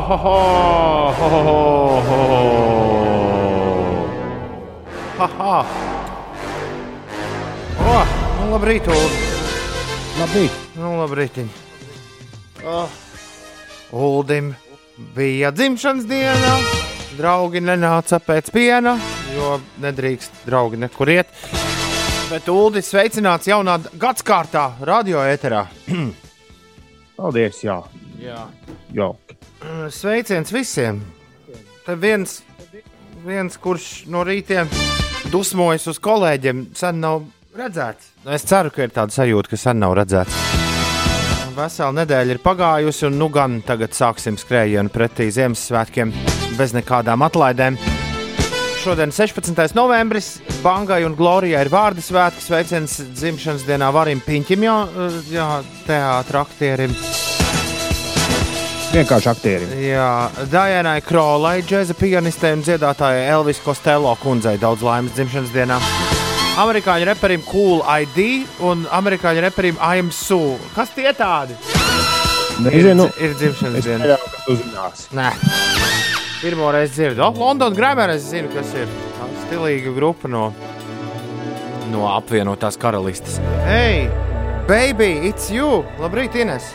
ho, 0.00 0.16
ho, 0.16 1.12
ho, 1.18 1.28
ho, 1.28 1.42
ho, 2.06 2.20
ho. 2.30 2.48
Ha, 5.18 5.26
ha. 5.38 5.66
O, 7.78 7.96
nu 8.38 8.50
labrīt, 8.52 8.86
Ulu. 8.86 9.08
Labrīt. 10.18 10.60
Nu, 10.78 10.92
labrīt. 11.00 11.40
Oh. 12.66 12.88
Uldim 13.92 14.52
bija 15.16 15.50
dzimšanas 15.50 16.06
diena. 16.06 16.54
Draugi 17.18 17.62
nenāca 17.64 18.20
pēc 18.22 18.52
piena, 18.54 18.94
jo 19.34 19.56
nedrīkst 19.82 20.44
draugi 20.46 20.78
nekur 20.78 21.10
iet. 21.10 21.32
Bet 22.28 22.46
Uldis 22.52 22.92
sveicināts 22.92 23.48
jaunā 23.50 23.78
gadsimtā, 23.98 24.68
radio 24.86 25.24
ēterā. 25.26 25.64
Paldies, 27.18 27.64
jā. 27.64 27.80
Jā. 28.22 28.44
Jauki. 28.94 29.37
Sveiciens 29.90 30.52
visiem! 30.54 31.00
Te 31.86 31.96
viens, 31.98 32.42
viens 33.24 33.56
kurš 33.58 34.04
no 34.12 34.22
rītiem 34.26 34.68
dusmojas 35.32 35.88
uz 35.90 35.98
kolēģiem, 36.02 36.68
sen 36.78 37.00
nav 37.02 37.24
redzēts. 37.58 38.12
Nu, 38.22 38.32
Es 38.36 38.46
ceru, 38.46 38.70
ka 38.70 38.84
ir 38.84 38.94
tāda 38.94 39.14
sajūta, 39.14 39.50
ka 39.50 39.58
sen 39.58 39.80
nav 39.82 39.96
redzēts. 39.98 40.36
Vesela 41.58 41.90
nedēļa 41.96 42.36
ir 42.36 42.42
pagājusi, 42.44 43.08
un 43.08 43.18
nu 43.18 43.26
gan 43.34 43.58
tagad 43.66 43.96
sāksim 43.96 44.38
skrējienu 44.38 44.92
pretī 44.94 45.26
Ziemassvētkiem 45.34 46.12
bez 46.58 46.76
nekādām 46.76 47.24
atlaidēm. 47.26 47.80
Šodien, 48.78 49.10
16. 49.10 49.74
novembris, 49.74 50.36
Bangai 50.62 51.02
un 51.08 51.16
Glorijai 51.18 51.64
ir 51.66 51.72
vārdu 51.72 52.04
svētki. 52.04 52.44
Sveiciens 52.46 53.00
dzimšanas 53.10 53.66
dienā 53.66 53.90
Varim 53.96 54.22
Piņķim, 54.22 54.68
jā, 54.68 54.76
jā 55.34 55.48
teātris 55.88 56.44
aktierim. 56.44 56.94
Vienkārši 58.88 59.28
aktierim. 59.28 59.72
Jā, 59.84 60.30
Dajanai 60.48 61.02
Krolai, 61.04 61.58
džēza 61.66 61.92
pianistei 61.98 62.54
un 62.56 62.62
dziedātājai 62.64 63.26
Elvis 63.34 63.60
Costello 63.60 64.14
kundzei 64.22 64.56
daudz 64.60 64.80
laimes 64.86 65.12
dzimšanas 65.12 65.52
dienā. 65.52 65.76
Amerikāņu 66.58 67.06
reperim 67.10 67.44
Cool 67.46 67.82
ID 67.84 68.48
un 68.64 68.86
amerikāņu 68.98 69.44
reperim 69.44 69.76
I'm 69.84 70.08
Sue. 70.14 70.56
Kas 70.74 70.94
tie 70.96 71.12
tādi? 71.14 71.58
Nezinu, 72.64 73.10
ir 73.20 73.36
dzimšanas 73.36 73.78
es 73.78 73.86
diena. 73.86 74.08
pieļauju, 74.08 74.32
ka 74.32 74.42
tu 74.46 74.56
zināsi. 74.62 75.06
Nē, 75.20 75.28
pirmo 76.40 76.72
reizi 76.74 76.96
dzirdu. 76.96 77.22
Oh, 77.28 77.44
London 77.44 77.76
Grammar 77.76 78.16
es 78.16 78.24
zinu, 78.32 78.48
kas 78.56 78.72
ir. 78.72 78.88
Tā 79.20 79.30
stilīga 79.44 79.92
grupa 79.94 80.32
no, 80.32 80.48
no 81.92 82.08
apvienotās 82.16 82.80
karalistes. 82.80 83.36
Hei, 83.68 84.08
baby, 84.66 85.12
it's 85.28 85.52
you! 85.52 85.84
Labrīt, 86.00 86.40
Ines! 86.40 86.72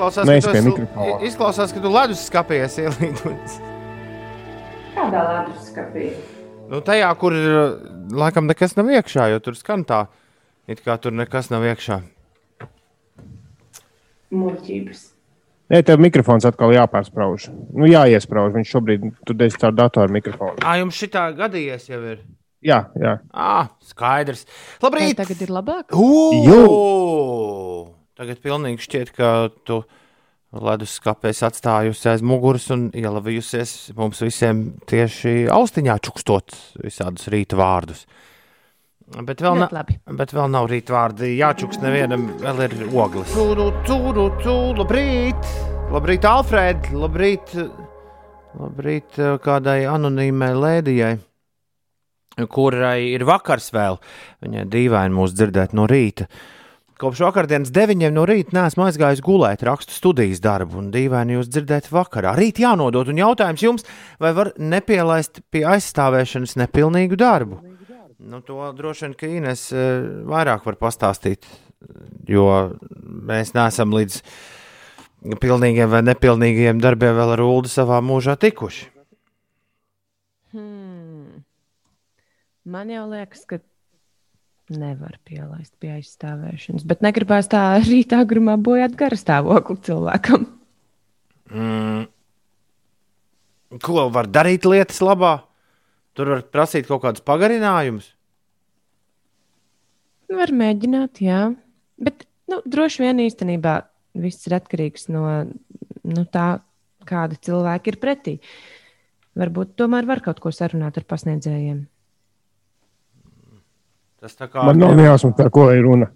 Izklausās, 0.00 0.28
Mēs 0.28 0.46
ka 0.48 0.60
tu. 0.64 0.86
Izklausās, 1.28 1.72
ka 1.76 1.80
tu 1.84 1.90
ledus 1.92 2.22
skapējies 2.30 2.78
ielīdus. 2.86 3.58
Kādā 4.94 5.24
leduskapī? 5.28 6.06
Nu, 6.70 6.80
tajā, 6.86 7.10
kur 7.20 7.36
laikam 8.14 8.48
nekas 8.48 8.76
nav 8.78 8.88
iekšā, 8.94 9.28
jo 9.34 9.42
tur 9.44 9.58
skan 9.58 9.84
tā, 9.84 10.06
it 10.70 10.80
kā 10.86 10.96
tur 11.02 11.12
nekas 11.12 11.50
nav 11.52 11.66
iekšā. 11.68 12.00
Muļķības. 14.30 15.06
Nē, 15.70 15.82
tev 15.86 16.00
mikrofons 16.02 16.46
atkal 16.48 16.72
jāpārsprauž. 16.74 17.50
Nu, 17.76 17.86
jāiesprauž. 17.90 18.54
Viņš 18.56 18.72
šobrīd 18.74 19.04
tur 19.26 19.36
dēļ 19.38 19.56
caur 19.60 19.76
datoru 19.76 20.16
mikrofonu. 20.16 20.62
Ā, 20.64 20.78
jums 20.80 20.96
šitā 20.98 21.28
gadījies 21.36 21.90
jau 21.92 22.00
ir. 22.14 22.24
Jā, 22.64 22.80
jā. 23.00 23.18
Ā, 23.32 23.68
skaidrs. 23.92 24.42
Vai 24.80 24.88
Labrīt! 24.88 25.14
tagad 25.20 25.44
ir 25.46 25.52
labāk? 25.54 25.94
Ū! 25.96 26.60
Tagad 28.20 28.42
pilnīgi 28.44 28.82
šķiet, 28.84 29.10
ka 29.16 29.28
tu 29.64 29.78
ledus 30.52 30.98
skapēs 30.98 31.38
atstājusi 31.46 32.10
aiz 32.10 32.24
muguras 32.26 32.66
un 32.74 32.90
ielavījusies 32.92 33.94
mums 33.96 34.20
visiem 34.20 34.60
tieši 34.90 35.46
austiņā 35.48 35.94
čukstot 36.04 36.52
visādus 36.82 37.30
rīta 37.32 37.56
vārdus. 37.56 38.02
Bet 39.24 39.40
vēl, 39.40 39.62
na, 39.62 39.86
bet 40.20 40.36
vēl 40.36 40.52
nav 40.52 40.68
rīta 40.68 40.98
vārdi. 40.98 41.32
Jāčuks 41.38 41.80
nevienam 41.80 42.28
vēl 42.44 42.60
ir 42.66 42.76
ogles. 42.92 43.32
Tūru, 43.32 43.70
tūru, 43.88 44.28
tūru, 44.44 44.84
labrīt! 44.84 45.50
Labrīt, 45.88 46.28
Alfred! 46.28 46.92
Labrīt, 46.92 47.56
labrīt 48.60 49.16
eh, 49.16 49.34
kādai 49.40 49.80
anonīmai 49.88 50.52
lēdijai, 50.60 51.14
kurai 52.52 53.14
ir 53.16 53.24
vakars 53.32 53.72
vēl. 53.72 53.96
Viņai 54.44 54.68
dīvaini 54.76 55.22
mūs 55.22 55.40
dzirdēt 55.40 55.72
no 55.72 55.88
rīta. 55.88 56.28
Kopš 57.00 57.22
vakardienas 57.24 57.70
deviņiem 57.72 58.12
no 58.12 58.26
rīta 58.28 58.52
neesmu 58.52 58.84
aizgājis 58.84 59.22
gulēt, 59.24 59.62
rakstu 59.64 59.94
studijas 59.96 60.42
darbu, 60.44 60.82
un 60.82 60.90
dīvaini 60.92 61.38
jūs 61.38 61.48
dzirdēt 61.48 61.88
vakarā. 61.88 62.34
Rīt 62.36 62.60
jānodod, 62.60 63.08
un 63.08 63.22
jautājums 63.22 63.64
jums, 63.64 63.86
vai 64.20 64.34
var 64.36 64.50
nepielaist 64.60 65.40
pie 65.48 65.62
aizstāvēšanas 65.70 66.58
nepilnīgu 66.60 67.16
darbu? 67.20 67.62
Nu, 68.20 68.42
to 68.44 68.68
droši 68.76 69.06
vien, 69.06 69.16
ka 69.16 69.30
Ines 69.32 69.62
eh, 69.72 70.04
vairāk 70.28 70.66
var 70.68 70.76
pastāstīt, 70.82 71.48
jo 72.28 72.44
mēs 73.00 73.54
neesam 73.56 73.96
līdz 73.96 74.20
pilnīgiem 75.40 75.88
vai 75.88 76.02
nepilnīgiem 76.04 76.84
darbiem 76.84 77.16
vēl 77.16 77.32
ar 77.38 77.44
Ulu 77.46 77.72
savā 77.72 78.02
mūžā 78.04 78.36
tikuši. 78.44 78.90
Hmm. 80.52 81.46
Man 82.68 82.92
jau 82.92 83.08
liekas, 83.08 83.48
ka 83.48 83.62
nevar 84.70 85.18
pielaist 85.26 85.72
pie 85.82 85.92
aizstāvēšanas, 85.96 86.86
bet 86.88 87.02
negribās 87.04 87.50
tā 87.50 87.62
rītā 87.82 88.22
grumā 88.28 88.56
bojāt 88.60 88.96
gara 88.98 89.18
stāvokli 89.18 89.78
cilvēkam. 89.88 90.46
Mm. 91.50 92.06
Ko 93.82 94.06
var 94.14 94.30
darīt 94.30 94.66
lietas 94.66 94.98
labā? 95.02 95.40
Tur 96.18 96.34
var 96.34 96.42
prasīt 96.50 96.88
kaut 96.88 97.04
kādus 97.04 97.22
pagarinājumus. 97.26 98.08
Var 100.30 100.52
mēģināt, 100.54 101.22
jā. 101.22 101.44
Bet 101.98 102.26
nu, 102.50 102.60
droši 102.66 103.04
vien 103.04 103.22
īstenībā 103.26 103.76
viss 104.18 104.46
ir 104.46 104.56
atkarīgs 104.58 105.08
no 105.10 105.24
nu, 105.46 106.24
tā, 106.30 106.60
kāda 107.06 107.38
cilvēka 107.38 107.92
ir 107.92 107.98
pretī. 108.02 108.36
Varbūt 109.38 109.76
tomēr 109.78 110.06
var 110.10 110.22
kaut 110.24 110.42
ko 110.42 110.52
sarunāt 110.54 110.98
ar 110.98 111.06
pasniedzējiem. 111.10 111.84
Tas 114.20 114.36
tā 114.36 114.50
kā, 114.52 114.66
Man 114.68 114.80
nav 114.82 114.98
jāsaka, 115.00 115.36
par 115.38 115.50
ko 115.54 115.70
ir 115.72 115.82
runa. 115.86 116.10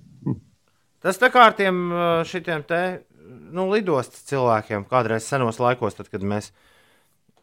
tas 1.01 1.17
tā 1.21 1.31
kā 1.33 1.47
ar 1.49 1.57
tiem 1.57 1.79
šitiem 2.29 2.65
te 2.69 2.81
nu, 3.55 3.69
lidostas 3.73 4.27
cilvēkiem 4.29 4.85
kādreiz 4.91 5.27
senos 5.29 5.61
laikos, 5.63 5.97
tad, 5.97 6.11
kad 6.13 6.25
mēs 6.27 6.51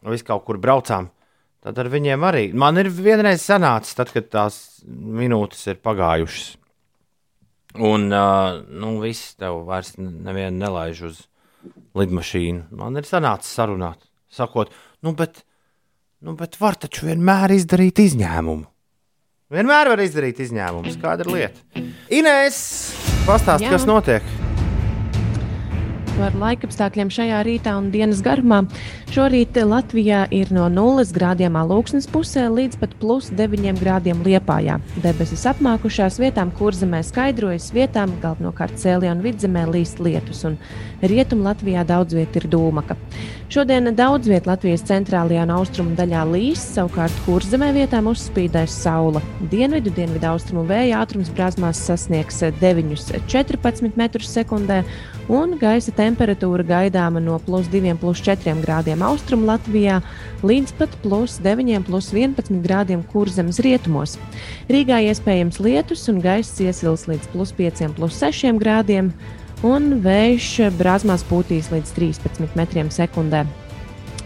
visi 0.06 0.28
kaut 0.28 0.46
kur 0.46 0.60
braucām. 0.62 1.10
Tad 1.62 1.78
ar 1.78 1.92
viņiem 1.94 2.24
arī. 2.26 2.48
Man 2.58 2.80
ir 2.82 2.90
vienreiz 2.90 3.44
sanācis, 3.46 3.94
tad, 3.98 4.10
kad 4.14 4.32
tās 4.34 4.56
minūtes 4.86 5.62
ir 5.70 5.78
pagājušas. 5.86 6.56
Un 7.86 8.10
uh, 8.12 8.58
nu, 8.68 8.96
viss 9.04 9.36
tev 9.40 9.62
vairs 9.68 9.94
nevienu 10.02 10.58
nelaiž 10.58 11.04
uz 11.08 11.22
lidmašīnu. 11.96 12.72
Man 12.76 12.98
ir 13.00 13.08
sanācis 13.08 13.54
sarunāt, 13.56 14.02
sakot, 14.34 14.74
nu, 15.06 15.14
bet, 15.16 15.44
nu, 16.26 16.34
bet 16.40 16.58
var 16.60 16.80
taču 16.82 17.08
vienmēr 17.08 17.54
izdarīt 17.56 18.02
izņēmumu. 18.04 18.66
Vienmēr 19.52 19.90
var 19.92 20.00
izdarīt 20.00 20.38
izņēmumus. 20.46 20.96
Kāda 21.02 21.26
ir 21.26 21.30
lieta? 21.34 21.82
Inês, 22.08 22.56
pastāsti, 23.28 23.68
kas 23.68 23.84
notiek? 23.84 24.24
Par 26.16 26.38
laikapstākļiem 26.40 27.10
šajā 27.12 27.42
rītā 27.44 27.74
un 27.76 27.90
dienas 27.92 28.22
garumā. 28.24 28.62
Šorīt 29.12 29.58
Latvijā 29.68 30.22
ir 30.32 30.54
no 30.56 30.70
0 30.72 31.04
grādiem 31.18 31.58
alūksnes 31.60 32.08
pusē 32.14 32.46
līdz 32.48 32.80
pat 32.80 32.96
plus 33.02 33.28
9 33.36 33.82
grādiem 33.82 34.22
liepājā. 34.24 34.78
Debesis 35.04 35.44
apmākušās 35.52 36.22
vietām, 36.24 36.54
kur 36.56 36.78
zemē 36.78 37.02
skaidrojas, 37.04 37.74
vietām 37.76 38.16
galvenokārt 38.24 38.80
cēlē 38.80 39.12
un 39.12 39.26
vidzemē 39.26 39.66
līst 39.74 40.00
lietus, 40.00 40.46
un 40.48 40.56
rietum 41.02 41.44
Latvijā 41.46 41.84
daudz 41.88 42.16
viet 42.16 42.36
ir 42.38 42.48
dūmaka. 42.52 42.98
Šodien 43.52 43.90
daudz 43.98 44.30
viet 44.32 44.46
Latvijas 44.48 44.86
centrālajā 44.88 45.44
un 45.44 45.50
austrumu 45.58 45.96
daļā 45.98 46.22
līs, 46.30 46.62
savukārt 46.78 47.16
kurzemē 47.26 47.72
vietām 47.76 48.08
uzspīdēs 48.08 48.78
saule. 48.86 49.20
Dienvidu, 49.52 49.92
dienvidu 49.92 50.30
austrumu 50.30 50.64
vēja 50.70 51.02
ātrums 51.04 51.32
brāzmās 51.36 51.82
sasniegs 51.84 52.40
9,14 52.62 53.90
m2, 53.92 54.78
un 55.32 55.58
gaisa 55.60 55.92
temperatūra 55.98 56.64
gaidāma 56.70 57.20
no 57.24 57.36
plus 57.44 57.68
2, 57.74 57.98
plus 58.00 58.24
4 58.24 58.56
grādiem 58.64 59.04
austrumu 59.04 59.50
Latvijā 59.52 60.00
līdz 60.48 60.78
pat 60.80 60.96
plus 61.04 61.36
9, 61.44 61.84
plus 61.90 62.14
11 62.16 62.64
grādiem 62.64 63.04
kurzemes 63.12 63.60
rietumos. 63.66 64.16
Rīgā 64.72 65.02
iespējams 65.12 65.60
lietus 65.60 66.08
un 66.08 66.24
gaiss 66.24 66.64
iesils 66.64 67.08
līdz 67.12 67.30
plus 67.36 67.52
5, 67.60 67.92
plus 68.00 68.24
6 68.24 68.56
grādiem, 68.64 69.12
un 69.68 69.98
vējš 70.04 70.54
brāzmās 70.78 71.26
pūtīs 71.30 71.72
līdz 71.74 71.98
13 71.98 72.56
metriem 72.58 72.90
sekundē. 72.94 73.46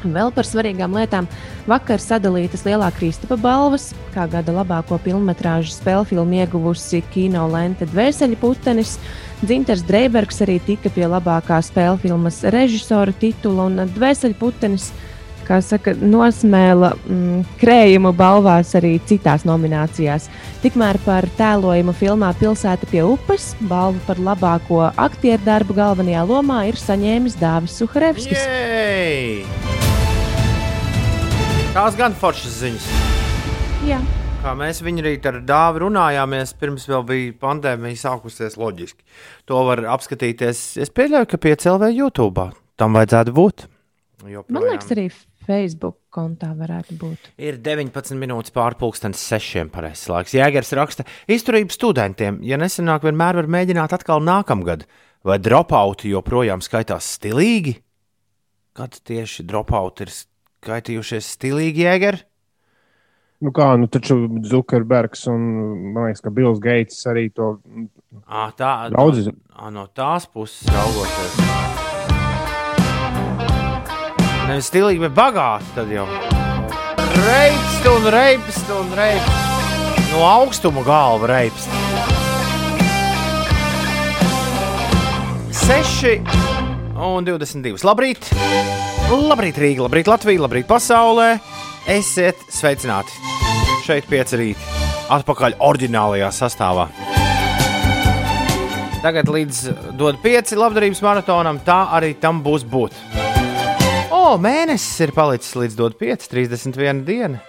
Vēl 0.05 0.29
par 0.35 0.45
svarīgām 0.45 0.93
lietām. 0.93 1.25
Vakar 1.65 2.01
sadalītas 2.01 2.65
lielā 2.67 2.91
Kristapa 2.93 3.37
balvas, 3.41 3.89
kā 4.13 4.27
gada 4.29 4.53
labāko 4.53 4.99
filmu 5.01 5.33
spēļu 5.33 6.05
filmu 6.05 6.37
ieguvusi 6.43 7.01
kino 7.13 7.47
lente 7.49 7.87
Dvēseli 7.89 8.37
putenis. 8.37 8.99
Dzinters 9.41 9.81
Dreibergs 9.83 10.41
arī 10.45 10.59
tika 10.61 10.89
pie 10.89 11.07
labākā 11.09 11.57
spēļu 11.61 11.97
filmas 12.05 12.43
režisora 12.43 13.13
titula 13.19 13.65
un 13.65 13.89
Dvēseli 13.95 14.37
putenis 14.37 14.91
kā 15.45 15.59
saka, 15.63 15.93
nosmēla 16.01 16.91
mm, 16.97 17.45
krējumu 17.61 18.11
balvās 18.17 18.73
arī 18.77 18.95
citās 19.07 19.45
nominācijās. 19.47 20.27
Tikmēr 20.63 20.99
par 21.05 21.27
tēlojumu 21.37 21.93
filmā 21.95 22.33
Pilsēta 22.39 22.89
pie 22.89 23.03
upes 23.05 23.53
balvu 23.69 24.01
par 24.07 24.21
labāko 24.21 24.83
aktieru 24.89 25.45
darbu 25.45 25.77
galvenajā 25.77 26.25
lomā 26.27 26.65
ir 26.71 26.79
saņēmis 26.81 27.39
Dāvis 27.41 27.77
Suharevskis. 27.79 28.43
Jej! 28.43 29.45
Tās 31.75 31.97
gan 31.99 32.13
foršas 32.15 32.61
ziņas. 32.61 32.91
Jā. 33.85 33.97
Kā 34.45 34.51
mēs 34.53 34.77
viņu 34.85 35.01
rīt 35.01 35.25
ar 35.25 35.39
dāvu 35.41 35.87
runājāmies, 35.87 36.51
pirms 36.61 36.83
vēl 36.85 37.01
bija 37.09 37.33
pandēmija 37.41 37.97
sākusies 37.97 38.59
loģiski. 38.61 39.01
To 39.49 39.63
var 39.65 39.81
apskatīties. 39.95 40.59
Es 40.85 40.93
pieļauju, 40.93 41.31
ka 41.31 41.39
piecēlē 41.41 41.89
YouTube. 41.91 42.51
Tam 42.77 42.93
vajadzētu 42.93 43.33
būt. 43.35 43.65
Joprojām. 44.23 44.55
Man 44.55 44.67
liekas, 44.69 44.91
arī 44.95 45.07
Facebook 45.47 45.97
kontā 46.13 46.51
varētu 46.57 46.97
būt. 46.99 47.31
Ir 47.41 47.59
19 47.63 48.19
minūtes 48.19 48.53
pārpusdienas, 48.55 49.21
6. 49.31 49.65
pareizais 49.73 50.09
laiks. 50.11 50.35
Jēgers 50.37 50.73
raksta, 50.77 51.07
izturību 51.31 51.75
studentiem, 51.75 52.39
ja 52.45 52.59
nesenāk, 52.61 53.07
vienmēr 53.07 53.41
var 53.41 53.49
mēģināt 53.57 53.95
atkal 53.97 54.23
nākamgad, 54.25 54.85
vai 55.25 55.39
dropouti 55.41 56.13
joprojām 56.13 56.63
skaitās 56.65 57.15
stilīgi? 57.17 57.77
Kad 58.75 58.97
tieši 59.07 59.45
dropouti 59.47 60.05
ir 60.07 60.15
skaitījušies 60.15 61.35
stilīgi, 61.37 61.85
Jēger? 61.85 62.23
Nu 63.45 63.51
kā, 63.55 63.73
nu 63.77 63.87
taču 63.91 64.15
Zukerbergs 64.47 65.27
un, 65.31 65.43
man 65.93 66.07
liekas, 66.07 66.23
ka 66.23 66.31
Bills 66.33 66.61
Geits 66.63 67.03
arī 67.11 67.27
to 67.35 67.57
À, 68.27 68.51
tā 68.55 68.89
Daudz- 68.91 69.27
no, 69.27 69.69
no 69.69 69.87
tās 69.87 70.25
puses 70.31 70.67
raugoties. 70.71 71.64
Nevis 74.45 74.69
stilīgi, 74.69 75.01
bet 75.07 75.15
bagāti. 75.17 75.71
Tad 75.75 75.89
jau 75.93 76.05
reibst 77.25 77.87
un 77.89 78.07
reibst 78.13 78.71
un 78.75 78.91
reibst. 78.97 79.41
No 80.11 80.21
augstuma 80.27 80.83
galva 80.85 81.29
reibst. 81.33 81.69
6 85.65 86.21
un 87.01 87.25
22. 87.25 87.81
Labrīt! 87.87 88.29
Labrīt, 89.09 89.57
Rīga, 89.57 89.87
labrīt, 89.87 90.09
Latvija, 90.09 90.43
labrīt, 90.45 90.67
pasaulē! 90.69 91.39
Esiet 91.89 92.37
sveicināti! 92.53 93.17
Šeit 93.85 94.05
pieci 94.09 94.37
rīti. 94.37 94.71
Atpakaļ 95.13 95.57
oriģinālajā 95.65 96.29
sastāvā. 96.33 96.87
Tagad 99.01 99.29
līdz 99.29 99.61
dod 99.97 100.21
pieci 100.21 100.57
labdarības 100.57 101.01
maratonam, 101.05 101.61
tā 101.65 101.83
arī 101.97 102.15
tam 102.21 102.41
būs 102.45 102.65
būt. 102.69 103.34
O, 104.25 104.39
mēnesis 104.41 105.03
ir 105.05 105.11
palicis 105.13 105.51
līdz 105.53 105.75
dod 105.77 105.95
5, 105.99 106.23
31 106.31 107.03
diena. 107.05 107.43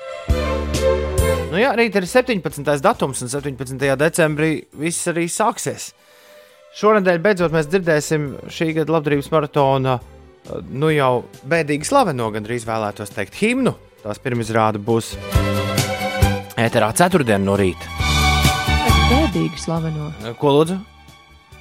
Nu 1.48 1.56
jā, 1.56 1.70
rīt 1.78 1.94
ir 1.96 2.04
17. 2.04 2.66
datums, 2.84 3.22
un 3.24 3.30
17. 3.32 3.80
decembrī 3.96 4.50
viss 4.76 5.08
arī 5.08 5.24
sāksies. 5.32 5.86
Šonadēļ 6.76 7.22
beidzot 7.24 7.54
mēs 7.54 7.70
dzirdēsim 7.72 8.26
šī 8.52 8.74
gada 8.76 8.92
labdarības 8.92 9.32
maratona 9.32 9.94
eh, 9.96 10.60
nu 10.68 10.92
jau 10.92 11.24
bēdīgi 11.48 11.88
slaveno, 11.88 12.28
gandrīz 12.34 12.68
vēlētos 12.68 13.14
teikt, 13.16 13.40
himnu. 13.40 13.72
Tās 14.02 14.20
pirmizrāde 14.20 14.76
būs 14.76 15.14
ēterā 16.60 16.92
ceturtdien 17.00 17.48
no 17.48 17.56
rīta. 17.56 17.88
Bēdīgi 19.14 19.64
slaveno. 19.64 20.12
Ko 20.36 20.52
lūdzu? 20.58 20.76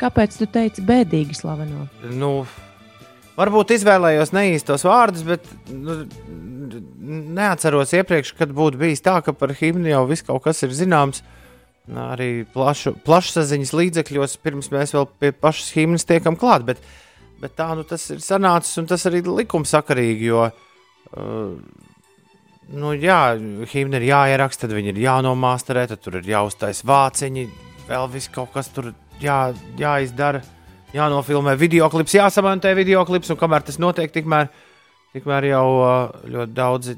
Kāpēc 0.03 0.41
tu 0.41 0.51
teici 0.51 0.83
bēdīgi 0.83 1.39
slaveno? 1.39 1.87
nu, 2.11 2.41
varbūt 3.37 3.75
izvēlējos 3.75 4.33
neīstos 4.35 4.85
vārdus, 4.87 5.25
bet 5.27 5.47
nu, 5.69 6.01
neatceros 7.35 7.93
iepriekš, 7.95 8.33
kad 8.39 8.53
būtu 8.55 8.79
bijis 8.81 9.03
tā, 9.05 9.19
ka 9.23 9.35
par 9.37 9.53
himnu 9.55 9.91
jau 9.91 10.03
viss 10.09 10.25
kaut 10.25 10.43
kas 10.45 10.63
ir 10.65 10.75
zināms. 10.75 11.23
Arī 11.85 12.47
plašu, 12.49 12.95
plašsaziņas 13.05 13.73
līdzekļos, 13.77 14.39
pirms 14.41 14.71
mēs 14.73 14.95
vēl 14.95 15.05
pie 15.21 15.29
pašas 15.37 15.69
himnas 15.75 16.07
tiekam 16.09 16.37
klāt. 16.39 16.65
Bet, 16.65 16.81
bet 17.41 17.53
tā 17.59 17.69
nu, 17.77 17.85
tas 17.85 18.07
ir 18.09 18.23
sanācis 18.25 18.81
un 18.81 18.89
tas 18.89 19.05
arī 19.05 19.21
likumsakarīgi. 19.27 20.31
Jo, 20.31 20.47
uh, 20.49 21.53
nu, 22.73 22.95
jā, 22.97 23.19
himna 23.69 24.01
ir 24.01 24.07
jāieraksta, 24.09 24.65
tad 24.65 24.73
viņi 24.79 24.95
ir 24.95 25.03
jānomāsterē, 25.05 25.85
tad 25.91 26.01
tur 26.01 26.17
ir 26.23 26.33
jāuztais 26.33 26.81
vāciņi, 26.89 27.45
vēl 27.85 28.09
viss 28.17 28.33
kaut 28.33 28.55
kas 28.57 28.73
tur 28.73 28.89
jā, 29.21 29.53
jāizdara 29.77 30.41
jānofilmē 30.95 31.57
video 31.59 31.89
klips, 31.91 32.15
jāsamontē 32.15 32.71
video 32.77 33.03
klips, 33.07 33.29
un 33.33 33.39
kamēr 33.39 33.65
tas 33.67 33.77
notiek, 33.83 34.11
tikmēr, 34.15 34.49
tikmēr 35.15 35.49
jau 35.51 35.65
uh, 35.81 36.15
ļoti 36.31 36.55
daudzi 36.55 36.97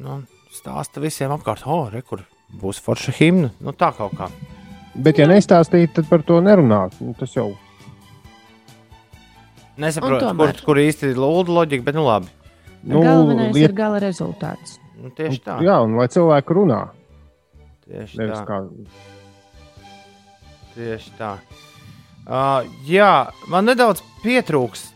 nu, 0.00 0.22
stāsta 0.54 1.02
visiem 1.04 1.32
apkārt, 1.36 1.66
oh, 1.68 1.86
re, 1.92 2.00
kur 2.02 2.24
būs 2.62 2.80
forša 2.82 3.12
himna. 3.20 3.52
Nu, 3.60 3.74
tā 3.76 3.92
kaut 3.96 4.16
kā. 4.18 4.30
Bet, 4.98 5.20
ja 5.20 5.28
nestāstītu, 5.30 6.00
tad 6.00 6.08
par 6.10 6.24
to 6.26 6.40
nerunāt. 6.42 6.96
Nu, 7.04 7.12
tas 7.18 7.36
jau 7.36 7.52
Nesaprotu, 9.78 10.14
Un 10.14 10.34
kur, 10.34 10.48
tomēr. 10.50 10.64
kur 10.66 10.78
īsti 10.82 11.12
ir 11.12 11.18
lūdzu 11.22 11.54
loģika, 11.54 11.84
bet 11.86 11.94
nu 11.94 12.02
labi. 12.02 12.32
Nu, 12.82 12.98
Galvenais 13.04 13.52
liet- 13.54 13.68
ir 13.68 13.74
gala 13.78 14.00
rezultāts. 14.02 14.78
Nu, 14.98 15.12
tieši 15.14 15.38
tā. 15.44 15.60
Jā, 15.62 15.76
un 15.84 15.94
lai 15.94 16.08
cilvēki 16.10 16.56
runā. 16.58 16.80
Tieši 17.86 18.18
Nevis 18.18 18.40
tā. 18.40 18.46
kā 18.48 18.58
Tieši 20.74 21.12
tā. 21.18 21.30
Uh, 22.28 22.66
jā, 22.84 23.30
man 23.48 23.64
nedaudz 23.64 24.02
pietrūks. 24.20 24.90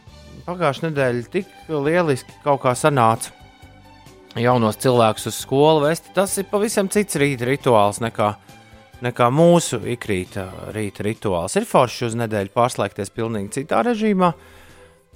Pagājušā 0.45 0.91
nedēļa 0.91 1.29
tik 1.33 1.71
lieliski 1.71 2.35
kaut 2.45 2.61
kā 2.65 2.75
sanāca. 2.77 3.33
Jaunos 4.37 4.77
cilvēkus 4.81 5.31
uz 5.31 5.39
skolu 5.41 5.87
vest. 5.87 6.11
Tas 6.17 6.35
ir 6.41 6.49
pavisam 6.51 6.91
cits 6.93 7.17
rīta 7.21 7.49
rituāls 7.49 8.03
nekā, 8.05 8.31
nekā 9.05 9.29
mūsu 9.33 9.81
ikrīta 9.95 10.45
rīta 10.77 11.07
rituāls. 11.07 11.57
Ir 11.57 11.69
forši 11.69 12.11
uz 12.11 12.19
nedēļu 12.21 12.53
pārslēgties 12.53 13.13
pilnīgi 13.17 13.61
citā 13.61 13.81
režīmā. 13.89 14.33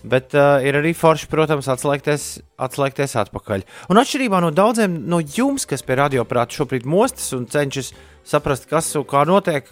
Bet 0.04 0.34
uh, 0.36 0.60
ir 0.60 0.76
arī 0.76 0.92
forši, 0.94 1.28
protams, 1.32 1.70
atslēgties, 1.72 2.26
atslēgties 2.62 3.16
atpakaļ. 3.22 3.64
Un 3.90 4.00
atšķirībā 4.02 4.42
no 4.44 4.50
daudziem 4.54 4.98
no 5.08 5.22
jums, 5.22 5.64
kas 5.68 5.82
pie 5.86 5.96
radioprāta 5.98 6.58
šobrīd 6.58 6.84
mostas 6.86 7.32
un 7.36 7.48
cenšas 7.50 7.94
saprast, 8.26 8.68
kas 8.68 8.90
un 8.98 9.06
kā 9.08 9.24
notiek, 9.28 9.70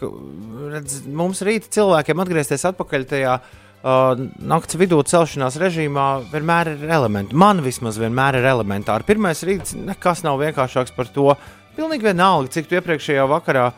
redz, 0.72 1.02
mums 1.06 1.44
rīta 1.44 1.70
cilvēkiem 1.76 2.24
atgriezties 2.24 2.64
atpakaļ 2.70 3.06
tajā 3.10 3.36
uh, 3.36 4.24
naktas 4.40 4.80
vidū 4.80 5.02
celšanās 5.04 5.60
režīmā 5.60 6.08
vienmēr 6.32 6.72
ir 6.72 6.88
elementi. 6.88 7.36
Man 7.36 7.60
vismaz 7.64 8.00
vienmēr 8.00 8.40
ir 8.40 8.48
elementāri. 8.54 9.06
Pirmais 9.06 9.44
rīts 9.46 9.76
nekas 9.76 10.24
nav 10.24 10.40
vienkāršāks 10.40 10.96
par 10.96 11.12
to. 11.12 11.34
Pilnīgi 11.76 12.08
vienalga, 12.08 12.52
cik 12.54 12.70
tu 12.70 12.78
iepriekšējā 12.78 13.26
vakarā 13.28 13.72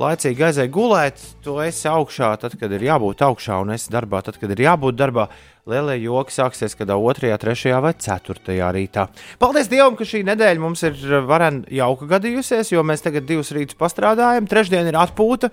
laicīgi 0.00 0.44
aizēji 0.46 0.72
gulēt, 0.72 1.22
tu 1.44 1.58
esi 1.62 1.88
augšā, 1.90 2.32
tad, 2.40 2.56
kad 2.60 2.72
ir 2.72 2.84
jābūt 2.86 3.24
augšā, 3.26 3.58
un 3.60 3.74
esi 3.74 3.92
darbā, 3.92 4.22
tad, 4.24 4.38
kad 4.40 4.52
ir 4.54 4.62
jābūt 4.64 4.96
darbā. 4.98 5.26
Lielie 5.70 5.96
joki 6.02 6.34
sāksies 6.34 6.74
kādā 6.78 6.96
2, 6.98 7.36
3 7.40 7.74
vai 7.84 7.92
4 7.94 8.70
rītā. 8.76 9.06
Paldies 9.40 9.70
Dievam, 9.70 9.96
ka 9.98 10.06
šī 10.08 10.22
nedēļa 10.26 10.62
mums 10.62 10.82
ir 10.88 10.96
varen 11.28 11.62
jauka 11.70 12.08
gadījusies, 12.10 12.72
jo 12.74 12.82
mēs 12.86 13.04
tagad 13.06 13.28
divus 13.28 13.52
rītus 13.54 13.78
pastrādājam, 13.78 14.48
trešdien 14.50 14.90
ir 14.90 14.98
atpūta, 14.98 15.52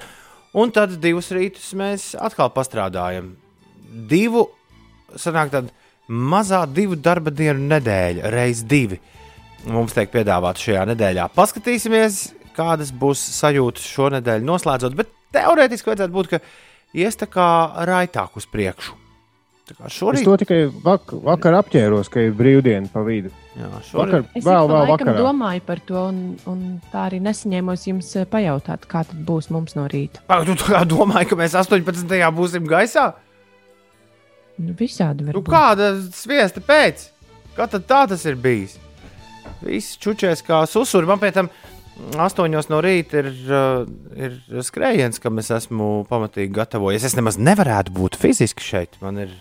un 0.58 0.74
tad 0.74 0.98
divus 1.04 1.30
rītus 1.36 1.70
mēs 1.78 2.12
atkal 2.18 2.50
pastrādājam. 2.56 3.36
Divu, 4.10 4.48
sanāk, 5.16 5.54
tāda 5.54 5.72
mazā 6.08 6.64
divu 6.72 6.98
darba 7.00 7.32
dienu 7.32 7.68
nedēļa, 7.70 8.32
reizes 8.34 8.66
divi. 8.68 9.00
Mums 9.68 9.96
tiek 9.96 10.12
piedāvāta 10.14 10.64
šajā 10.64 10.86
nedēļā. 10.94 11.32
Paskatīsimies, 11.36 12.22
kādas 12.58 12.94
būs 12.96 13.22
sajūtas 13.38 13.90
šonadēļ 13.96 14.46
noslēdzot, 14.48 14.96
bet 14.98 15.12
teorētiski 15.36 15.92
vajadzētu 15.92 16.16
būt, 16.16 16.32
ka 16.32 16.42
ies 16.98 17.20
tā 17.20 17.28
kā 17.32 17.50
raitāk 17.88 18.40
uz 18.40 18.48
priekšu. 18.50 19.07
Tā 19.68 19.76
kā 19.76 19.90
Es 19.90 19.96
šorīt, 20.00 20.24
to 20.24 20.36
tikai 20.40 20.58
vak 20.84 21.12
vakar 21.28 21.58
apķēros, 21.60 22.08
ka 22.14 22.22
ir 22.24 22.32
brīvdiena 22.40 22.88
pa 22.94 23.02
vidu. 23.04 23.34
jā, 23.58 23.68
Vakar, 23.68 23.84
šorīt, 23.90 24.30
Es 24.40 24.46
vēl, 24.48 24.70
vēl 24.72 24.88
vakarā. 24.94 25.16
domāju 25.20 25.62
par 25.68 25.82
to, 25.90 26.04
un, 26.08 26.22
un 26.48 26.62
tā 26.94 27.02
arī 27.10 27.20
nesaņēmos 27.26 27.84
jums 27.90 28.16
eh, 28.16 28.26
pajautāt, 28.32 28.88
kā 28.88 29.04
tad 29.10 29.20
būs 29.28 29.50
mums 29.52 29.76
no 29.76 29.88
rīta. 29.92 30.24
Pagaid, 30.30 30.48
tu 30.54 30.56
tā 30.64 30.72
kā 30.78 30.84
domāji, 30.88 31.28
ka 31.34 31.36
mēs 31.42 31.56
18. 31.60 32.16
būsim 32.38 32.68
gaisā? 32.72 33.10
Nu, 34.58 34.74
visādi 34.74 35.28
var 35.28 35.36
Nu, 35.36 35.42
būt. 35.44 35.52
kāda 35.54 35.90
sviesta 36.16 36.64
pēc? 36.66 37.10
Kā 37.58 37.68
tad 37.70 37.84
tā 37.90 38.06
tas 38.10 38.24
ir 38.26 38.36
bijis? 38.40 38.78
Viss 39.62 39.98
čučēs 40.02 40.42
kā 40.46 40.64
susuri. 40.70 41.08
Man 41.10 41.20
pēc 41.22 41.34
tam 41.38 41.50
astoņos 42.22 42.68
no 42.70 42.80
rīta 42.86 43.22
ir, 43.24 43.30
uh, 43.50 43.84
ir 44.18 44.36
skrējiens, 44.66 45.20
kam 45.22 45.38
es 45.42 45.50
esmu 45.54 46.06
pamatīgi 46.10 46.54
gatavojies. 46.54 47.06
Es 47.10 47.16
nemaz 47.18 47.38
nevarētu 47.42 47.94
būt 47.96 48.18
fiziski 48.22 48.62
šeit. 48.66 48.98
Man 49.02 49.18
ir, 49.24 49.32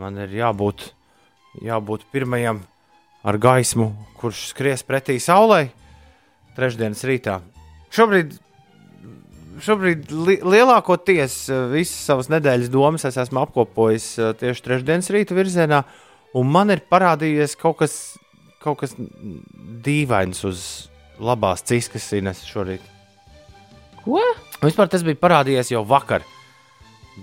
man 0.00 0.18
ir 0.20 0.32
jābūt, 0.36 0.90
jābūt 1.64 2.06
pirmajam 2.12 2.62
ar 3.26 3.38
gaismu, 3.42 3.90
kurš 4.20 4.50
skries 4.52 4.84
pretī 4.86 5.18
saulei 5.22 5.70
trešdienas 6.56 7.04
rītā. 7.08 7.38
Šobrīd, 7.92 8.36
šobrīd 9.64 10.12
li 10.12 10.38
lielākoties 10.44 11.38
eh, 11.50 11.64
visas 11.72 12.04
savas 12.10 12.30
nedēļas 12.32 12.72
domas 12.72 13.06
es 13.08 13.18
esmu 13.20 13.42
apkopojis 13.44 14.10
eh, 14.20 14.34
tieši 14.40 14.66
trešdienas 14.68 15.10
rīta 15.14 15.36
virzienā, 15.36 15.82
un 16.36 16.52
man 16.52 16.72
ir 16.74 16.84
parādījies 16.90 17.56
kaut 17.60 17.80
kas, 17.82 17.96
kaut 18.62 18.82
kas 18.84 18.96
dīvains 18.96 20.44
uz 20.48 20.62
labās 21.18 21.64
ciskas 21.66 22.08
ines 22.16 22.44
šorīt. 22.48 22.84
Ko? 24.04 24.20
Vispār 24.62 24.88
tas 24.92 25.04
bija 25.04 25.18
parādījies 25.20 25.72
jau 25.74 25.84
vakar. 25.88 26.24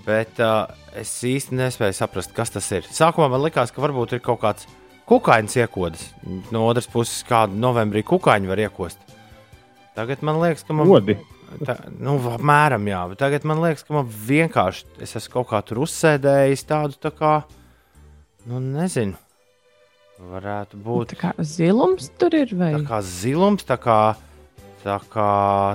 Bet 0.02 0.40
uh, 0.42 0.66
es 0.98 1.12
īsti 1.22 1.54
nespēju 1.54 1.94
saprast, 1.94 2.32
kas 2.34 2.50
tas 2.50 2.66
ir. 2.74 2.86
Sākumā 2.90 3.28
man 3.30 3.44
likās, 3.44 3.70
ka 3.70 3.82
varbūt 3.84 4.16
ir 4.16 4.24
kaut 4.24 4.40
kāds 4.42 4.66
kukaiņš 5.06 5.56
iekodas. 5.62 6.08
No 6.54 6.64
otras 6.66 6.88
puses, 6.90 7.22
kādu 7.28 7.54
novembrī 7.62 8.02
kukaiņu 8.06 8.50
var 8.50 8.64
iekost. 8.66 9.14
Tagad 9.94 10.24
man 10.26 10.40
liekas, 10.42 10.66
ka 10.66 10.74
man 10.74 10.90
Odi. 10.90 11.14
Tā, 11.62 11.76
nu, 12.02 12.16
apmēram, 12.32 12.88
jā, 12.90 13.00
bet 13.12 13.20
tagad 13.22 13.44
man 13.46 13.60
liekas, 13.62 13.84
ka 13.86 13.94
man 13.94 14.08
vienkārši 14.10 15.04
es 15.04 15.14
esmu 15.20 15.36
kaut 15.36 15.52
kā 15.52 15.60
tur 15.62 15.84
uzsēdējis 15.84 16.66
tādu 16.66 16.98
tā 16.98 17.12
kā, 17.14 17.34
nu, 18.50 18.58
nezinu, 18.58 19.14
varētu 20.18 20.80
būt 20.82 21.14
Tā 21.14 21.20
kā 21.20 21.32
zilums 21.46 22.10
tur 22.18 22.34
ir 22.34 22.56
vai 22.58 22.72
tā 22.74 22.82
kā 22.88 22.98
zilums, 23.06 23.66
tā 23.68 23.78
kā, 23.78 23.98
tā 24.82 24.98
kā, 25.12 25.30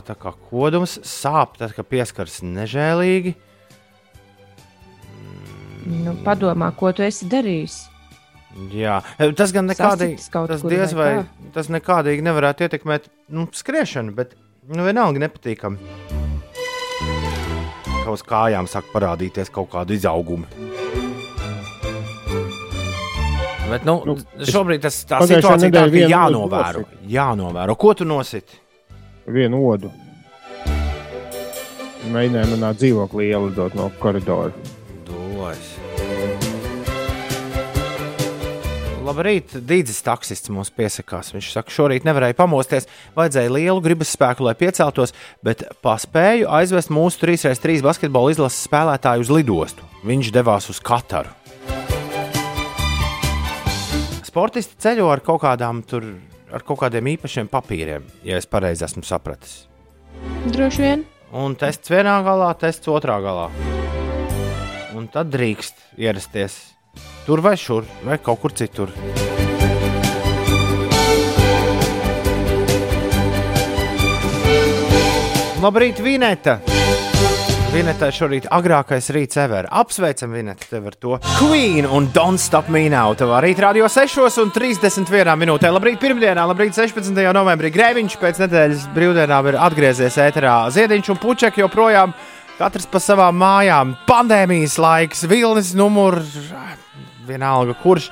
tā 0.10 0.18
kā 0.20 0.34
kodums, 0.50 0.98
sāp, 1.08 1.56
tad, 1.62 1.72
kad 1.78 1.88
pieskaras 1.88 2.42
nežēlīgi. 2.44 3.38
Nu, 5.86 6.16
padomā, 6.26 6.72
ko 6.76 6.92
tu 6.96 7.04
esi 7.06 7.28
darījis. 7.32 7.78
Jā, 8.74 9.00
tas 9.38 9.52
gan 9.54 9.70
nekādīgi, 9.70 10.24
tas 10.34 10.64
diez 10.66 10.94
vai 10.98 11.10
vai, 11.20 11.26
tas 11.54 11.70
nekādīgi 11.70 12.24
nevarētu 12.26 12.66
ietekmēt 12.66 13.06
nu, 13.36 13.46
skriešanu, 13.54 14.12
bet 14.18 14.34
nu, 14.68 14.82
vienalga 14.88 15.22
nepatīkami. 15.22 15.78
Kā 18.04 18.10
uz 18.16 18.24
kājām 18.26 18.68
sāk 18.68 18.90
parādīties 18.94 19.54
kaut 19.54 19.70
kāda 19.76 19.94
izauguma. 19.94 20.50
Bet, 23.70 23.86
nu, 23.86 24.00
Nu, 24.02 24.16
šobrīd 24.50 24.82
tas, 24.82 24.96
tā 25.06 25.20
situācija 25.30 25.70
ir 25.70 25.76
ka 25.76 25.84
vienu 25.94 26.10
jānovēro. 26.10 26.84
jānovēro. 27.06 27.76
Ko 27.78 27.94
tu 27.94 28.08
nositi? 28.10 28.58
Vienu 29.30 29.62
odu. 29.70 29.92
Mēģināju 32.10 32.50
manā 32.56 32.74
dzīvoklī 32.74 33.30
ielidot 33.30 33.76
no 33.78 33.92
koridora. 34.02 34.50
Dolas. 35.40 35.68
Labrīt, 39.00 39.54
Dīdzis 39.66 40.04
taksists 40.04 40.52
mums 40.52 40.70
piesakās. 40.76 41.32
Viņš 41.34 41.54
saka, 41.56 41.72
šorīt 41.74 42.04
nevarēja 42.06 42.36
pamosties, 42.38 42.90
vajadzēja 43.16 43.54
lielu 43.56 43.82
gribas 43.82 44.12
spēku, 44.14 44.44
lai 44.46 44.54
pieceltos, 44.60 45.16
bet 45.46 45.64
paspēju 45.86 46.50
aizvest 46.60 46.92
mūsu 46.94 47.24
3x3 47.24 47.80
basketbola 47.86 48.36
izlases 48.36 48.68
spēlētāju 48.68 49.26
uz 49.26 49.32
lidostu. 49.34 49.88
Viņš 50.06 50.34
devās 50.36 50.70
uz 50.70 50.84
Kataru. 50.84 51.32
Sportisti 54.28 54.78
ceļo 54.84 55.08
ar 55.10 55.24
kaut, 55.26 55.42
kādām, 55.48 55.82
tur, 55.88 56.06
ar 56.54 56.68
kaut 56.68 56.84
kādiem 56.84 57.16
īpašiem 57.16 57.50
papīriem, 57.50 58.06
ja 58.28 58.38
es 58.38 58.46
pareizi 58.46 58.86
esmu 58.86 59.08
sapratis. 59.08 59.64
Droši 60.52 60.86
vien. 60.86 61.08
Un 61.34 61.56
tests 61.58 61.90
vienā 61.90 62.20
galā, 62.28 62.52
tests 62.60 62.92
otrā 62.92 63.18
galā. 63.24 63.50
Un 65.00 65.06
tad 65.08 65.30
drīkst 65.32 65.78
ierasties 66.04 66.58
tur 67.24 67.40
vai 67.46 67.54
šur, 67.56 67.86
vai 68.04 68.18
kaut 68.20 68.42
kur 68.42 68.52
citur. 68.52 68.92
Labrīt, 75.64 76.02
Vineta! 76.04 76.58
Vinetā 77.70 78.10
šorīt 78.10 78.48
agrākais 78.50 79.12
rīts 79.14 79.38
ever. 79.38 79.68
Apsveicam 79.70 80.34
Vinetu 80.34 80.66
tev 80.72 80.88
ar 80.90 80.96
to. 80.98 81.20
Queen 81.38 81.86
un 81.86 82.08
Don't 82.16 82.42
Stop 82.42 82.72
Me 82.74 82.88
Now. 82.90 83.14
Tavā 83.14 83.44
rīt 83.46 83.62
radio 83.62 83.86
6 83.86 84.40
un 84.42 84.50
31 84.56 85.38
minūtē. 85.38 85.70
Labrīt, 85.70 86.00
pirmdienā, 86.02 86.48
labrīt, 86.50 86.74
16. 86.74 87.14
novembrī. 87.38 87.70
Grēviņš 87.76 88.18
pēc 88.20 88.42
nedēļas 88.42 88.90
brīvdienām 88.98 89.52
ir 89.52 89.60
atgriezies 89.70 90.18
ēterā. 90.26 90.58
Ziediņš 90.74 91.14
un 91.14 91.22
puķek 91.22 91.62
joprojām 91.62 92.18
katrs 92.60 92.90
pa 92.92 93.00
savām 93.00 93.38
mājām. 93.40 93.96
Pandēmijas 94.10 94.76
laiks, 94.82 95.24
vilnis 95.32 95.72
numur, 95.78 96.20
vienalga 97.28 97.76
kurš. 97.80 98.10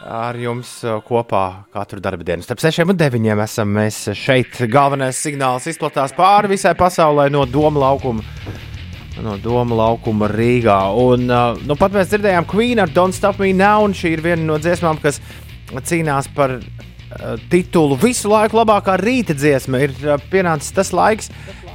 Ar 0.00 0.34
jums 0.40 0.68
uh, 0.82 0.96
kopā 1.04 1.68
katru 1.76 2.00
dienu. 2.00 2.42
Starp 2.42 2.62
6 2.64 2.88
un 2.88 2.96
9 2.98 3.42
esam 3.44 3.68
mēs 3.76 3.98
šeit. 4.16 4.56
Galvenais 4.72 5.18
signāls 5.20 5.68
izplatās 5.70 6.14
pāri 6.16 6.54
visai 6.54 6.72
pasaulē 6.74 7.28
no 7.30 7.44
Doma 7.44 7.84
laukuma 7.84 8.24
no 9.20 9.36
Doma 9.36 9.76
laukuma 9.76 10.30
Rīgā. 10.32 10.78
Un, 10.96 11.28
uh, 11.28 11.60
nu, 11.68 11.76
pat 11.78 11.92
mēs 11.94 12.08
dzirdējām 12.10 12.48
Queen 12.48 12.80
ar 12.80 12.90
Don't 12.96 13.14
Stop 13.14 13.38
Me 13.42 13.52
Now, 13.52 13.84
šī 13.92 14.16
ir 14.16 14.24
viena 14.24 14.46
no 14.48 14.56
dziesmām, 14.58 14.98
kas 15.04 15.20
cīnās 15.70 16.30
par 16.34 16.56
uh, 16.56 17.36
titulu 17.52 18.00
visu 18.00 18.32
laiku 18.32 18.56
labākā 18.62 18.96
rīta 19.04 19.36
dziesma. 19.36 19.84
Ir 19.84 19.94
pienācis 20.32 20.72
tas 20.74 20.94
laiks 20.96 21.28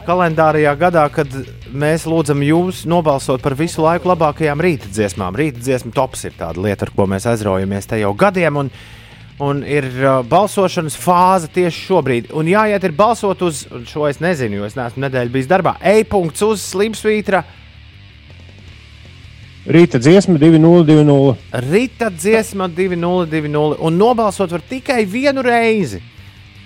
kalendārajā 0.08 0.74
gadā, 0.80 1.06
kad 1.14 1.32
mēs 1.74 2.06
lūdzam 2.10 2.44
jūs 2.46 2.84
nobalsot 2.90 3.44
par 3.44 3.58
visu 3.60 3.84
laiku 3.84 4.12
labākajām 4.12 4.62
rīta 4.62 4.92
dziesmām. 4.92 5.36
Rīta 5.38 5.64
dziesma 5.64 5.94
tops 5.96 6.28
ir 6.30 6.38
tāda 6.38 6.62
lieta, 6.62 6.88
ar 6.88 6.94
ko 6.96 7.08
mēs 7.10 7.28
aizraujamies 7.32 7.90
te 7.90 8.04
jau 8.04 8.14
gadiem. 8.18 8.64
Un, 8.66 8.72
Un 9.36 9.66
ir 9.68 9.84
uh, 10.00 10.22
balsošanas 10.24 10.94
fāze 10.96 11.50
tieši 11.52 11.82
šobrīd. 11.90 12.30
Un 12.40 12.48
jāiet 12.48 12.86
ir 12.88 12.94
balsot 12.96 13.42
uz, 13.44 13.66
un 13.68 13.82
šo 13.84 14.06
es 14.08 14.22
nezinu, 14.24 14.62
jo 14.62 14.70
es 14.70 14.78
neesmu 14.80 15.04
nedēļu 15.04 15.34
bijis 15.34 15.50
darbā. 15.52 15.74
E-punkts 15.84 16.46
uz 16.48 16.64
slimsvītra, 16.64 17.42
Rīta 19.66 19.98
dziesma 19.98 20.38
2020. 20.38 21.40
rīta 21.66 22.12
dziesma 22.14 22.68
2020. 22.70 23.80
Un 23.82 23.96
nobalsot 23.98 24.52
var 24.54 24.62
tikai 24.62 25.08
vienu 25.10 25.42
reizi. 25.42 26.04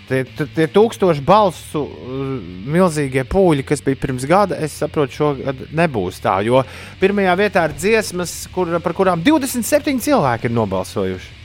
Tie, 0.10 0.24
tie, 0.26 0.66
tūkstoši 0.74 1.22
balsu 1.22 1.84
uh, 1.86 2.30
milzīgie 2.74 3.22
pūļi, 3.30 3.66
kas 3.70 3.84
bija 3.86 4.00
pirms 4.02 4.24
gada, 4.30 4.58
es 4.58 4.74
saprotu, 4.82 5.14
šogad 5.20 5.68
nebūs 5.78 6.18
tā. 6.24 6.40
Jo 6.48 6.64
pirmajā 7.02 7.36
vietā 7.38 7.68
ir 7.70 7.76
dziesmas, 7.78 8.34
kur, 8.54 8.72
par 8.82 8.96
kurām 8.98 9.22
27 9.22 10.02
cilvēki 10.08 10.50
ir 10.50 10.56
nobalsojuši. 10.56 11.36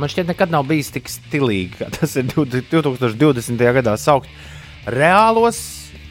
Man 0.00 0.12
šķiet, 0.12 0.28
nekad 0.32 0.52
nav 0.52 0.68
bijis 0.68 0.92
tik 0.92 1.08
stilīgi, 1.12 1.78
kā 1.80 1.88
tas 1.92 2.12
ir 2.20 2.28
2020. 2.28 3.64
gadā 3.80 3.96
saukt. 4.00 4.28
Reālos 4.88 5.58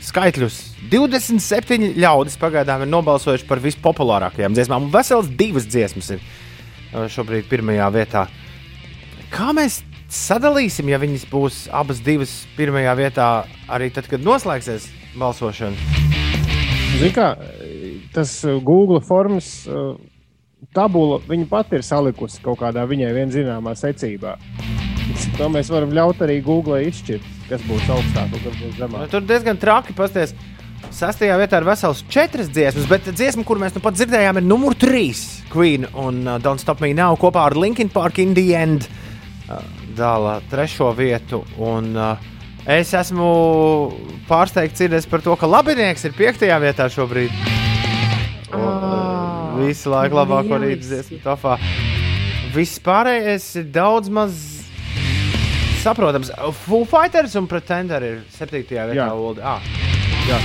skaitļus 0.06 0.58
27 0.90 1.94
ļaudis 2.00 2.38
pagaidām 2.42 2.86
ir 2.86 2.90
nobalsojuši 2.90 3.46
par 3.50 3.62
vispopulārākajām 3.62 4.58
dziesmām, 4.58 4.88
un 4.88 4.94
vesels 4.94 5.30
divas 5.38 5.70
dziesmas 5.70 6.10
ir 6.16 6.22
uh, 6.22 7.06
šobrīd 7.12 7.50
pirmajā 7.50 7.90
vietā. 7.98 8.26
Kā 9.34 9.52
mēs 9.54 9.84
sadalīsim, 10.10 10.90
ja 10.90 11.00
viņas 11.02 11.26
būs 11.30 11.64
abas 11.76 12.02
divas 12.04 12.34
pirmajā 12.58 12.96
vietā, 13.00 13.30
arī 13.70 13.90
tad, 13.94 14.10
kad 14.10 14.24
noslēgsies 14.26 14.90
balsošana? 15.20 15.78
Zini, 17.00 17.12
kā 17.16 17.32
tas 18.16 18.34
uh, 18.44 18.58
Google 18.66 19.00
formas 19.06 19.68
uh, 19.70 19.94
tabula, 20.76 21.22
viņa 21.30 21.48
pati 21.50 21.78
ir 21.80 21.86
salikusi 21.86 22.42
kaut 22.44 22.60
kādā 22.64 22.84
viņai 22.90 23.12
vien 23.16 23.34
zināmā 23.34 23.76
secībā. 23.78 24.36
To 25.40 25.48
mēs 25.50 25.70
varam 25.72 25.94
ļaut 25.96 26.22
arī 26.26 26.40
Google 26.46 26.82
izšķirt, 26.90 27.26
kas 27.50 27.64
būs 27.66 27.88
augstāk 27.90 28.34
un 28.34 28.44
kas 28.44 28.58
būs 28.60 28.74
Nu, 28.74 28.78
zemāk. 28.82 29.10
tur 29.14 29.26
diezgan 29.26 29.58
traki 29.58 29.96
pasties. 29.98 30.36
Sastajā 30.96 31.36
vietā 31.38 31.60
ir 31.60 31.68
vesels 31.68 32.02
četras 32.10 32.48
dziesmas, 32.50 32.88
bet 32.90 33.08
dziesma, 33.12 33.44
kur 33.46 33.60
mēs 33.62 33.76
nu 33.76 33.82
pat 33.84 33.98
dzirdējām, 33.98 34.40
ir 34.40 34.46
numur 34.48 34.76
trīs. 34.80 35.44
Queen 35.52 35.86
un 35.94 36.22
uh, 36.26 36.38
Don't 36.42 36.62
Stop 36.62 36.82
Me 36.82 36.94
Now 36.98 37.18
kopā 37.20 37.50
ar 37.50 37.58
Linkin 37.58 37.90
Park 37.94 38.20
in 38.20 38.34
the 38.38 38.54
End 38.58 38.88
uh, 39.50 39.60
dala 40.00 40.40
trešo 40.50 40.92
vietu. 40.98 41.44
Un, 41.60 41.92
uh, 41.98 42.30
es 42.70 42.94
esmu 42.96 43.30
pārsteigts 44.30 44.80
dzirdēs 44.80 45.10
par 45.10 45.24
to, 45.26 45.36
ka 45.40 45.50
Labinieks 45.50 46.08
ir 46.08 46.16
piektajā 46.18 46.60
vietā 46.64 46.88
šobrīd. 46.92 47.34
Un, 48.56 48.64
uh, 48.64 48.88
Ā, 48.90 49.60
visu 49.60 49.92
laiku 49.94 50.18
labāko 50.18 50.62
rītu 50.64 50.88
dziesmu 50.88 51.20
topā. 51.26 51.60
Viss 52.56 52.80
pārējais 52.82 53.52
ir 53.62 53.68
daudz 53.76 54.10
maz 54.10 54.40
saprotams. 55.84 56.32
Full 56.66 56.88
Fighters 56.90 57.36
un 57.40 57.48
Pretender 57.48 58.04
ir 58.04 58.22
7. 58.36 58.64
vietā. 58.66 58.96
Jā. 58.98 59.10
Ah, 59.44 59.62
Jā. 60.30 60.40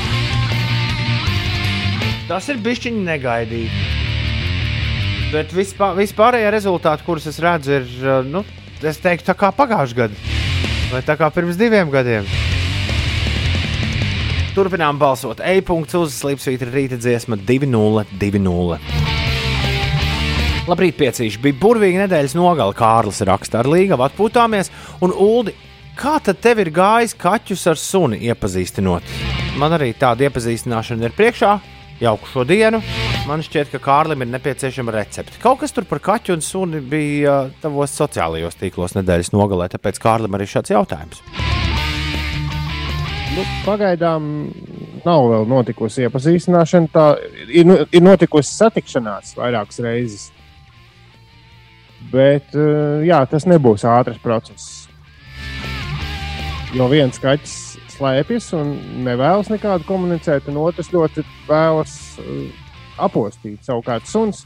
tas 2.29 2.49
ir 2.53 2.61
bijis 2.65 2.91
negaidīti. 2.93 4.03
Bet 5.35 5.51
vispār, 5.51 5.97
vispārējie 5.99 6.51
rezultāti, 6.55 7.03
kurus 7.07 7.27
es 7.27 7.41
redzu, 7.43 7.73
ir, 7.81 7.89
uh, 8.05 8.21
nu, 8.23 8.45
es 8.91 9.01
teiktu, 9.03 9.29
tā 9.31 9.37
kā 9.39 9.53
pagājušajā 9.55 9.99
gadā. 10.01 10.19
Vai 10.93 11.01
tā 11.07 11.17
kā 11.19 11.31
pirms 11.35 11.57
diviem 11.59 11.91
gadiem. 11.93 12.27
Turpinām 14.55 15.01
balsot. 15.01 15.41
E-punkts 15.43 15.97
uz 15.99 16.15
slīpsvītra 16.21 16.71
rīta 16.71 16.99
dziesma 17.01 17.35
2-0-2-0. 17.41 18.79
Labrīt, 20.65 20.95
piecīši. 20.97 21.41
Bija 21.43 21.59
burvīga 21.61 22.05
nedēļas 22.05 22.37
nogale, 22.39 22.77
Kārlis 22.79 23.19
raksta 23.27 23.61
ar 23.61 23.69
līgavu 23.69 24.07
atpūtāmies. 24.07 24.71
Un 25.05 25.13
Uldi, 25.13 25.53
kā 25.99 26.17
tad 26.25 26.39
tev 26.45 26.63
ir 26.63 26.71
gājis 26.75 27.17
kaķus 27.19 27.67
ar 27.73 27.81
suni 27.81 28.23
iepazīstinot? 28.31 29.11
Man 29.61 29.75
arī 29.77 29.91
tāda 29.99 30.29
iepazīstināšana 30.29 31.11
ir 31.11 31.19
priekšā. 31.19 31.59
Jauku 32.01 32.31
šo 32.31 32.47
dienu. 32.49 32.81
Man 33.25 33.41
šķiet, 33.41 33.71
ka 33.73 33.79
Kārlim 33.81 34.21
ir 34.21 34.29
nepieciešama 34.35 34.93
recepte. 34.93 35.39
Kaut 35.41 35.63
kas 35.63 35.73
tur 35.73 35.87
par 35.89 36.03
kaķu 36.05 36.35
un 36.37 36.43
suni 36.45 36.83
bija 36.85 37.37
uh, 37.47 37.53
tavos 37.63 37.95
sociālajos 37.97 38.59
tīklos 38.61 38.93
nedēļas 38.99 39.31
nogalē, 39.33 39.71
tāpēc 39.73 39.97
Kārlim 40.03 40.37
arī 40.37 40.45
šāds 40.51 40.75
jautājums. 40.75 41.23
Nu, 43.35 43.45
pagaidām 43.65 44.27
nav 45.07 45.29
vēl 45.31 45.49
notikusi 45.49 46.05
iepazīstināšana. 46.05 46.91
Tā 46.93 47.05
ir, 47.49 47.65
nu, 47.65 47.79
ir 47.89 48.05
notikusi 48.05 48.53
satikšanās 48.59 49.33
vairākas 49.39 49.81
reizes. 49.83 50.27
Bet 52.13 52.53
eh, 52.53 53.07
jā, 53.09 53.23
tas 53.31 53.49
nebūs 53.49 53.87
ātrs 53.89 54.21
process. 54.23 54.85
Jo 56.77 56.91
viens 56.93 57.17
kaķis 57.23 57.57
slēpjas 57.95 58.51
un 58.59 58.77
nevēlas 59.07 59.49
nekādu 59.49 59.89
komunicēt, 59.89 60.51
un 60.53 60.61
otrs 60.67 60.93
ļoti 60.93 61.25
vēlas 61.49 61.97
uh, 62.21 62.64
apostīt. 62.99 63.61
Savukārt 63.67 64.07
suns 64.11 64.45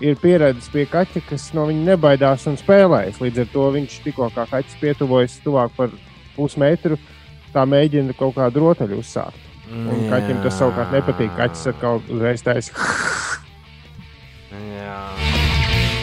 ir 0.00 0.16
pieredzējis 0.16 0.70
pie 0.72 0.86
kaķa, 0.88 1.22
kas 1.28 1.50
no 1.56 1.66
viņa 1.68 1.84
nebaidās 1.92 2.46
un 2.50 2.56
spēlējas. 2.60 3.20
Līdz 3.20 3.42
ar 3.44 3.50
to 3.52 3.66
viņš 3.76 3.98
tikko 4.06 4.30
kā 4.34 4.46
kaķis 4.50 4.78
pietuvojas 4.80 5.38
tuvāk 5.44 5.74
par 5.76 5.90
pusmetru, 6.36 6.96
tā 7.52 7.66
mēģina 7.68 8.14
kaut 8.16 8.34
kādu 8.38 8.62
rotaļu 8.64 9.00
uzsākt. 9.02 9.46
Un 9.70 10.08
kaķim 10.10 10.40
tas 10.42 10.56
savukārt 10.58 10.90
nepatīk. 10.96 11.30
Kaķis 11.38 11.66
atkal 11.74 12.00
uzreiz 12.10 12.42
taisa. 12.42 12.74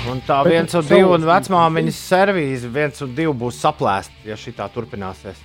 Un 0.08 0.22
tā 0.24 0.38
Bet 0.46 0.54
viens 0.54 0.74
un 0.74 0.84
savu- 0.84 0.96
divi 0.96 1.10
un 1.18 1.26
vecmāmiņas 1.28 1.98
servīze, 2.10 2.70
viens 2.72 3.02
un 3.04 3.14
divi 3.16 3.34
būs 3.34 3.58
saplēsti, 3.60 4.24
ja 4.30 4.36
šī 4.40 4.54
tā 4.56 4.70
turpināsies. 4.72 5.36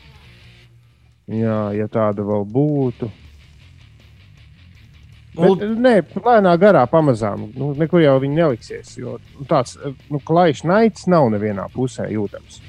Jā, 1.26 1.72
ja 1.74 1.86
tāda 1.90 2.22
vēl 2.22 2.44
būtu. 2.46 3.10
Bet, 5.32 5.62
nē, 5.80 5.94
lēnā 6.20 6.52
garā 6.60 6.82
pamazām. 6.90 7.46
Nu, 7.56 7.70
nekur 7.78 8.02
jau 8.02 8.18
viņi 8.20 8.36
neliksies. 8.36 8.96
Jo 9.00 9.16
nu, 9.38 9.46
tāds 9.48 9.78
nu, 9.80 10.20
klajš 10.20 10.64
naids 10.68 11.06
nav 11.08 11.30
nevienā 11.32 11.68
pusē 11.72 12.10
jūtams. 12.12 12.60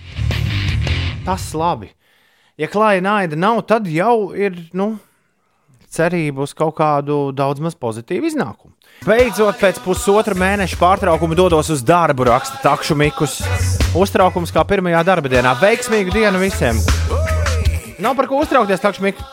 Tas 1.28 1.50
labi. 1.56 1.92
Ja 2.60 2.70
klāja 2.72 3.02
naida 3.04 3.40
nav, 3.40 3.64
tad 3.68 3.90
jau 3.90 4.32
ir 4.38 4.56
nu, 4.78 4.94
cerība 5.94 6.46
uz 6.46 6.54
kaut 6.58 6.76
kādu 6.78 7.32
daudz 7.36 7.64
maz 7.64 7.76
pozitīvu 7.76 8.30
iznākumu. 8.30 8.72
Beidzot, 9.04 9.58
pēc 9.60 9.82
pusotra 9.84 10.38
mēneša 10.38 10.80
pārtraukuma 10.80 11.36
dodos 11.36 11.72
uz 11.74 11.84
darbu, 11.84 12.30
raksta 12.30 12.62
Takšu 12.64 12.96
Mikus. 13.00 13.40
Uztraukums 13.98 14.54
kā 14.56 14.64
pirmajā 14.70 15.04
darba 15.08 15.34
dienā. 15.34 15.58
Veiksmīgu 15.60 16.16
dienu 16.16 16.46
visiem! 16.46 16.80
Nav 18.04 18.18
par 18.20 18.28
ko 18.28 18.42
uztraukties, 18.44 18.82
Takšu 18.84 19.04
Mikus. 19.06 19.28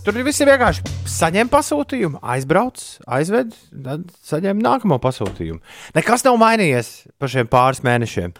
Tur 0.00 0.16
viss 0.24 0.40
ir 0.40 0.48
vienkārši 0.48 0.88
saņem 1.12 1.50
pasūtījumu, 1.52 2.22
aizbrauc, 2.24 2.80
aizved, 3.12 3.52
tad 3.84 4.06
saņem 4.24 4.62
nākamo 4.64 4.96
pasūtījumu. 5.04 5.60
Nekas 5.98 6.24
nav 6.24 6.38
mainījies 6.40 6.90
par 7.20 7.32
šiem 7.34 7.50
pāris 7.52 7.82
mēnešiem. 7.84 8.32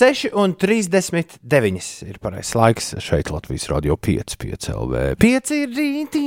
6 0.00 0.32
un 0.32 0.56
39 0.56 1.92
ir 2.08 2.18
pareizais 2.24 2.56
laiks 2.56 2.90
šeit 3.04 3.28
Latvijas 3.34 3.68
radio 3.68 4.00
5, 4.00 4.38
5 4.40 4.72
LV. 4.78 5.06
5 5.20 5.56
ir 5.60 5.76
rītī. 5.76 6.26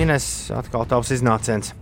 Ines, 0.00 0.30
atkal 0.56 0.88
tavs 0.88 1.12
iznāciens. 1.12 1.74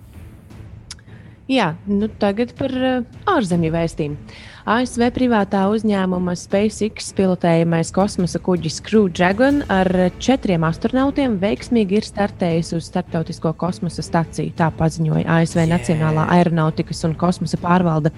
Jā, 1.52 1.76
nu 1.86 2.10
tagad 2.18 2.56
par 2.58 2.74
uh, 2.74 3.06
ārzemju 3.30 3.70
vēstījumu. 3.74 4.34
ASV 4.62 5.08
privātā 5.10 5.64
uzņēmuma 5.74 6.36
SpaceX 6.38 7.08
pilotējamais 7.18 7.88
kosmosa 7.90 8.38
kuģis 8.38 8.76
Crew 8.86 9.08
Dragon 9.10 9.58
ar 9.66 9.90
četriem 10.22 10.62
astronautiem 10.68 11.34
veiksmīgi 11.42 11.98
ir 11.98 12.06
startējis 12.06 12.70
uz 12.76 12.86
starptautisko 12.86 13.56
kosmosa 13.58 14.04
staciju. 14.06 14.54
Tā 14.54 14.68
paziņoja 14.78 15.26
ASV 15.40 15.64
Nacionālā 15.66 16.28
aeronautikas 16.36 17.02
un 17.08 17.16
kosmosa 17.18 17.58
pārvalde. 17.58 18.14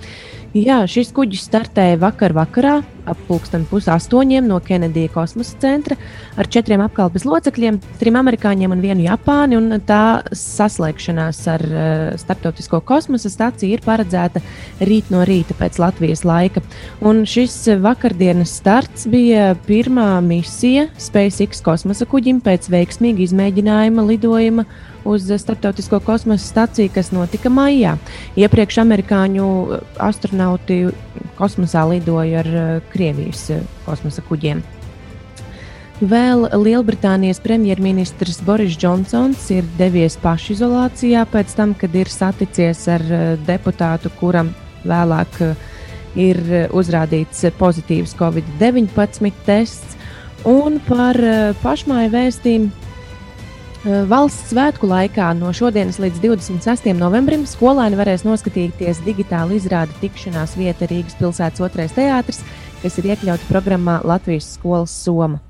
Jā, 0.52 0.82
šis 0.84 1.14
kuģis 1.16 1.48
startēja 1.48 1.96
vakar 2.04 2.36
vakarā 2.36 2.82
ap 3.08 3.18
pulksten 3.28 3.64
pusaustoņiem 3.68 4.46
no 4.48 4.60
Kenedija 4.64 5.10
kosmosa 5.12 5.56
centra 5.60 5.96
ar 6.40 6.48
četriem 6.48 6.80
apkalpes 6.84 7.24
locekļiem, 7.28 7.80
trim 8.00 8.20
amerikāņiem 8.20 8.72
un 8.76 8.84
vienu 8.84 9.04
Japāni. 9.08 9.58
Un 9.58 9.80
tā 9.88 10.20
saslēgšanās 10.28 11.40
ar 11.56 11.66
uh, 11.68 12.04
starptautisko 12.20 12.84
kosmosa 12.84 13.32
staciju 13.32 13.78
ir 13.78 13.84
paredzēta 13.84 14.44
rīt 14.84 15.08
no 15.12 15.24
rīta 15.24 15.56
pēc 15.56 15.80
Latvijas 15.80 16.24
laika. 16.24 16.33
Un 17.04 17.22
šis 17.28 17.56
vakardienas 17.82 18.56
starts 18.60 19.06
bija 19.10 19.52
pirmā 19.66 20.20
misija 20.24 20.88
SpaceX 21.00 21.62
kosmosa 21.64 22.06
kuģim 22.10 22.40
pēc 22.44 22.68
veiksmīga 22.72 23.24
izmēģinājuma 23.26 24.04
lidojuma 24.08 24.64
uz 25.04 25.28
starptautisko 25.28 26.00
kosmosa 26.04 26.46
staciju, 26.46 26.92
kas 26.94 27.12
notika 27.12 27.52
maijā. 27.52 27.96
Iepriekš 28.40 28.80
amerikāņu 28.82 29.48
astronauti 30.00 30.86
kosmosā 31.38 31.84
lidoja 31.90 32.40
ar 32.44 32.80
Krievijas 32.92 33.50
kosmosa 33.84 34.24
kuģiem. 34.24 34.64
Vēl 36.04 36.48
Lielbritānijas 36.58 37.38
premjerministrs 37.40 38.40
Boris 38.44 38.74
Džonsons 38.80 39.44
ir 39.54 39.68
devies 39.78 40.16
pašizolācijā 40.20 41.22
pēc 41.30 41.54
tam, 41.54 41.76
kad 41.78 41.94
ir 41.94 42.10
saticies 42.10 42.82
ar 42.90 43.04
deputātu, 43.46 44.10
kuram 44.18 44.50
vēlāk 44.84 45.38
uh, 45.44 45.54
ir 46.18 46.40
uh, 46.44 46.64
uzrādīts 46.76 47.44
pozitīvs 47.58 48.16
Covid-19 48.18 49.32
tests. 49.46 49.98
Un 50.48 50.80
par 50.84 51.16
uh, 51.16 51.52
pašmāju 51.62 52.12
vēstījumu 52.12 52.68
uh, 52.68 54.02
valsts 54.10 54.52
svētku 54.52 54.90
laikā 54.90 55.30
no 55.38 55.52
šodienas 55.56 56.00
līdz 56.02 56.20
26. 56.24 56.90
novembrim 56.98 57.46
skolēni 57.48 57.98
varēs 58.00 58.26
noskatīties 58.28 59.02
digitālu 59.06 59.56
izrādi 59.58 59.96
tikšanās 60.02 60.58
vieta 60.60 60.90
Rīgas 60.90 61.16
pilsētas 61.20 61.64
otrais 61.64 61.96
teātris, 61.96 62.44
kas 62.82 63.00
ir 63.00 63.14
iekļauts 63.14 63.48
programmā 63.50 64.00
Latvijas 64.04 64.54
skolas 64.58 64.92
Soma. 65.04 65.40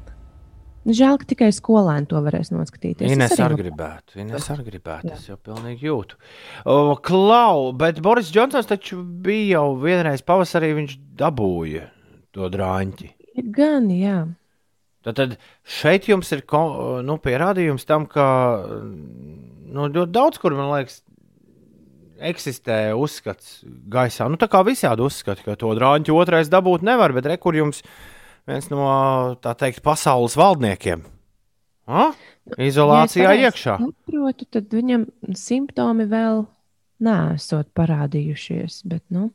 Žēl, 0.85 1.17
ka 1.21 1.25
tikai 1.31 1.49
skolēni 1.57 2.09
to 2.11 2.21
varēs 2.21 2.51
noskatīties. 2.53 3.07
Es 3.09 3.15
Ines 3.17 3.33
arī 3.39 3.45
arī 3.47 3.55
nu- 3.57 3.61
gribētu. 3.63 4.17
Ines 4.21 4.49
arī 4.53 4.67
gribētu. 4.69 5.13
Es 5.17 5.27
jau 5.31 5.37
pilnīgi 5.41 5.89
jūtu. 5.89 6.19
O, 6.67 6.97
Klau, 7.01 7.73
bet 7.73 8.03
Boris 8.05 8.31
Džonsons 8.31 8.69
taču 8.69 9.01
bija 9.03 9.57
jau 9.59 9.77
vienreiz 9.81 10.21
pavasarī, 10.21 10.75
viņš 10.77 10.99
dabūja 11.17 11.89
to 12.37 12.51
drāņķi. 12.53 13.11
Ir 13.41 13.49
gan, 13.51 13.89
jā. 13.89 14.29
Tad, 15.05 15.17
tad 15.17 15.39
šeit 15.65 16.07
jums 16.09 16.31
ir 16.33 16.43
nu, 17.05 17.17
pierādījums 17.21 17.85
tam, 17.89 18.07
ka 18.07 18.29
nu, 18.69 19.89
ļoti 19.89 20.13
daudz 20.13 20.39
kur, 20.41 20.53
man 20.57 20.71
liekas, 20.73 21.03
eksistē 22.25 22.95
uzskats 22.97 23.63
gaisā. 23.65 24.29
Nu, 24.31 24.37
tā 24.41 24.49
kā 24.49 24.63
visādi 24.67 25.05
uzskati, 25.05 25.45
ka 25.45 25.57
to 25.61 25.75
drāņķi 25.77 26.15
otrais 26.15 26.49
dabūt 26.53 26.85
nevar, 26.87 27.13
bet 27.17 27.27
re, 27.27 27.37
kur 27.41 27.57
jums 27.59 27.83
viens 28.49 28.69
no 28.73 28.85
tā 29.45 29.55
teikt 29.59 29.83
pasaules 29.85 30.37
valdniekiem. 30.39 31.05
Ha? 31.91 32.11
Izolācijā 32.61 33.33
Ja 33.35 33.49
iekšā. 33.49 33.79
Saprotu, 33.81 34.47
tad 34.53 34.73
viņam 34.73 35.07
simptomi 35.37 36.07
vēl 36.09 36.45
nesot 37.05 37.69
parādījušies. 37.77 38.83
Bet, 38.89 39.03
nu, 39.13 39.31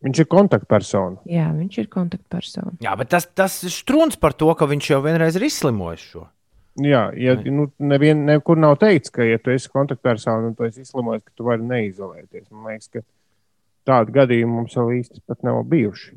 Viņš 0.00 0.22
ir 0.22 0.28
kontaktpersona. 0.32 1.18
jā, 1.28 1.50
viņš 1.52 1.78
ir 1.82 1.88
kontaktpersona. 1.92 2.72
Jā, 2.80 2.94
bet 2.96 3.10
tas, 3.12 3.26
tas 3.36 3.58
ir 3.68 3.72
strūns 3.74 4.16
par 4.16 4.32
to, 4.32 4.48
ka 4.56 4.64
viņš 4.70 4.90
jau 4.94 5.00
vienreiz 5.04 5.36
ir 5.36 5.44
izslimojis 5.44 6.06
šo. 6.14 6.22
Jā, 6.80 7.10
ja 7.18 7.34
nu, 7.50 7.66
nevien, 7.82 8.22
nekur 8.24 8.56
nav 8.56 8.78
teikts, 8.80 9.10
ka, 9.12 9.26
ja 9.26 9.36
tu 9.42 9.50
esi 9.52 9.68
kontaktpersona 9.68 10.48
un 10.48 10.54
tu 10.56 10.64
esi 10.64 10.86
izslimojis, 10.86 11.26
ka 11.26 11.34
tu 11.36 11.44
vari 11.44 11.66
neizolēties. 11.66 12.46
Man 12.54 12.70
liekas, 12.72 12.88
ka 12.94 13.02
tādu 13.90 14.14
gadījumu 14.14 14.60
mums 14.62 14.76
vēl 14.78 14.94
īsti 15.02 15.20
pat 15.26 15.42
nav 15.44 15.60
bijuši. 15.68 16.14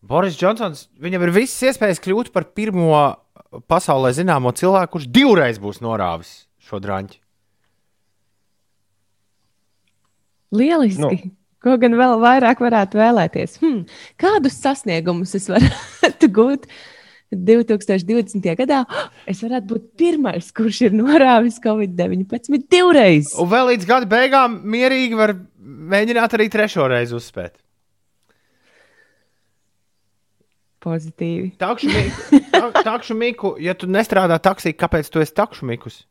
Boris 0.00 0.38
Džonsons, 0.38 0.86
viņam 1.00 1.26
ir 1.26 1.34
visas 1.34 1.70
iespējas 1.70 2.00
kļūt 2.00 2.30
par 2.32 2.46
pirmo 2.56 3.00
pasaulē 3.68 4.14
zināmo 4.16 4.52
cilvēku, 4.56 4.94
kurš 4.94 5.10
divreiz 5.12 5.60
būs 5.60 5.82
norāvis 5.84 6.46
šo 6.64 6.80
drāņķi. 6.80 7.20
Lieliski! 10.56 11.02
Nu. 11.02 11.12
Nu. 11.12 11.36
Ko 11.60 11.74
gan 11.76 11.92
vēl 11.92 12.14
vairāk 12.22 12.62
varētu 12.64 12.96
vēlēties? 12.96 13.58
Hmm, 13.60 13.82
kādus 14.20 14.56
sasniegumus 14.62 15.34
es 15.36 15.44
varētu 15.52 16.30
gūt 16.38 16.64
2020. 17.36 18.48
gadā? 18.62 18.78
Es 19.28 19.42
varētu 19.44 19.68
būt 19.74 19.90
pirmais, 20.00 20.48
kurš 20.56 20.86
ir 20.88 20.96
norāvis 20.96 21.60
Covid-19 21.60 22.64
divreiz. 22.72 23.34
Un 23.36 23.50
vēl 23.52 23.74
līdz 23.74 23.90
gada 23.92 24.08
beigām 24.08 24.56
mierīgi 24.72 25.20
var 25.20 25.36
mēģināt 25.60 26.38
arī 26.38 26.48
trešo 26.48 26.88
reizi 26.88 27.18
uzspēt. 27.20 27.58
Pozitīvi. 30.80 31.50
Takšu 31.60 31.90
Miku, 31.92 32.38
tak- 32.54 32.78
takšu 32.86 33.14
Miku, 33.18 33.50
ja 33.60 33.74
tu 33.76 33.88
nestrādā 33.90 34.38
taksī, 34.40 34.72
kāpēc 34.72 35.10
tu 35.12 35.20
esi 35.20 35.34
takšu 35.36 35.68
Mikus? 35.68 36.02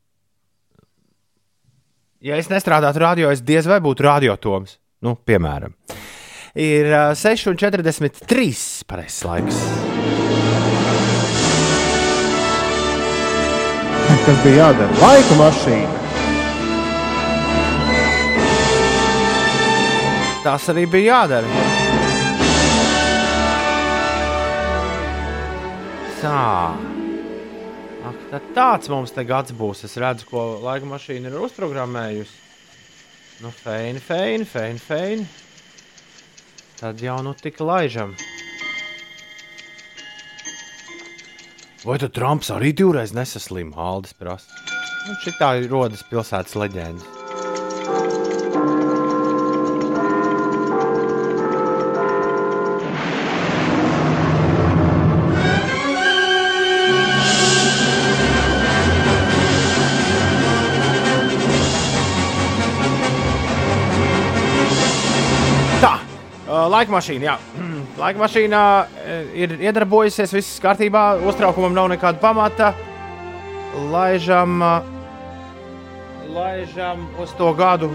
Ja 2.22 2.36
es 2.38 2.50
nestrādātu 2.52 3.00
radio, 3.02 3.30
es 3.32 3.42
diez 3.42 3.66
vai 3.70 3.80
būtu 3.82 4.04
radiotoms. 4.04 4.76
Nu, 5.02 5.16
piemēram. 5.16 5.72
Ir 6.60 6.90
uh, 6.92 7.14
6,43 7.16 8.84
pareizais 8.90 9.24
laiks. 9.24 9.62
Kas 14.26 14.42
bija 14.44 14.66
jādara? 14.68 15.00
Laika 15.00 15.38
mašīna. 15.40 15.96
Tas 20.44 20.68
arī 20.74 20.84
bija 20.92 21.16
jādara. 21.24 21.69
Tā. 26.20 26.76
Ak, 28.04 28.16
tad 28.28 28.48
tāds 28.56 28.90
mums 28.92 29.14
te 29.16 29.24
gads 29.24 29.54
būs. 29.56 29.86
Es 29.88 29.94
redzu, 30.00 30.26
ko 30.28 30.42
laika 30.60 30.88
mašīna 30.90 31.32
ir 31.32 31.38
uzprogrammējusi. 31.46 32.36
Nu, 33.40 33.52
feini, 33.56 34.02
feini, 34.04 34.44
feini, 34.44 34.82
feini. 34.84 35.28
Tad 36.82 37.00
jau 37.04 37.22
nu 37.24 37.32
tik 37.40 37.62
laižam. 37.64 38.18
Vai 41.86 41.96
tad 42.04 42.12
Trumps 42.18 42.52
arī 42.52 42.74
divreiz 42.76 43.16
nesaslima? 43.16 43.80
Aldis 43.80 44.18
prasa. 44.20 44.60
Nu, 45.08 45.16
šitā 45.24 45.54
rodas 45.72 46.04
pilsētas 46.12 46.60
leģendas. 46.60 47.19
Laika 66.80 66.96
mašīna. 66.96 67.28
Jā. 67.28 67.38
Laika 68.04 68.22
mašīnā 68.22 68.62
uh, 68.84 69.34
ir 69.38 69.58
iedarbojusies, 69.60 70.36
viss 70.36 70.62
kārtībā, 70.64 71.20
uztraukumam 71.28 71.76
nav 71.76 71.92
nekāda 71.94 72.22
pamata. 72.22 72.72
Laižam, 73.92 74.62
uh, 74.64 74.88
laižam 76.34 77.06
uz 77.22 77.36
to 77.38 77.52
gadu, 77.58 77.92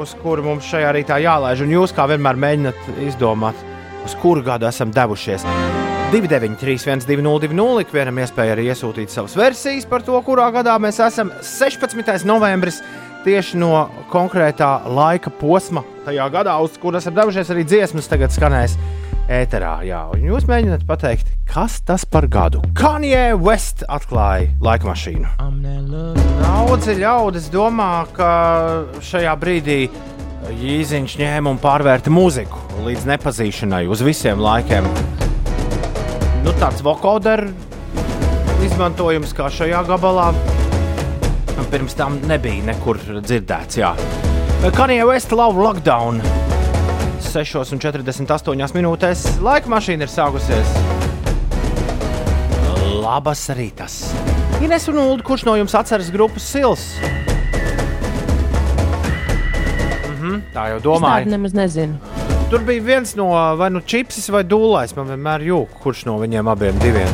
uz 0.00 0.14
kuru 0.22 0.46
mums 0.46 0.68
šajā 0.70 0.94
rītā 0.96 1.18
jālaiž. 1.22 1.64
Un 1.66 1.74
jūs, 1.74 1.94
kā 1.96 2.06
vienmēr, 2.10 2.38
mēģināt 2.46 2.90
izdomāt, 3.08 3.58
uz 4.06 4.16
kuru 4.22 4.44
gadu 4.46 4.70
esam 4.70 4.94
devušies. 4.94 5.46
293, 6.12 6.82
1202, 6.84 7.86
ikvienam 7.86 8.18
iespēja 8.20 8.52
arī 8.52 8.66
iesūtīt 8.68 9.12
savas 9.12 9.32
versijas 9.38 9.86
par 9.88 10.04
to, 10.04 10.18
kurā 10.26 10.50
gadā 10.52 10.74
mēs 10.82 11.00
esam. 11.00 11.30
16. 11.40 12.26
novembris 12.28 12.82
tieši 13.24 13.60
no 13.60 13.86
konkrētā 14.12 14.70
laika 14.90 15.30
posma, 15.40 15.84
tajā 16.06 16.26
gadā, 16.34 16.56
uz 16.62 16.74
kuru 16.80 16.98
esam 17.00 17.14
devušies, 17.16 17.50
arī 17.54 17.64
dziesmas 17.68 18.10
tagad 18.10 18.34
skanēs 18.34 18.76
ēterā. 19.32 19.74
Jā, 19.86 20.02
un 20.12 20.24
jūs 20.26 20.46
mēģināt 20.50 20.84
pateikt, 20.88 21.30
kas 21.48 21.80
tas 21.86 22.04
par 22.08 22.26
gadu? 22.30 22.62
Kanye 22.78 23.32
West 23.38 23.84
atklāja 23.88 24.50
laika 24.62 24.90
mašīnu. 24.90 25.30
Daudzi 26.42 26.96
ļaudis 26.98 27.50
domā, 27.52 27.92
ka 28.16 28.30
šajā 29.04 29.34
brīdī 29.40 29.80
Jīziņš 30.42 31.18
ņēma 31.20 31.52
un 31.54 31.60
pārvērta 31.62 32.10
mūziku 32.10 32.82
līdz 32.82 33.06
nepazīšanai 33.12 33.84
uz 33.86 34.02
visiem 34.02 34.42
laikiem. 34.42 34.88
Nu, 36.42 36.50
tāds 36.58 36.82
vokoderu 36.82 37.52
izmantojums 38.66 39.34
kā 39.38 39.46
šajā 39.50 39.84
gabalā. 39.86 40.32
Pirms 41.72 41.94
tam 41.96 42.18
nebija 42.28 42.64
nekur 42.68 42.98
dzirdēts. 43.24 43.78
Jā. 43.80 43.92
Kanye 44.76 45.02
West 45.08 45.32
Love 45.32 45.56
Lockdown 45.62 46.20
6,48 47.32 48.76
minūtēs. 48.76 49.22
Laika 49.42 49.70
mašīna 49.72 50.04
ir 50.06 50.12
sākusies. 50.12 50.74
Labas 53.02 53.46
rītas! 53.56 53.96
Ines 54.62 54.84
un 54.92 55.00
Ulu, 55.02 55.24
kurš 55.26 55.42
no 55.48 55.56
jums 55.58 55.72
atceras 55.74 56.10
grupas 56.14 56.44
Sils? 56.52 56.84
Mhm, 60.12 60.42
tā 60.54 60.68
jau 60.70 60.78
Es 60.78 60.84
domāju. 60.84 61.24
tādu 61.24 61.34
nemaz 61.34 61.56
nezinu. 61.56 61.98
Tur 62.52 62.60
bija 62.68 62.84
viens 62.84 63.16
no 63.16 63.30
vai 63.56 63.70
nu 63.72 63.80
čipsis 63.80 64.28
vai 64.30 64.44
dūlais. 64.44 64.94
Man 64.96 65.08
vienmēr 65.08 65.40
jūka, 65.48 65.80
kurš 65.82 66.04
no 66.06 66.18
viņiem 66.20 66.50
abiem 66.52 66.78
diviem. 66.84 67.08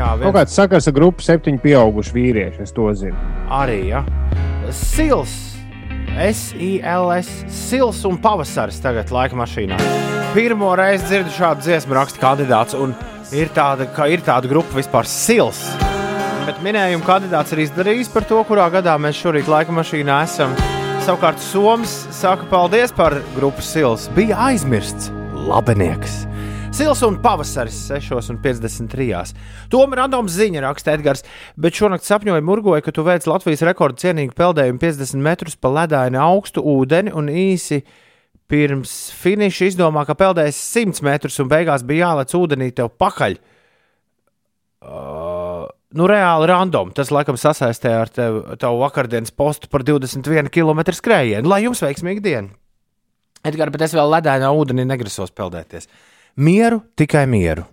Jā, 0.00 0.14
Kaut 0.16 0.22
viens, 0.24 0.36
kāds 0.38 0.56
sakars 0.56 0.88
ar 0.88 0.94
grupu 0.96 1.24
septiņu 1.26 1.60
pieaugušu 1.60 2.14
vīriešu, 2.16 2.64
es 2.64 2.72
to 2.72 2.88
zinu. 2.96 3.16
arī. 3.52 3.82
Ja. 3.90 4.00
Sils, 4.72 5.34
S-I-L-S, 6.16 7.28
Sils 7.52 8.00
un 8.08 8.16
Pavasaris 8.22 8.80
tagad 8.80 9.12
laika 9.12 9.36
mašīnā. 9.36 9.76
Pirmo 10.32 10.70
reizi 10.78 11.04
dzirdu 11.08 11.34
šādu 11.34 11.66
dziesmu 11.66 11.96
rakstu 11.98 12.22
kandidāts, 12.22 12.76
un 12.78 12.94
ir 13.36 13.50
tāda, 13.54 13.88
ka 13.94 14.06
ir 14.08 14.22
tāda 14.24 14.48
grupa 14.50 14.78
vispār 14.78 15.08
Sils. 15.10 15.60
Bet 16.46 16.62
minējumu 16.64 17.04
kandidāts 17.04 17.52
ir 17.52 17.66
izdarījis 17.66 18.08
par 18.14 18.24
to, 18.24 18.40
kurā 18.48 18.70
gadā 18.72 18.96
mēs 18.98 19.20
šorīt 19.20 19.50
laika 19.50 19.74
mašīnā 19.74 20.22
esam. 20.24 20.56
Savukārt 21.04 21.40
Soms 21.44 21.92
saka 22.14 22.48
paldies 22.48 22.92
par 22.96 23.20
grupu 23.36 23.62
Sils. 23.64 24.08
Bija 24.16 24.38
aizmirsts 24.48 25.12
labinieks. 25.48 26.22
Sils 26.70 27.00
un 27.02 27.16
pavasaris 27.18 27.76
6,53. 27.90 29.32
Tomēr 29.72 29.98
randoms 30.04 30.36
ziņa 30.38 30.60
raksta 30.62 30.92
Edgars, 30.94 31.24
bet 31.58 31.74
šonakt 31.74 32.06
sapņoju 32.06 32.44
murgoju, 32.46 32.84
ka 32.86 32.92
tu 32.94 33.02
veic 33.02 33.26
Latvijas 33.26 33.64
rekordu 33.66 33.98
cienīgu 34.04 34.36
peldējumu 34.38 34.78
50 34.78 35.24
metrus 35.24 35.58
pa 35.58 35.72
ledaini 35.74 36.20
augstu 36.22 36.62
ūdeni 36.62 37.10
un 37.10 37.26
īsi 37.26 37.80
pirms 38.50 38.92
finiša 39.18 39.72
izdomā, 39.72 40.04
ka 40.06 40.14
peldēs 40.18 40.60
100 40.70 41.02
metrus 41.06 41.40
un 41.42 41.50
beigās 41.50 41.82
bija 41.86 42.12
jālec 42.12 42.36
ūdenī 42.38 42.70
tev 42.78 42.92
pakaļ. 43.02 43.34
Uh, 44.80 45.66
nu, 45.98 46.06
reāli 46.06 46.48
random. 46.52 46.94
Tas, 46.94 47.10
laikam, 47.10 47.38
sasaistē 47.40 47.96
ar 47.98 48.14
tev, 48.14 48.40
tavu 48.62 48.78
vakardienas 48.84 49.34
postu 49.34 49.68
par 49.72 49.82
21 49.84 50.48
km 50.54 50.86
skrējienu. 50.94 51.50
Lai 51.50 51.64
jums 51.66 51.82
veiksmīga 51.82 52.24
diena! 52.24 52.54
Edgars, 53.40 53.72
bet 53.72 53.88
es 53.88 53.96
vēl 53.96 54.10
ledainā 54.14 54.48
ūdenī 54.52 54.84
negrasos 54.84 55.32
peldēties. 55.32 55.88
Mieru, 56.40 56.80
tikai 56.96 57.26
mieru. 57.28 57.66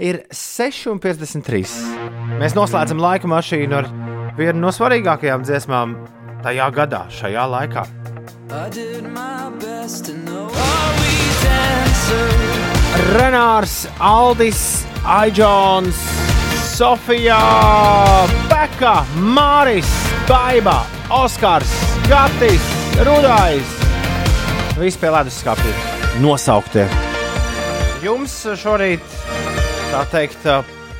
Ir 0.00 0.22
6,53. 0.32 1.72
Mēs 2.40 2.54
noslēdzam 2.56 3.02
laika 3.02 3.28
mašīnu 3.28 3.74
ar 3.76 3.88
vienu 4.38 4.62
no 4.62 4.70
svarīgākajām 4.72 5.42
dziesmām 5.44 5.92
tajā 6.40 6.68
gadā, 6.72 7.02
šajā 7.12 7.44
laikā. 7.52 7.82
Renārs, 13.12 13.74
Aldis, 14.00 14.62
Aijons, 15.04 16.00
Sofija, 16.70 17.42
Peka, 18.48 18.94
Māris, 19.36 19.90
Baiba, 20.30 20.78
Oskars, 21.18 21.76
Gatis, 22.08 22.72
Rudais. 23.04 23.76
Visi 24.80 25.04
pie 25.04 25.12
ledus 25.12 25.42
skāpja 25.42 25.76
nosauktie. 26.24 26.88
Jums 27.98 28.30
šorīt, 28.54 29.02
tā 29.90 30.04
teikt, 30.12 30.44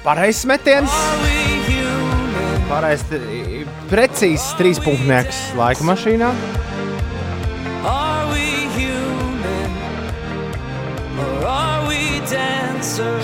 pareizs 0.02 0.42
metiens. 0.50 0.90
Pareizi, 2.66 3.20
precīzs 3.86 4.48
trīspunktnieks 4.58 5.52
laika 5.58 5.86
mašīnā. 5.86 6.30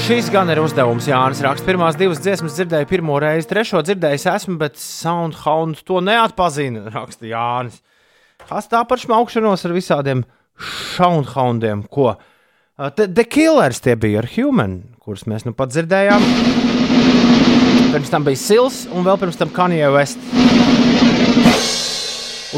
Šis 0.04 0.28
gan 0.30 0.52
ir 0.52 0.60
uzdevums, 0.62 1.08
Jānis. 1.10 1.40
Raksts 1.42 1.66
pirmās 1.66 1.98
divas 1.98 2.20
dziesmas 2.22 2.54
dzirdēju 2.54 2.86
pirmo 2.90 3.16
reizi, 3.22 3.48
trešo 3.50 3.82
dzirdējis 3.82 4.28
esmu, 4.36 4.54
bet 4.60 4.78
Soundhound 4.78 5.82
to 5.88 5.98
neatpazina. 6.04 6.84
Raksta 6.94 7.26
Jānis. 7.26 7.80
Kas 8.44 8.70
tā 8.70 8.84
par 8.86 9.02
šmaukšanos 9.02 9.66
ar 9.66 9.74
visādiem 9.74 10.22
Soundhoundiem? 10.94 11.82
Ko? 11.90 12.12
Uh, 12.12 12.30
The, 12.74 13.06
the 13.06 13.22
Killers 13.22 13.78
tie 13.78 13.94
bija 13.94 14.18
ar 14.18 14.26
Human, 14.34 14.80
kurus 14.98 15.28
mēs 15.30 15.44
nu 15.46 15.52
pat 15.54 15.70
dzirdējām. 15.70 16.24
Pirms 17.92 18.10
tam 18.10 18.24
bija 18.26 18.40
Sils 18.40 18.80
un 18.90 19.06
vēl 19.06 19.20
pirms 19.20 19.38
tam 19.38 19.52
Kanye 19.54 19.86
West. 19.94 20.18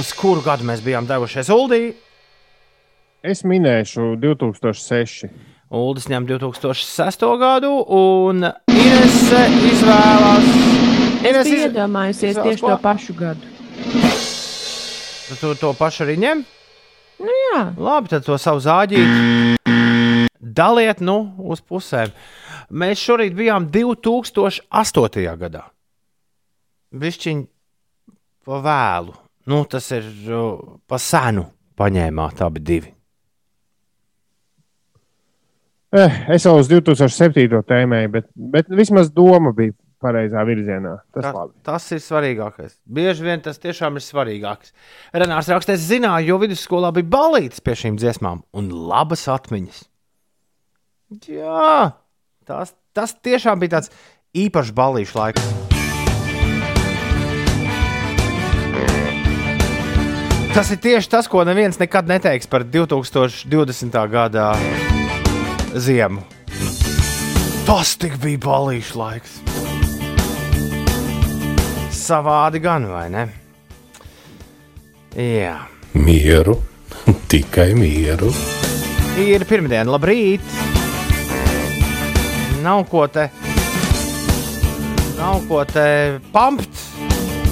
Uz 0.01 0.13
kuru 0.17 0.41
gadu 0.41 0.65
mēs 0.65 0.81
bijām 0.81 1.05
devušies 1.05 1.53
Uldī? 1.53 1.91
Es 3.21 3.45
minēšu 3.45 4.15
2006. 4.23 5.29
Uldis 5.77 6.09
ņem 6.09 6.31
2006. 6.33 7.29
gadu, 7.43 7.75
un 7.85 8.49
Inese 8.73 9.45
izvēlās. 9.69 10.49
Es 11.21 11.29
Ines 11.29 11.53
iedomājusies 11.59 12.33
izvēlas 12.33 12.49
tieši 12.55 12.65
ko? 12.65 12.73
to 12.73 12.81
pašu 12.89 13.19
gadu. 13.21 13.53
Tu 15.43 15.55
to 15.61 15.77
pašu 15.77 16.09
arī 16.09 16.17
ņem? 16.25 16.45
Nu, 17.21 17.39
jā, 17.51 17.63
Labi, 17.77 18.15
tad 18.17 18.25
to 18.25 18.41
savu 18.41 18.65
zāģīti 18.65 19.66
daliet 20.55 21.03
nu, 21.05 21.19
uz 21.39 21.63
pusēm. 21.65 22.15
Mēs 22.71 23.03
šorīt 23.03 23.37
bijām 23.37 23.69
2008. 23.75 25.37
gadā. 25.43 25.67
Bišķiņ 26.97 27.47
pa 28.47 28.61
vēlu. 28.65 29.17
Nu, 29.47 29.63
tas 29.71 29.89
ir 29.95 30.07
uh, 30.31 30.79
pa 30.87 30.99
senu 31.03 31.47
paņēmāt 31.79 32.43
abi 32.43 32.63
divi. 32.63 32.93
Eh, 35.97 36.17
es 36.35 36.45
jau 36.45 36.57
uz 36.59 36.69
2007. 36.69 37.63
tēmēju, 37.63 38.13
bet, 38.13 38.27
bet 38.35 38.71
vismaz 38.75 39.09
doma 39.15 39.53
bija 39.57 39.73
pareizā 40.03 40.43
virzienā. 40.47 40.97
Tas, 41.15 41.29
Ta, 41.31 41.45
tas 41.65 41.87
ir 41.95 42.03
svarīgākais. 42.03 42.75
Bieži 42.85 43.25
vien 43.25 43.43
tas 43.45 43.61
tiešām 43.63 43.97
ir 43.97 44.05
svarīgākais. 44.05 44.75
Renārs 45.15 45.51
rakstīs, 45.53 45.87
zināja, 45.87 46.27
jo 46.27 46.41
vidusskolā 46.43 46.91
bija 46.97 47.09
balītas 47.17 47.63
pie 47.65 47.77
šīm 47.79 48.01
dziesmām 48.01 48.43
un 48.57 48.73
labas 48.91 49.27
atmiņas. 49.33 49.85
Jā, 51.07 51.93
tas, 52.43 52.73
tas 52.91 53.13
tiešām 53.23 53.61
bija 53.63 53.77
tāds 53.77 53.93
īpašs 54.35 54.73
balīšu 54.75 55.15
laiks. 55.15 55.45
Tas 60.57 60.73
ir 60.73 60.81
tieši 60.83 61.11
tas, 61.13 61.29
ko 61.31 61.45
neviens 61.47 61.79
nekad 61.79 62.09
neteiks 62.11 62.49
par 62.51 62.65
2020. 62.65 63.99
gada 64.11 64.49
ziemu. 65.79 66.25
Tas 67.69 67.95
tik 68.01 68.17
bija 68.23 68.41
balīšu 68.43 68.99
laiks. 68.99 69.37
Savādi 71.95 72.63
gan, 72.65 72.89
vai 72.91 73.07
ne? 73.15 73.29
Jā. 75.15 75.59
Mieru, 75.95 76.59
tikai 77.31 77.75
mieru. 77.79 78.33
Ir 79.23 79.47
pirmdiena, 79.47 79.87
labrīt. 79.95 80.57
Nav 82.63 82.87
ko 82.91 83.07
te, 83.07 83.29
nav 85.19 85.43
ko 85.49 85.65
te 85.69 85.87
pampt 86.33 86.85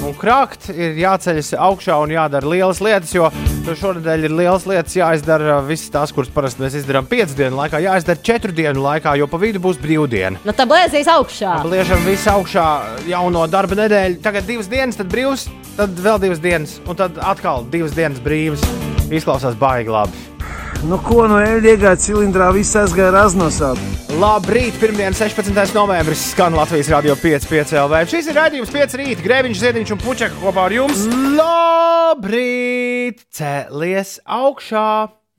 un 0.05 0.13
krākt. 0.17 0.69
Ir 0.73 0.97
jāceļas 0.99 1.53
augšā 1.65 1.97
un 2.03 2.13
jādara 2.13 2.49
lielas 2.49 2.81
lietas, 2.83 3.13
jo 3.15 3.29
šonadēļ 3.65 4.27
ir 4.27 4.35
lielas 4.35 4.67
lietas 4.69 4.97
jāizdara. 4.97 5.59
Visas 5.65 5.91
tās, 5.93 6.13
kuras 6.15 6.31
parasti 6.33 6.63
mēs 6.63 6.77
izdarām 6.81 7.07
piecu 7.09 7.37
dienu 7.37 7.59
laikā, 7.59 7.81
jāizdara 7.85 8.21
četru 8.25 8.55
dienu 8.55 8.85
laikā, 8.85 9.15
jo 9.19 9.29
pa 9.31 9.39
vidu 9.41 9.61
būs 9.63 9.81
brīvdiena. 9.81 10.41
Nu, 10.45 10.55
tā 10.55 10.67
blēzīs 10.69 11.09
augšā. 11.11 11.57
Liežam 11.69 12.05
visu 12.07 12.31
augšā 12.33 12.67
jauno 13.09 13.47
darba 13.51 13.79
nedēļu. 13.81 14.21
Tagad 14.25 14.47
divas 14.49 14.69
dienas, 14.71 14.99
tad 14.99 15.11
brīvs, 15.13 15.49
tad 15.79 15.97
vēl 16.05 16.21
divas 16.27 16.43
dienas, 16.43 16.79
un 16.85 17.01
tad 17.01 17.19
atkal 17.33 17.67
divas 17.73 17.97
dienas 17.97 18.21
brīvs. 18.25 18.65
Izklausās 19.13 19.57
baigi 19.61 19.93
labi. 19.93 20.34
Nu, 20.83 20.97
ko 20.99 21.23
no 21.31 21.37
eļļas 21.39 21.65
iegāja 21.71 21.97
cilindrā, 22.03 22.49
viss 22.55 22.75
aizgāja 22.75 23.13
raznosāt. 23.15 23.79
Labrīt, 24.19 24.75
pirmdiena, 24.81 25.15
16. 25.15 25.71
novembris, 25.75 26.31
skan 26.33 26.55
Latvijas 26.57 26.89
radio 26.91 27.15
5,5 27.19 27.77
LV. 27.79 28.01
Šis 28.11 28.27
ir 28.31 28.35
raidījums 28.39 28.73
5 28.73 28.97
rīt, 28.99 29.21
Grēviņš, 29.23 29.61
Ziedņš 29.61 29.93
un 29.95 30.01
Puķeka 30.03 30.41
kopā 30.41 30.67
ar 30.67 30.75
jums. 30.75 31.05
Labrīt, 31.37 33.23
cēlies 33.31 34.17
augšā! 34.27 34.89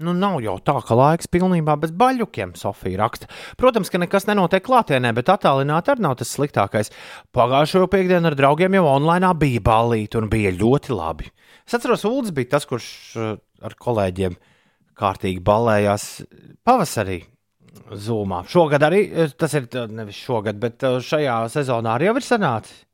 Nu, 0.05 0.12
nav 0.12 0.42
jau 0.44 0.59
tā, 0.61 0.75
ka 0.85 0.92
laiks 0.96 1.29
pilnībā 1.33 1.77
bez 1.81 1.92
baļķiem, 1.96 2.57
Sofija 2.61 3.01
raksta. 3.01 3.31
Protams, 3.61 3.88
ka 3.92 4.01
nekas 4.01 4.27
nenotiek 4.29 4.64
klātienē, 4.64 5.14
bet 5.16 5.31
attālināti 5.33 5.94
arī 5.94 6.05
nav 6.05 6.18
tas 6.20 6.35
sliktākais. 6.37 6.92
Pagājušo 7.37 7.87
piekdienu 7.92 8.29
ar 8.29 8.37
draugiem 8.37 8.77
jau 8.77 8.85
online 8.90 9.31
bija 9.40 9.64
balīti 9.64 10.20
un 10.20 10.29
bija 10.33 10.53
ļoti 10.53 10.92
labi. 10.92 11.31
Es 11.64 11.79
atceros, 11.79 12.05
Ulris 12.05 12.35
bija 12.37 12.59
tas, 12.59 12.68
kurš 12.68 12.90
uh, 13.16 13.33
ar 13.64 13.79
kolēģiem 13.81 14.37
kārtīgi 14.98 15.42
balējās 15.44 16.11
pavasarī. 16.66 17.22
Zumā. 17.87 18.40
Šogad 18.50 18.82
arī 18.82 19.02
tas 19.38 19.52
ir 19.54 19.68
nevis 19.92 20.16
šogad, 20.18 20.56
bet 20.59 20.82
šajā 21.06 21.37
sezonā 21.52 21.92
arī 21.94 22.09
ir 22.11 22.24
sanācis. 22.24 22.87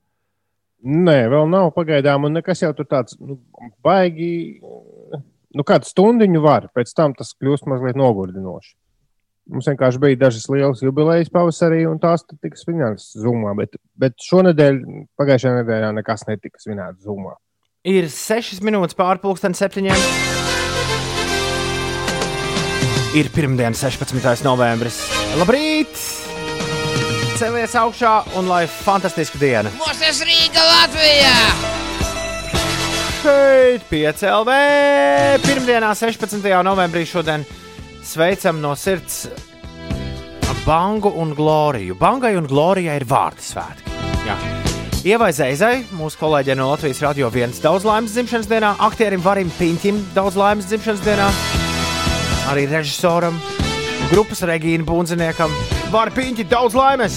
Nē, 0.82 1.28
vēl 1.30 1.46
nav 1.46 1.70
pagaidām, 1.76 2.26
un 2.26 2.34
nekas 2.34 2.64
jau 2.64 2.72
tur 2.74 2.88
tāds 2.90 3.14
nu, 3.22 3.38
baigi. 3.86 4.58
Nu, 5.52 5.64
kādu 5.68 5.86
stundu 5.86 6.26
var, 6.42 6.66
pēc 6.74 6.90
tam 6.96 7.14
tas 7.14 7.34
kļūst 7.38 7.68
mazliet 7.70 7.98
nogurdinoši. 8.00 8.72
Mums 9.52 9.68
vienkārši 9.68 10.00
bija 10.02 10.18
dažas 10.20 10.46
lielas 10.50 10.82
jubilejas 10.82 11.30
pavasarī, 11.32 11.82
un 11.90 11.98
tās 12.02 12.24
tika 12.28 12.58
svinētas 12.58 13.10
Zoomā. 13.18 13.54
Bet, 13.58 13.76
bet 13.98 14.16
šonadēļ, 14.22 14.80
pagājušajā 15.18 15.60
nedēļā, 15.60 15.92
nekas 15.98 16.26
netika 16.30 16.62
svinēts 16.62 17.04
Zoomā. 17.06 17.36
Ir 17.86 18.06
6 18.10 18.62
minūtes 18.64 18.98
pārpusdienas 18.98 19.62
septiņiem. 19.62 20.51
Ir 23.12 23.28
pirmdiena, 23.28 23.76
16. 23.76 24.40
novembris. 24.46 24.96
Labrīt! 25.36 25.98
Celies 27.36 27.74
augšā 27.76 28.12
un 28.40 28.46
lai 28.48 28.62
fantastiska 28.64 29.36
diena! 29.36 29.68
Mūsu 29.76 30.24
Rīga 30.24 30.62
Latvijā! 30.64 31.34
Šeit, 33.20 33.84
PCLV! 33.90 34.56
Pirmdienā, 35.44 35.92
16. 35.92 36.40
novembrī, 36.64 37.04
šodien 37.04 37.44
sveicam 38.00 38.62
no 38.64 38.72
sirds 38.80 39.26
Bangu 40.64 41.12
un 41.12 41.34
Gloriju. 41.36 41.98
Bangai 42.00 42.32
un 42.38 42.48
Glorijai 42.48 42.94
ir 42.96 43.04
vārdu 43.10 43.44
svētki. 43.44 43.92
Jā. 44.24 44.38
Ievai 45.04 45.34
Zeizai, 45.36 45.82
mūsu 45.98 46.16
kolēģei 46.20 46.56
no 46.56 46.70
Latvijas 46.70 47.02
radio 47.04 47.28
viens 47.34 47.60
daudz 47.60 47.84
laimes 47.84 48.14
dzimšanas 48.16 48.48
dienā, 48.48 48.72
aktierim 48.88 49.20
Varim 49.20 49.52
Piņķim 49.58 50.00
daudz 50.16 50.38
laimes 50.40 50.70
dzimšanas 50.70 51.04
dienā 51.04 51.28
arī 52.50 52.66
režisoram, 52.70 53.36
grupas 54.10 54.42
Regīna 54.48 54.84
Bunziniekam. 54.86 55.50
Var 55.92 56.08
piņķi 56.16 56.44
daudz 56.50 56.74
laimes! 56.78 57.16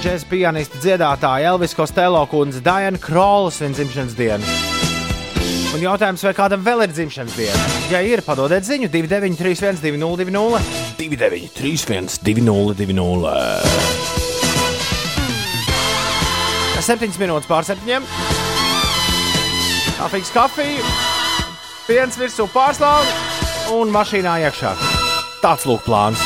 Džēzus 0.00 0.24
pianisti 0.30 0.80
dziedātāja 0.80 1.50
Elvis 1.52 1.74
Kostelo 1.76 2.22
kundze 2.30 2.62
Diana 2.64 2.98
Krolas 3.02 3.60
viņa 3.60 3.74
dzimšanas 3.76 4.14
diena. 4.16 4.44
Un 5.70 5.78
jautājums, 5.84 6.24
vai 6.24 6.32
kādam 6.34 6.64
vēl 6.64 6.82
ir 6.86 6.92
dzimšanas 6.94 7.34
diena? 7.36 7.64
Ja 7.92 8.00
ir, 8.02 8.22
padodiet 8.24 8.64
ziņu 8.66 8.88
2931, 8.88 9.84
202, 9.84 10.60
293, 10.96 12.18
202. 12.24 13.36
7 16.80 17.12
minūtes 17.20 17.46
pār 17.46 17.64
7. 17.68 18.00
Kafijas 20.00 20.32
kafija, 20.32 20.80
piens 21.86 22.16
virsū 22.18 22.48
pārslānis 22.50 23.39
un 23.74 23.90
mašīnā 23.94 24.40
iekšā. 24.46 24.74
Tāds 25.40 25.66
lūk 25.68 25.84
plāns. 25.86 26.20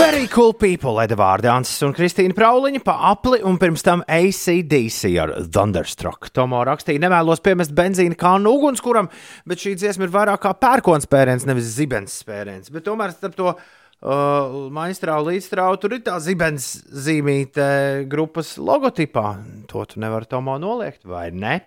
Very 0.00 0.28
cool 0.32 0.54
people, 0.56 0.96
Edvards 1.02 1.44
Dansis 1.44 1.82
un 1.84 1.92
Kristīna 1.92 2.32
Prauliņa 2.36 2.80
pa 2.86 2.94
apli 3.10 3.42
un 3.44 3.58
pirms 3.60 3.84
tam 3.84 4.00
ACDC 4.08 5.10
ar 5.20 5.34
Thunderstruck. 5.52 6.30
Tomo 6.32 6.62
rakstīja, 6.64 7.02
nevēlos 7.04 7.42
piemest 7.44 7.74
benzīna 7.76 8.16
kānu 8.18 8.54
ugunskuram, 8.56 9.10
bet 9.44 9.60
šī 9.60 9.74
dziesma 9.76 10.06
ir 10.06 10.14
vairāk 10.14 10.40
kā 10.46 10.54
pērkons 10.56 11.04
spēriens, 11.04 11.44
nevis 11.48 11.74
zibens 11.74 12.16
spēriens. 12.22 12.72
Bet 12.72 12.86
tomēr 12.88 13.12
starp 13.12 13.36
to 13.36 13.52
uh, 14.00 14.68
maistrālu 14.72 15.34
līdzstrāvu 15.34 15.78
tur 15.80 15.94
ir 15.96 16.02
tā 16.06 16.16
zibens 16.22 16.68
zīmīte 16.88 17.66
grupas 18.10 18.54
logotipā. 18.60 19.26
To 19.70 19.84
tu 19.88 20.00
nevari 20.02 20.28
Tomo 20.30 20.56
noliegt, 20.60 21.04
vai 21.08 21.28
ne? 21.34 21.58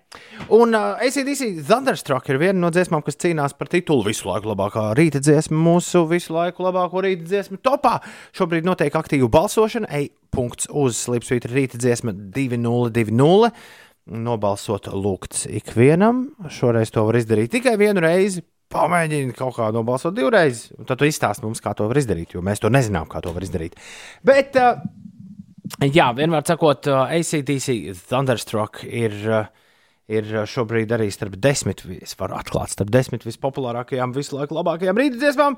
Un 0.53 0.75
uh, 0.77 1.01
ACDC 1.03 1.63
Thunderstruck 1.67 2.29
ir 2.31 2.41
viena 2.41 2.57
no 2.63 2.71
dziesmām, 2.73 3.03
kas 3.05 3.19
cīnās 3.21 3.55
par 3.57 3.71
titulu 3.71 4.07
visu 4.09 4.29
laiku 4.29 4.51
labākā 4.51 4.89
rīta 4.97 5.21
dziesma, 5.23 5.57
mūsu 5.69 6.05
visu 6.09 6.35
laiku 6.35 6.65
labāko 6.65 7.03
rīta 7.05 7.27
dziesmu 7.29 7.61
topā. 7.63 7.99
Šobrīd 8.35 8.67
notiek 8.67 8.95
aktīva 8.97 9.29
balsošana. 9.33 9.91
Ej, 9.93 10.11
punkts 10.33 10.69
uz 10.69 10.99
slīpsvītra 11.05 11.53
rīta 11.53 11.81
dziesma 11.81 12.15
2020. 12.15 13.53
Nobalsot 14.03 14.89
lūgts 14.91 15.45
ikvienam. 15.47 16.25
Šoreiz 16.51 16.91
to 16.91 17.05
var 17.07 17.15
izdarīt 17.15 17.53
tikai 17.53 17.77
vienu 17.79 18.03
reizi. 18.03 18.43
Pamēģini 18.73 19.35
kaut 19.37 19.57
kā 19.57 19.69
nobalsot 19.73 20.15
divreiz, 20.17 20.67
un 20.77 20.89
tad 20.89 21.03
izstāsti 21.05 21.45
mums, 21.45 21.61
kā 21.63 21.75
to 21.77 21.87
var 21.89 21.99
izdarīt, 22.01 22.33
jo 22.33 22.43
mēs 22.45 22.63
to 22.63 22.71
nezinām, 22.73 23.09
kā 23.11 23.21
to 23.23 23.33
var 23.35 23.45
izdarīt. 23.45 23.77
Bet, 24.25 24.57
uh, 24.57 24.81
jā, 25.85 26.09
vienmēr 26.17 26.45
sakot, 26.49 26.89
uh, 26.89 27.05
ACDC 27.13 27.93
Thunderstruck 28.09 28.85
ir. 28.87 29.19
Uh, 29.27 29.51
ir 30.11 30.27
šobrīd 30.49 30.91
arī 30.91 31.09
starp 31.13 31.37
desmit, 31.39 31.79
es 32.03 32.11
varu 32.19 32.35
atklāt, 32.35 32.73
starp 32.73 32.89
desmit 32.91 33.23
vispopulārākajām, 33.23 34.11
visu 34.15 34.35
laiku 34.35 34.57
labākajām 34.57 34.99
rīta 34.99 35.21
dziesmām. 35.21 35.55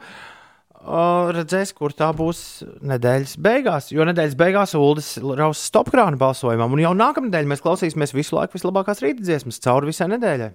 Uh, 0.85 1.31
redzēs, 1.33 1.71
kur 1.73 1.95
tā 1.97 2.11
būs 2.13 2.61
nedēļas 2.85 3.37
beigās. 3.41 3.87
Jo 3.95 4.05
nedēļas 4.05 4.35
beigās 4.37 4.75
Ulas 4.77 5.15
raus 5.39 5.63
stopkrāna 5.71 6.19
balsojumam, 6.21 6.75
un 6.75 6.83
jau 6.83 6.91
nākamnedēļ 6.99 7.49
mēs 7.49 7.63
klausīsimies 7.65 8.13
visu 8.13 8.37
laiku 8.37 8.59
vislabākās 8.59 9.01
rīta 9.01 9.25
dziesmas 9.25 9.57
cauri 9.63 9.89
visai 9.89 10.11
nedēļai. 10.13 10.51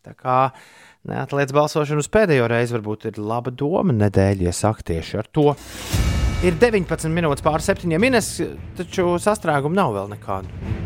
Tā 0.00 0.14
kā 0.16 0.36
neatliec 1.08 1.50
balsošanu 1.52 2.00
uz 2.00 2.08
pēdējo 2.08 2.46
reizi, 2.48 2.72
varbūt 2.78 3.10
ir 3.10 3.18
laba 3.20 3.52
doma 3.52 3.92
nedēļa 3.92 4.48
iesākt 4.48 4.86
tieši 4.88 5.18
ar 5.20 5.28
to. 5.28 5.50
Ir 6.40 6.56
19 6.56 7.12
minūtes 7.12 7.44
pār 7.44 7.60
7 7.60 7.84
minūtes, 8.00 8.38
taču 8.78 9.18
sastrēgumu 9.20 9.76
nav 9.76 9.92
vēl 9.98 10.14
nekādu. 10.14 10.78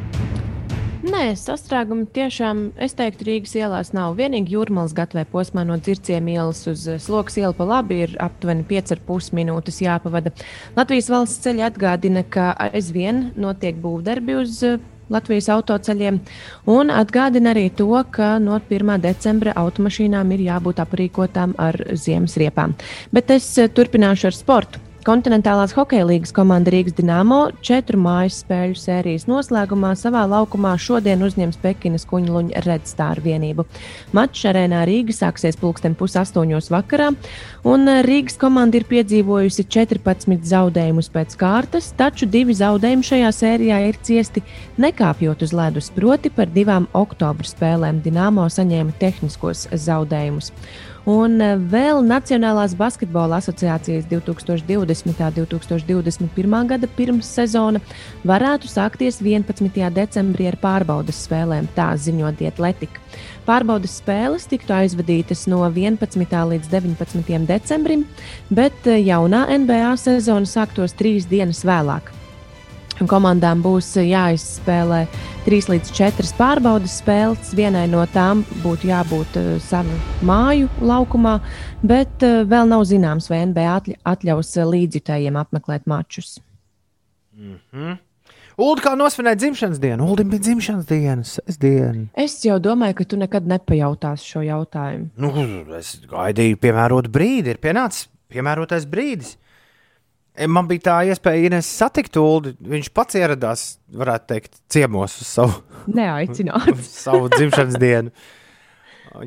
Nē, 1.05 1.35
sastrēgumu 1.37 2.07
tiešām, 2.17 2.61
es 2.81 2.97
teiktu, 2.97 3.27
Rīgas 3.29 3.53
ielās 3.61 3.93
nav. 3.95 4.15
Vienīgi 4.19 4.57
jūrmālas 4.57 4.95
gatavē 4.97 5.27
posmā 5.29 5.63
no 5.69 5.77
dzirciem 5.77 6.31
ielas 6.33 6.63
uz 6.71 6.87
sloks 7.05 7.37
ielu 7.39 7.53
pa 7.55 7.67
labi 7.69 7.99
ir 8.07 8.15
aptuveni 8.25 8.65
5,5 8.71 9.37
minūtes 9.37 9.83
jāpavada. 9.85 10.33
Latvijas 10.79 11.13
valsts 11.13 11.45
ceļi 11.45 11.67
atgādina, 11.69 12.25
ka 12.25 12.49
aizvien 12.71 13.29
notiek 13.37 13.77
būvdarbi 13.85 14.41
uz 14.41 14.63
Latvijas 15.13 15.51
autoceļiem. 15.53 16.21
Un 16.71 16.93
atgādina 16.95 17.53
arī 17.55 17.69
to, 17.77 17.91
ka 18.11 18.39
no 18.43 18.61
1. 18.61 18.97
decembra 19.05 19.57
automašīnām 19.61 20.33
ir 20.37 20.47
jābūt 20.49 20.81
aprīkotām 20.85 21.57
ar 21.61 21.81
ziemas 21.93 22.39
riepām. 22.41 22.77
Bet 23.13 23.35
es 23.35 23.51
eh, 23.59 23.69
turpināšu 23.69 24.31
ar 24.31 24.39
sportu. 24.39 24.84
Kontinentālās 25.05 25.75
hokeja 25.77 26.07
līnijas 26.09 26.33
komanda 26.33 26.73
Rīgas 26.73 26.95
Dienāmo 26.97 27.51
četru 27.61 27.99
mājas 28.01 28.39
spēļu 28.41 28.79
sērijas 28.81 29.27
noslēgumā 29.29 29.91
savā 30.01 30.23
laukumā 30.31 30.71
šodien 30.81 31.21
uzņems 31.27 31.59
Pekinas 31.61 32.07
kuņģuņa 32.09 32.63
Redstāra 32.65 33.21
vienību. 33.21 33.67
Mačs 34.17 34.47
arēnā 34.49 34.81
Rīga 34.89 35.13
sāksies 35.13 35.59
pulksten 35.61 35.93
pusaustoņos 36.01 36.71
vakarā, 36.73 37.11
un 37.69 37.85
Rīgas 38.07 38.41
komanda 38.41 38.81
ir 38.81 38.87
piedzīvojusi 38.89 39.67
14 39.77 40.49
zaudējumus 40.49 41.13
pēc 41.13 41.37
kārtas, 41.37 41.91
taču 42.01 42.25
divi 42.25 42.57
zaudējumi 42.57 43.05
šajā 43.11 43.35
sērijā 43.43 43.83
ir 43.91 44.01
ciesti 44.09 44.41
nekāpjot 44.81 45.45
uz 45.45 45.53
ledus, 45.53 45.93
proti 45.93 46.33
par 46.33 46.49
divām 46.57 46.89
oktobra 46.97 47.45
spēlēm 47.45 48.01
Dienāmo 48.09 48.49
saņēma 48.57 48.97
tehniskos 49.05 49.69
zaudējumus. 49.85 50.55
Un 51.05 51.37
vēl 51.69 51.99
Nacionālās 52.09 52.73
basketbola 52.81 53.37
asociācijas 53.43 54.07
2020. 54.09 55.19
un 55.21 55.37
2021. 55.37 56.55
gada 56.71 56.89
pirmssezona 56.97 57.83
varētu 58.25 58.71
sākties 58.73 59.21
11. 59.21 59.69
decembrī 59.93 60.49
ar 60.49 60.57
pārbaudas 60.63 61.21
spēlēm, 61.27 61.69
tā 61.77 61.91
ziņot 62.01 62.41
Dietlētika. 62.41 63.05
Pārbaudas 63.45 63.99
spēles 64.01 64.49
tiktu 64.49 64.73
aizvadītas 64.73 65.45
no 65.53 65.61
11. 65.69 66.25
līdz 66.25 66.73
19. 66.73 67.47
decembrim, 67.53 68.09
bet 68.49 68.89
jaunā 68.89 69.45
NBA 69.61 69.97
sezona 70.01 70.49
sāktos 70.49 70.97
trīs 70.97 71.29
dienas 71.29 71.67
vēlāk. 71.69 72.15
Komandām 73.03 73.63
būs 73.65 73.89
jāizspēlē 73.99 75.01
3 75.49 75.71
līdz 75.73 75.91
4 75.97 76.31
pārbaudas 76.39 77.01
spēles. 77.01 77.51
Vienai 77.59 77.89
no 77.91 78.05
tām 78.15 78.45
būtu 78.63 78.87
jābūt 78.93 79.39
uh, 79.41 79.51
savu 79.65 79.99
māju 80.23 80.71
laukumā, 80.79 81.41
bet 81.83 82.23
uh, 82.23 82.45
vēl 82.47 82.71
nav 82.71 82.87
zināms, 82.87 83.27
vai 83.33 83.43
NBA 83.51 83.99
atļaus 84.15 84.55
līdzjutējiem 84.71 85.39
apmeklēt 85.43 85.91
mačus. 85.91 86.39
Mm 87.35 87.59
-hmm. 87.73 87.99
Ulu 88.55 88.79
kā 88.79 88.95
nosvinēja 88.95 89.41
dzimšanas 89.43 89.81
dienu. 89.83 90.07
Ulu 90.07 90.25
bija 90.31 90.43
dzimšanas 90.47 90.87
dienas, 90.87 91.41
es 91.51 91.59
dienu. 91.59 92.07
Es 92.15 92.37
jau 92.45 92.61
domāju, 92.63 92.95
ka 92.95 93.05
tu 93.05 93.17
nekad 93.19 93.49
nepajautāsi 93.51 94.29
šo 94.31 94.43
jautājumu. 94.47 95.09
Nu, 95.17 95.33
es 95.79 95.97
gaidīju 96.11 96.61
piemērotu 96.63 97.11
brīdi, 97.11 97.51
ir 97.51 97.59
pienācis 97.59 98.07
piemērotais 98.31 98.87
brīdis. 98.87 99.35
Man 100.35 100.67
bija 100.67 100.83
tā 100.89 100.95
iespēja 101.07 101.47
Ines 101.47 101.69
satikt 101.71 102.17
Ulu. 102.19 102.57
Viņš 102.59 102.89
pats 102.95 103.15
ieradās, 103.15 103.61
varētu 103.95 104.27
teikt, 104.33 104.57
ciemos 104.73 105.15
uz 105.23 105.29
savu, 105.31 105.61
Neaicināts. 105.95 106.89
savu 107.05 107.29
dzimšanas 107.31 107.79
dienu. 107.79 108.11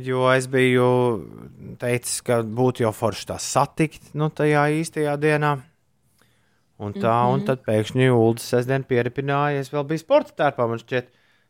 Jo 0.04 0.26
es 0.34 0.50
biju 0.52 0.90
teicis, 1.80 2.20
ka 2.28 2.42
būtu 2.44 2.84
jau 2.84 2.92
forši 2.92 3.30
tā 3.30 3.38
satikt 3.40 4.12
nu, 4.20 4.28
tajā 4.28 4.66
īstajā 4.82 5.16
dienā. 5.22 5.54
Un 6.78 6.92
tā, 6.94 7.08
mm 7.08 7.24
-hmm. 7.24 7.34
un 7.34 7.46
tad 7.46 7.64
pēkšņi 7.64 8.12
Ulas 8.12 8.44
sestdien 8.44 8.84
pieripināja. 8.84 9.60
Es 9.60 9.72
vēl 9.74 9.88
biju 9.88 10.04
sporta 10.04 10.36
tērpā, 10.36 10.68
man 10.68 10.78
šķiet, 10.78 11.08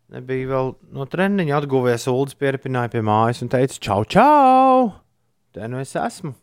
nebija 0.10 0.48
vēl 0.48 0.76
no 0.92 1.06
treniņa 1.06 1.58
atguvies. 1.58 2.08
Ulas 2.08 2.36
pieripināja 2.36 2.90
pie 2.90 3.02
mājas 3.02 3.42
un 3.42 3.50
teica, 3.50 3.80
čau, 3.80 4.06
čau! 4.06 4.94
Te 5.52 5.68
nu 5.68 5.80
es 5.80 5.96
esmu. 5.96 6.34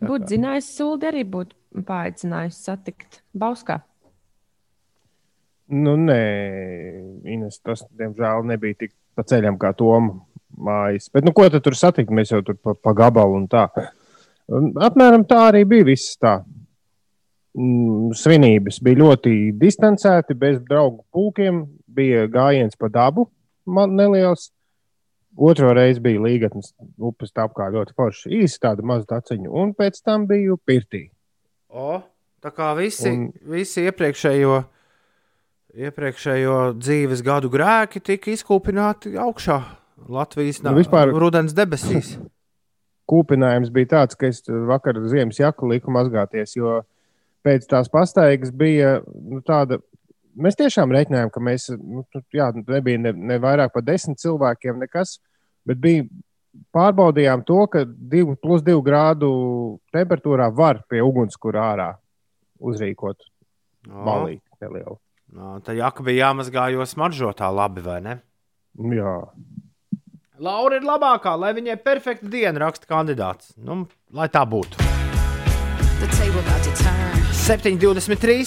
Būtu 0.00 0.26
zinājis, 0.26 0.76
Sūdi 0.76 1.08
arī 1.08 1.24
būtu 1.24 1.56
paaicinājusi 1.82 2.62
satikt 2.68 3.20
Bauskā? 3.36 3.80
Nu, 5.74 5.96
nē, 5.96 6.20
Ines, 7.24 7.58
tas 7.64 7.82
diemžēl 7.96 8.44
nebija 8.46 8.84
tik 8.84 8.92
pa 9.16 9.24
ceļam 9.26 9.56
kā 9.58 9.72
Toma 9.76 10.18
mājas. 10.54 11.08
Bet, 11.12 11.24
nu, 11.26 11.32
ko 11.34 11.46
tad 11.50 11.64
tur 11.64 11.76
satikt? 11.78 12.12
Mēs 12.14 12.34
jau 12.34 12.42
tur 12.44 12.58
pa, 12.60 12.74
pa 12.76 12.92
gabalu 12.96 13.40
un 13.40 13.46
tā. 13.50 13.66
Apmēram 14.44 15.24
tā 15.26 15.46
arī 15.48 15.64
bija 15.68 15.88
viss 15.88 16.18
tā. 16.20 16.36
Mm, 17.54 18.10
svinības 18.18 18.80
bija 18.82 19.00
ļoti 19.00 19.54
distancēti, 19.58 20.36
bez 20.36 20.58
draugu 20.68 21.04
pulkiem, 21.14 21.64
bija 21.86 22.26
gājiens 22.28 22.76
pa 22.78 22.90
dabu 22.92 23.28
neliels. 23.66 24.50
Otro 25.34 25.72
reizi 25.74 25.98
bija 25.98 26.22
līgatnes 26.22 26.74
upes 27.02 27.32
apkārt 27.34 27.74
ļoti 27.74 27.94
forši. 27.96 28.30
Īsi 28.44 28.60
tāda 28.62 28.84
maza 28.86 29.16
taciņa, 29.16 29.50
un 29.50 29.72
pēc 29.74 29.98
tam 30.04 30.28
biju 30.30 30.60
pirtī. 30.62 31.08
O, 31.74 31.98
tā 32.38 32.52
kā 32.54 32.70
visi, 32.78 33.10
un... 33.10 33.30
visi 33.50 33.82
iepriekšējo, 33.88 34.58
iepriekšējo 35.88 36.58
dzīves 36.78 37.24
gadu 37.26 37.50
grēki 37.50 38.02
tika 38.04 38.30
izkūpināti 38.30 39.16
augšā 39.18 39.58
Latvijas 40.08 40.60
nu, 40.62 40.74
vispār... 40.78 41.10
rudens 41.18 41.54
debesīs. 41.56 42.14
Kūpinājums 43.10 43.72
bija 43.74 43.90
tāds, 43.96 44.16
ka 44.16 44.30
es 44.30 44.40
vakar 44.46 45.00
ziemas 45.10 45.40
jaku 45.40 45.68
liku 45.72 45.92
mazgāties, 45.92 46.54
jo 46.56 46.78
pēc 47.44 47.66
tās 47.68 47.90
pastaigas 47.92 48.54
bija 48.54 49.00
nu, 49.04 49.42
tāda. 49.44 49.80
Mēs 50.34 50.56
tiešām 50.58 50.94
reiķinājām, 50.94 51.30
ka 51.34 51.42
mēs 51.42 51.68
nu, 51.74 52.02
jā, 52.34 52.48
nebija 52.56 53.02
ne, 53.02 53.12
ne 53.14 53.36
vairāk 53.42 53.74
par 53.74 53.84
desmit 53.86 54.22
cilvēkiem, 54.22 54.80
nekas, 54.82 55.18
bet 55.68 55.78
bija 55.82 56.06
pārbaudījām 56.74 57.44
to, 57.46 57.60
ka 57.70 57.84
2 57.86 58.36
plus 58.42 58.64
2 58.66 58.80
grādu 58.84 59.30
temperatūrā 59.94 60.50
var 60.54 60.82
pie 60.90 61.02
ugunskura 61.04 61.70
ārā 61.72 61.90
uzrīkot 62.64 63.26
malīti 63.88 64.44
nelielu. 64.62 64.98
No, 65.34 65.58
tā 65.66 65.74
jaka 65.74 66.04
bija 66.06 66.28
jāmazgā, 66.28 66.68
jo 66.74 66.86
smaržotā 66.86 67.48
labi, 67.50 67.82
vai 67.82 67.98
ne? 68.04 68.18
Jā. 68.94 69.14
Laura 70.42 70.78
ir 70.78 70.86
labākā, 70.86 71.34
lai 71.38 71.52
viņai 71.56 71.76
perfekta 71.82 72.30
diena 72.30 72.66
raksta 72.66 72.86
kandidāts. 72.90 73.54
Nu, 73.58 73.84
lai 74.14 74.28
tā 74.30 74.44
būtu. 74.46 74.78
7,23. 77.44 78.46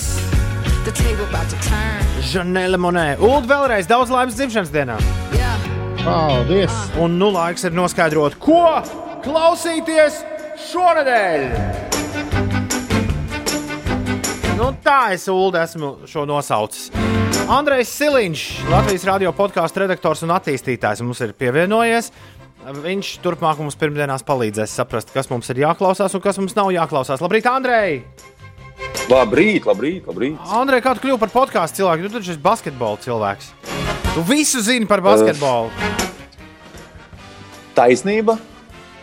Žanēla 2.31 2.79
Monē. 2.81 3.07
Ulu 3.19 3.43
vēlreiz 3.49 3.89
daudz 3.89 4.11
laimes 4.13 4.39
dzimšanas 4.39 4.71
dienā! 4.73 4.99
Paldies! 6.07 6.71
Un 7.03 7.17
nu 7.19 7.27
laiks 7.35 7.65
ir 7.67 7.73
noskaidrot, 7.75 8.37
ko 8.39 8.61
klausīties 9.25 10.21
šonadēļ. 10.69 11.41
Nu, 14.55 14.69
tā 14.85 15.01
es 15.17 15.27
Ulu 15.27 15.51
esmu 15.59 15.89
šo 16.07 16.23
nosaucis. 16.29 16.93
Andrejs 17.51 17.91
Siliņš, 17.99 18.45
Latvijas 18.71 19.03
radio 19.09 19.33
podkāstu 19.35 19.83
redaktors 19.83 20.23
un 20.23 20.31
attīstītājs, 20.37 21.03
mums 21.03 21.19
ir 21.27 21.35
pievienojies. 21.35 22.13
Viņš 22.87 23.11
turpmāk 23.23 23.59
mums 23.59 23.75
pirmdienās 23.79 24.23
palīdzēs 24.27 24.79
saprast, 24.79 25.11
kas 25.11 25.27
mums 25.27 25.51
ir 25.51 25.59
jāklausās 25.65 26.15
un 26.15 26.23
kas 26.23 26.39
mums 26.39 26.55
nav 26.55 26.71
jāklausās. 26.71 27.19
Labrīt, 27.19 27.51
Andrej! 27.51 27.99
Labrīt, 29.11 29.67
labrīt, 29.67 30.07
labrīt. 30.07 30.39
Andrej, 30.55 30.85
kā 30.87 30.95
tu 30.95 31.03
kļuvi 31.03 31.25
par 31.25 31.35
podkāstu 31.35 31.83
cilvēku? 31.83 32.07
Tu 32.07 32.15
taču 32.15 32.31
esi 32.37 32.47
basketbola 32.47 33.03
cilvēks. 33.03 33.51
Tu 34.17 34.23
visu 34.25 34.61
zini 34.65 34.87
par 34.89 34.97
basketbolu. 35.05 35.69
Taisnība, 37.77 38.33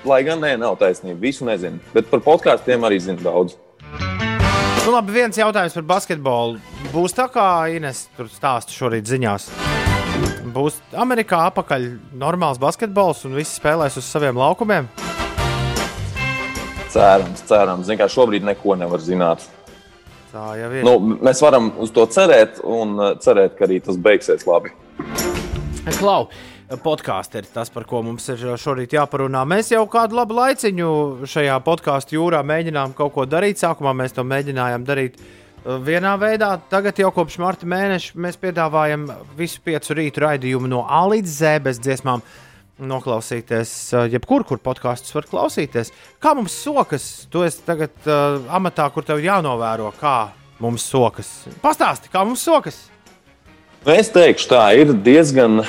lai 0.02 0.16
gan 0.26 0.40
nē, 0.42 0.56
nav 0.58 0.74
taisnība. 0.80 1.20
Visu 1.22 1.46
nezinu, 1.46 1.78
bet 1.94 2.08
par 2.10 2.18
podkāstiem 2.24 2.82
arī 2.82 2.98
zinu 2.98 3.22
daudz. 3.22 3.54
Nu, 4.00 4.90
labi, 4.90 5.14
viens 5.14 5.38
jautājums 5.38 5.78
par 5.78 5.86
basketbolu. 5.92 6.58
Būs 6.90 7.14
tā 7.14 7.28
kā 7.30 7.46
Ines 7.70 8.08
tur 8.18 8.26
stāsta 8.26 8.74
šorīt 8.74 9.06
ziņās. 9.06 9.46
Būs 10.50 10.82
Amerikā 10.98 11.44
apakaļ 11.52 11.86
normāls 12.18 12.58
basketbols 12.58 13.22
un 13.30 13.38
visi 13.38 13.54
spēlēs 13.54 14.02
uz 14.02 14.10
saviem 14.10 14.34
laukumiem. 14.42 14.90
Cerams, 16.90 17.46
cerams. 17.46 17.86
Ziniet, 17.86 18.02
kā 18.02 18.10
šobrīd 18.10 18.50
neko 18.50 18.74
nevar 18.82 18.98
zināt. 18.98 19.46
Tā 20.34 20.56
jau 20.58 20.74
ir. 20.74 20.82
Nu, 20.82 20.98
mēs 21.22 21.38
varam 21.46 21.70
uz 21.78 21.94
to 21.94 22.02
cerēt 22.10 22.64
un 22.66 22.98
cerēt, 23.22 23.54
ka 23.54 23.70
arī 23.70 23.78
tas 23.78 23.94
beigsies 23.94 24.50
labi. 24.50 24.74
Klau, 25.98 26.28
podkāsts 26.84 27.36
ir 27.36 27.46
tas, 27.52 27.70
par 27.72 27.84
ko 27.88 28.00
mums 28.06 28.26
ir 28.32 28.40
šorīt 28.60 28.94
jāparunā. 28.96 29.42
Mēs 29.48 29.70
jau 29.74 29.82
kādu 29.90 30.16
labu 30.16 30.36
laiciņu 30.38 30.88
šajā 31.28 31.58
podkāstu 31.64 32.16
jūrā 32.16 32.40
mēģinām 32.46 32.94
kaut 32.96 33.12
ko 33.14 33.26
darīt. 33.28 33.60
Sākumā 33.60 33.92
mēs 33.96 34.16
to 34.16 34.24
mēģinājām 34.24 34.86
darīt 34.88 35.18
uh, 35.20 35.76
vienā 35.84 36.14
veidā. 36.20 36.54
Tagad 36.72 37.02
jau 37.02 37.10
kopš 37.14 37.36
marta 37.42 37.68
mēneša 37.68 38.16
mēs 38.16 38.40
piedāvājam 38.40 39.06
visu 39.36 39.60
piecu 39.64 39.98
rītu 40.00 40.24
raidījumu 40.24 40.72
no 40.72 40.86
A 40.88 41.04
līdz 41.12 41.36
Z 41.36 41.60
bez 41.68 41.82
dziesmām. 41.84 42.24
Noklausīties, 42.80 43.74
uh, 43.92 44.08
jebkur, 44.10 44.46
kur 44.48 44.58
podkāstus 44.64 45.14
var 45.14 45.28
klausīties. 45.30 45.92
Kā 46.22 46.32
mums 46.34 46.56
sokas? 46.64 47.28
Tu 47.30 47.44
esi 47.46 47.62
tagad 47.68 47.92
uh, 48.08 48.40
amatā, 48.56 48.88
kur 48.90 49.06
tev 49.06 49.22
jānovēro, 49.22 49.92
kā 50.00 50.16
mums 50.64 50.88
sokas. 50.88 51.36
Pastāsti, 51.62 52.10
kā 52.10 52.24
mums 52.26 52.42
sokas! 52.48 52.93
Nu, 53.84 53.92
es 53.92 54.08
teikšu, 54.08 54.46
tā 54.48 54.62
ir 54.80 54.94
diezgan 55.04 55.58
uh, 55.60 55.66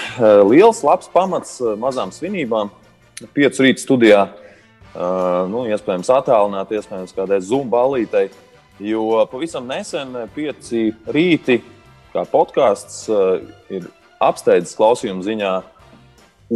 liels, 0.48 0.78
labs 0.88 1.10
pamats 1.12 1.58
uh, 1.60 1.74
mazām 1.76 2.14
svinībām. 2.16 2.70
Piecu 3.36 3.66
rītu 3.66 3.82
studijā, 3.84 4.22
uh, 4.32 5.42
nu, 5.52 5.66
iespējams, 5.68 6.08
attālināt, 6.16 6.72
iespējams, 6.78 7.12
kādai 7.18 7.42
zumballītei. 7.44 8.30
Jo 8.80 9.26
pavisam 9.28 9.68
nesen, 9.68 10.16
pieci 10.32 10.94
rīti, 11.12 11.58
kā 12.14 12.24
podkāsts 12.32 13.10
ir 13.76 13.90
apsteidzis 14.24 14.80
klausījumu 14.80 15.28
ziņā 15.28 15.52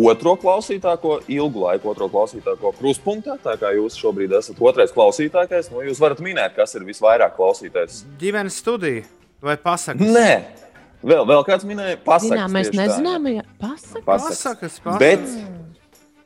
otro 0.08 0.38
klausītāko, 0.40 1.18
ilgu 1.28 1.66
laiku 1.66 1.92
otro 1.92 2.08
klausītāko 2.12 2.72
krustpunktā. 2.80 3.36
Tā 3.44 3.58
kā 3.60 3.74
jūs 3.76 4.00
šobrīd 4.00 4.38
esat 4.40 4.64
otrais 4.64 4.96
klausītākais, 4.96 5.74
nu, 5.76 5.84
jūs 5.90 6.00
varat 6.00 6.24
minēt, 6.24 6.56
kas 6.56 6.80
ir 6.80 6.88
visvairāk 6.88 7.36
klausītājs. 7.36 8.06
Ģimenes 8.24 8.64
studija 8.64 9.04
vai 9.44 9.60
pasakas? 9.60 10.08
Nē, 10.08 10.32
vēl, 11.04 11.26
vēl 11.30 11.44
kāds 11.48 11.68
minēja, 11.68 12.00
pasakas. 12.04 12.34
Zinām, 12.34 12.56
mēs 12.56 12.72
nezinām, 12.76 13.28
ja 13.34 13.46
pasaka. 13.62 14.04
Pasakas. 14.06 14.44
Pasakas, 14.44 14.80
pasakas. 14.84 15.00
Bet, 15.02 15.70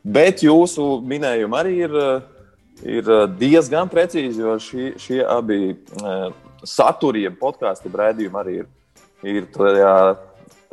bet 0.03 0.43
jūsu 0.45 0.87
minējumi 1.09 1.59
arī 1.59 1.75
ir, 1.85 1.97
uh, 1.97 2.51
ir 2.83 3.09
uh, 3.11 3.25
diezgan 3.39 3.91
precīzi, 3.91 4.41
jo 4.43 4.57
šie, 4.61 4.93
šie 5.01 5.21
abi 5.25 5.61
uh, 5.73 6.27
saturi, 6.65 7.25
jeb 7.27 7.39
podkāstu 7.41 7.91
rādījumi 7.93 8.39
arī 8.41 8.59
ir, 8.63 8.69
ir 9.35 9.49
tajā, 9.53 9.95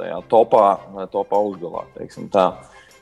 tajā 0.01 0.21
topā, 0.31 0.67
topā 1.13 1.45
tā. 2.33 2.47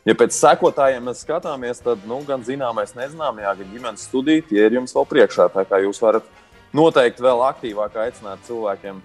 Ja 0.08 0.14
pēc 0.16 0.32
sekotājiem 0.32 1.04
mēs 1.04 1.20
skatāmies, 1.20 1.82
tad 1.84 2.04
nu, 2.08 2.22
gan 2.24 2.40
zināmais, 2.46 2.94
nezināmajā, 2.96 3.50
gan 3.58 3.72
ģimenes 3.74 4.06
studija 4.08 4.44
tie 4.48 4.62
ir 4.64 4.78
jums 4.78 4.94
vēl 4.96 5.04
priekšā. 5.10 5.50
Tā 5.52 5.66
kā 5.68 5.82
jūs 5.84 6.00
varat 6.00 6.24
noteikti 6.72 7.24
vēl 7.24 7.42
aktīvāk 7.44 7.98
aicināt 8.06 8.46
cilvēkiem, 8.46 9.02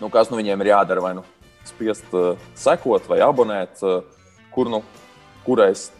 nu, 0.00 0.08
kas 0.12 0.30
nu 0.30 0.38
viņiem 0.40 0.64
ir 0.64 0.72
jādara, 0.72 1.02
vai 1.04 1.14
nu 1.18 1.24
spiest 1.68 2.08
uh, 2.16 2.34
sekot 2.56 3.06
vai 3.10 3.20
abonēt, 3.24 3.82
uh, 3.84 4.00
kur 4.54 4.70
nu 4.72 4.82
kurais 5.44 5.90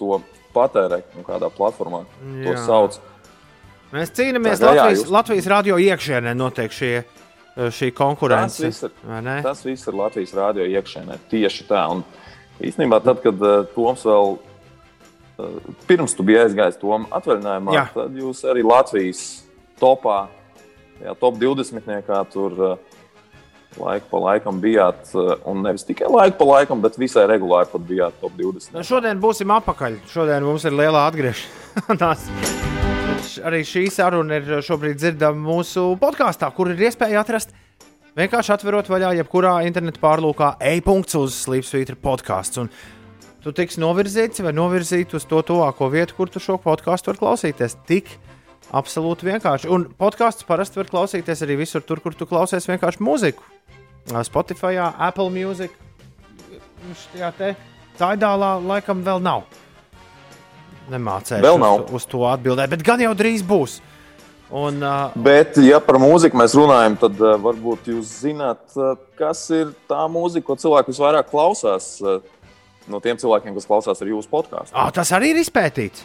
to 0.00 0.20
patērēt, 0.54 1.12
nu, 1.16 1.22
kādā 1.26 1.50
platformā 1.52 2.04
to 2.20 2.54
Jā. 2.54 2.58
sauc. 2.66 2.98
Mēs 3.92 4.12
cīnāmies 4.14 4.60
Tā 4.60 4.70
kā 4.70 4.74
jā, 4.74 4.82
Latvijas, 4.84 5.00
jūs- 5.02 5.10
Latvijas 5.10 5.46
radio 5.50 5.76
iekšienē, 5.82 6.34
notiek 6.38 6.70
šie, 6.72 7.04
šī 7.56 7.90
Tas 7.90 7.96
konkurence. 7.98 8.62
viss, 8.62 8.82
ir, 8.86 8.90
tas 9.42 9.64
viss 9.64 9.86
ir 9.86 9.94
Latvijas 9.98 10.32
rādio 10.34 10.66
iekšēnē. 10.66 11.18
Tieši 11.30 11.66
tā. 11.68 11.82
Un 11.90 12.04
īstenībā, 12.60 13.02
tad, 13.02 13.22
kad 13.22 13.34
uh, 13.42 13.64
Toms 13.74 14.04
vēl 14.06 14.38
uh, 14.38 15.74
pirms 15.88 16.14
tu 16.14 16.22
biji 16.22 16.38
aizgājis 16.46 16.78
Tomu 16.80 17.06
atvaļinājumā, 17.10 17.74
Jā. 17.74 17.88
tad 17.94 18.14
jūs 18.14 18.44
arī 18.46 18.62
Latvijas 18.64 19.42
topā, 19.80 20.28
jā, 21.02 21.14
top 21.18 21.34
20. 21.40 22.30
tur 22.32 22.52
uh, 22.52 22.76
laiku 23.78 24.10
pa 24.10 24.20
laikam 24.24 24.60
bijāt. 24.62 25.12
Uh, 25.14 25.36
un 25.50 25.62
nevis 25.66 25.86
tikai 25.86 26.10
laiku 26.10 26.40
pa 26.40 26.48
laikam, 26.48 26.82
bet 26.82 26.98
visai 27.00 27.26
regulāri 27.30 27.70
pat 27.70 27.86
bijāt 27.86 28.20
top 28.22 28.34
20. 28.38 28.74
Nu, 28.74 28.84
šodien 28.86 29.22
būsim 29.22 29.54
apakaļ. 29.54 30.00
Šodien 30.10 30.46
mums 30.46 30.66
ir 30.66 30.76
liela 30.76 31.06
atgriešanās. 31.10 32.28
Arī 33.46 33.64
šī 33.68 33.86
saruna 33.92 34.40
ir 34.40 34.62
šobrīd 34.64 34.98
dzirdama 34.98 35.42
mūsu 35.44 35.90
podkāstā, 36.00 36.48
kur 36.56 36.70
ir 36.72 36.86
iespēja 36.88 37.20
atrast 37.20 37.52
vienkārši 38.18 38.54
atverot 38.56 38.88
vaļā 38.90 39.12
jebkurā 39.20 39.60
interneta 39.68 40.00
pārlūkā 40.02 40.54
e-punkts 40.72 41.18
uz 41.20 41.36
Sleepsvītra 41.44 41.98
podkāsts. 42.00 42.62
Un 42.64 42.72
Tu 43.40 43.54
tiks 43.56 43.78
novirzīts 43.80 44.42
vai 44.44 44.50
novirzīts 44.52 45.16
uz 45.16 45.24
to 45.24 45.38
tuvāko 45.48 45.86
vietu, 45.88 46.12
kur 46.18 46.28
tu 46.28 46.42
šo 46.44 46.58
podkāstu 46.60 47.08
vari 47.08 47.20
klausīties. 47.22 47.78
Tik 47.88 48.10
absolūti 48.76 49.24
vienkārši. 49.30 49.70
Un 49.72 49.86
podkāstus 49.96 50.44
parasti 50.48 50.76
var 50.76 50.90
klausīties 50.90 51.40
arī 51.46 51.56
visur, 51.62 51.80
tur, 51.80 52.02
kur 52.04 52.12
tu 52.12 52.28
klausies 52.28 52.68
vienkārši 52.68 53.00
mūziku. 53.00 53.46
Spotify, 54.26 54.76
Apple 54.80 55.30
Music. 55.30 55.74
Šajā 57.12 57.32
te 57.36 57.54
Taidālā 58.00 58.54
laikam 58.64 59.04
vēl 59.04 59.20
nav. 59.22 59.44
Nemācēju 60.90 61.44
Vēl 61.44 61.60
nav. 61.60 61.84
uz, 61.84 62.00
uz 62.00 62.08
to 62.10 62.24
atbildēt, 62.26 62.70
bet 62.72 62.82
gan 62.86 63.02
jau 63.04 63.12
drīz 63.14 63.44
būs. 63.46 63.78
Un, 64.50 64.80
uh, 64.82 65.12
Bet, 65.14 65.60
ja 65.62 65.78
par 65.84 66.00
mūziku 66.02 66.38
mēs 66.40 66.56
runājam, 66.58 66.96
tad 66.98 67.20
uh, 67.22 67.36
varbūt 67.38 67.92
jūs 67.92 68.16
zināt, 68.24 68.64
uh, 68.74 68.96
kas 69.18 69.44
ir 69.54 69.70
tā 69.90 70.00
mūzika, 70.10 70.48
ko 70.48 70.56
cilvēki 70.58 70.90
visvairāk 70.90 71.30
klausās. 71.30 71.92
Uh, 72.02 72.18
no 72.90 72.98
tiem 73.04 73.20
cilvēkiem, 73.20 73.54
kas 73.54 73.68
klausās 73.68 74.02
arī 74.02 74.16
jūsu 74.16 74.30
podkāstu. 74.32 74.74
ah, 74.74 74.90
tas 74.94 75.12
arī 75.14 75.30
ir 75.34 75.42
izpētīts. 75.44 76.02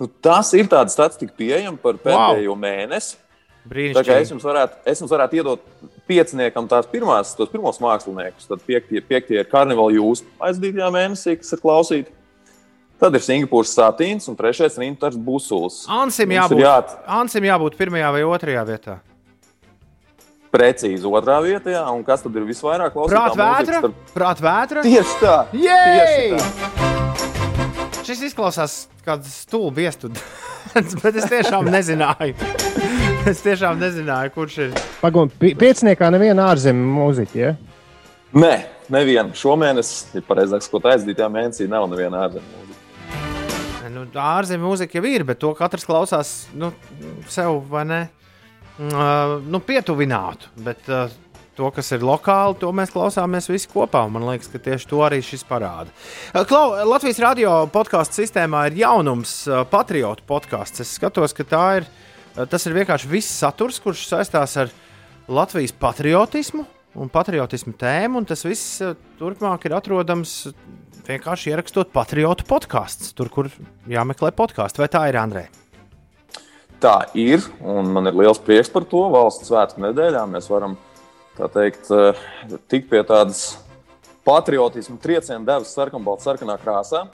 Nu, 0.00 0.08
tas 0.24 0.50
ir 0.56 0.66
tāds 0.72 0.96
statistika 0.96 1.36
pieejams 1.36 1.78
par 1.82 2.00
pēdējo 2.00 2.56
wow. 2.56 2.58
mēnesi. 2.58 3.20
Kā 3.60 3.68
es 3.68 3.70
Brīnišķīgi. 3.70 4.32
jums 4.32 4.44
varētu, 4.48 4.78
es 4.88 5.02
jums 5.02 5.12
varētu 5.12 5.36
iedot 5.36 5.64
pieciniekam 6.10 6.66
tās 6.70 6.88
pirmās, 6.90 7.34
tos 7.38 7.50
pirmos 7.52 7.78
māksliniekus. 7.82 8.48
Tad 8.50 8.64
piektie, 8.66 9.02
piektie 9.06 9.38
ir 9.40 9.48
karnevāli 9.50 10.00
jūsu 10.00 10.26
aizdītajā 10.42 10.88
mēnesī, 10.94 11.36
kas 11.40 11.54
ir 11.54 11.62
klausīti. 11.62 12.16
Tad 13.00 13.14
ir 13.16 13.22
Singapūras 13.24 13.70
satīns 13.72 14.26
un 14.28 14.36
trešais 14.36 14.74
ir 14.76 14.84
Inters 14.90 15.16
Busuls. 15.16 15.86
Ansim 15.88 16.34
jābūt, 16.34 16.60
jāt- 16.60 16.98
Ansim 17.08 17.46
jābūt 17.48 17.78
pirmajā 17.78 18.10
vai 18.18 18.26
otrajā 18.28 18.66
vietā. 18.68 18.98
Precīzi 20.50 21.06
otrā 21.06 21.38
vietā, 21.44 21.70
jā. 21.76 21.84
un 21.94 22.02
kas 22.04 22.24
tad 22.26 22.34
ir 22.36 22.42
visvairāk 22.48 22.92
klausītājs? 22.92 23.36
Prāt 23.38 23.68
vētra. 23.70 23.92
Prāt 24.16 24.42
vētra. 24.42 24.82
Tieši 24.82 25.18
tā. 25.22 25.36
Jej! 25.54 26.34
Tieši 26.34 26.34
tā. 26.34 28.00
Šis 28.10 28.24
izklausās 28.26 28.74
kā 29.06 29.14
stulbi 29.22 29.86
iestudēts, 29.86 30.96
bet 31.04 31.20
es 31.22 31.28
tiešām 31.30 31.70
nezināju. 31.70 32.34
Es 33.30 33.42
tiešām 33.44 33.80
nezināju, 33.80 34.32
kurš 34.32 34.54
ir. 34.64 34.76
Pagaidām, 35.00 35.30
pieciniekā 35.60 36.08
neviena 36.12 36.46
ārzemju 36.54 36.92
mūziķa. 36.94 37.36
Ja? 37.36 37.50
Nē, 38.40 38.52
nevienu 38.92 39.36
šomēnes, 39.36 39.90
ja 40.16 40.22
pareizāk 40.24 40.64
sakot, 40.64 40.88
aizdītajā 40.88 41.28
mēnesī 41.32 41.66
nav 41.68 41.88
neviena 41.90 42.24
ārzemju 42.24 42.48
mūzika. 42.54 42.78
Nu, 43.90 44.06
ārzemju 44.24 44.64
mūzika 44.64 45.00
jau 45.00 45.04
ir, 45.10 45.26
bet 45.28 45.40
to 45.42 45.52
katrs 45.58 45.84
klausās 45.88 46.34
nu, 46.56 46.72
sev 47.28 47.60
vai 47.68 47.84
ne. 47.90 48.00
Uh, 48.80 49.36
nu, 49.44 49.60
pietuvinātu. 49.60 50.54
Bet 50.64 50.88
uh, 50.88 51.12
to, 51.58 51.68
kas 51.76 51.90
ir 51.92 52.06
lokāli, 52.06 52.56
to 52.62 52.70
mēs 52.72 52.94
klausāmies 52.94 53.50
visi 53.50 53.68
kopā. 53.68 54.06
Man 54.08 54.24
liekas, 54.30 54.48
ka 54.48 54.62
tieši 54.62 54.88
to 54.94 55.02
arī 55.04 55.20
šis 55.26 55.44
parāda. 55.44 55.92
Klau, 56.48 56.78
Latvijas 56.88 57.20
radio 57.20 57.66
podkāstu 57.74 58.22
sistēmā 58.22 58.70
ir 58.70 58.80
jaunums, 58.86 59.42
patriotu 59.68 60.24
podkāsts. 60.30 60.86
Es 60.86 60.94
skatos, 60.96 61.36
ka 61.36 61.44
tā 61.50 61.66
ir, 61.82 61.90
uh, 61.90 62.06
tas 62.34 62.66
ir 62.66 62.76
vienkārši 62.76 63.10
viss 63.10 63.38
saturs, 63.42 63.80
kurš 63.82 64.06
saistās 64.10 64.56
ar 64.60 64.74
Latvijas 65.30 65.72
patriotismu 65.72 66.66
un 67.00 67.10
patriotismu 67.12 67.74
tēmu. 67.78 68.20
un 68.20 68.28
Tas 68.28 68.44
viss 68.46 68.80
uh, 68.84 68.96
turpmāk 69.20 69.66
ir 69.68 69.76
atrodams 69.78 70.34
vienkārši 71.06 71.52
ierakstot 71.52 71.90
patriotu 71.94 72.46
podkāstu, 72.48 73.10
tur, 73.18 73.30
kur 73.32 73.50
jāmeklē 73.90 74.32
podkāstu. 74.36 74.82
Vai 74.82 74.90
tā 74.92 75.06
ir 75.10 75.18
Andrei? 75.20 75.48
Tā 76.80 77.10
ir, 77.18 77.42
un 77.60 77.90
man 77.92 78.08
ir 78.08 78.16
liels 78.16 78.40
prieks 78.40 78.70
par 78.72 78.86
to. 78.88 79.02
Valsts 79.12 79.50
svētku 79.50 79.82
nedēļā 79.84 80.22
mēs 80.30 80.48
varam 80.48 80.78
teikt, 81.36 81.90
eh, 81.92 82.16
tikt 82.68 82.88
pie 82.90 83.02
tādas 83.04 83.58
patriotismu 84.24 84.98
trieciena 85.00 85.44
devas 85.44 85.74
sarkanbalta 85.74 86.24
sarkanā 86.24 86.56
krāsā. 86.60 87.06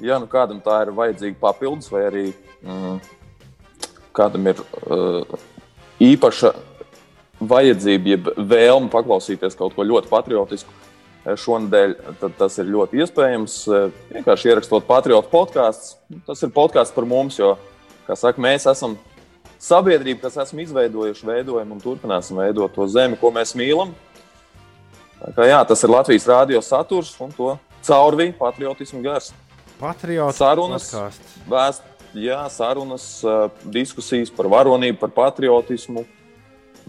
Ja 0.00 0.18
nu 0.18 0.26
kādam 0.26 0.62
tā 0.64 0.82
ir 0.86 0.94
vajadzīga 0.96 1.36
papildus, 1.40 1.90
vai 1.92 2.06
arī 2.08 2.26
mm, 2.64 3.00
kādam 4.20 4.52
ir 4.52 4.60
uh, 4.60 5.40
īpaša 6.00 6.52
vajadzība, 7.40 8.14
jeb 8.14 8.30
vēlme 8.36 8.90
paklausīties 8.92 9.56
kaut 9.58 9.74
ko 9.76 9.84
ļoti 9.86 10.10
patriotisku 10.10 10.72
eh, 10.72 11.36
šonadēļ, 11.40 11.94
tad 12.20 12.36
tas 12.38 12.58
ir 12.60 12.68
ļoti 12.72 13.00
iespējams. 13.00 13.56
Eh, 13.68 13.86
Vienkārši 14.18 14.52
ierakstot 14.52 14.88
patriotu 14.88 15.32
podkāstu. 15.32 15.96
Tas 16.28 16.44
ir 16.44 16.52
podkāsts 16.56 16.96
par 16.96 17.08
mums, 17.08 17.38
jo, 17.40 17.54
kā 18.08 18.16
saka, 18.18 18.42
mēs 18.44 18.68
esam 18.70 18.98
sabiedrība, 19.60 20.26
kas 20.26 20.38
esam 20.44 20.62
izveidojuši, 20.64 21.28
veidojam 21.28 21.74
un 21.76 21.82
turpināsim 21.82 22.40
veidot 22.40 22.72
to 22.76 22.88
zemi, 22.92 23.18
ko 23.20 23.32
mēs 23.34 23.56
mīlam. 23.58 23.94
Kā, 25.36 25.44
jā, 25.44 25.60
tas 25.68 25.84
ir 25.84 25.92
Latvijas 25.92 26.28
rādio 26.28 26.62
saturs 26.64 27.12
un 27.20 27.32
to 27.36 27.52
caurvīja 27.84 28.36
patriotismu 28.38 29.02
gars. 29.04 29.34
Patriotu 29.80 30.36
Sarunas. 30.36 30.88
Vēst, 31.48 31.84
jā, 32.14 32.40
sarunas, 32.52 33.04
diskusijas 33.64 34.30
par 34.34 34.48
varonību, 34.50 34.98
par 35.02 35.12
patriotismu. 35.14 36.06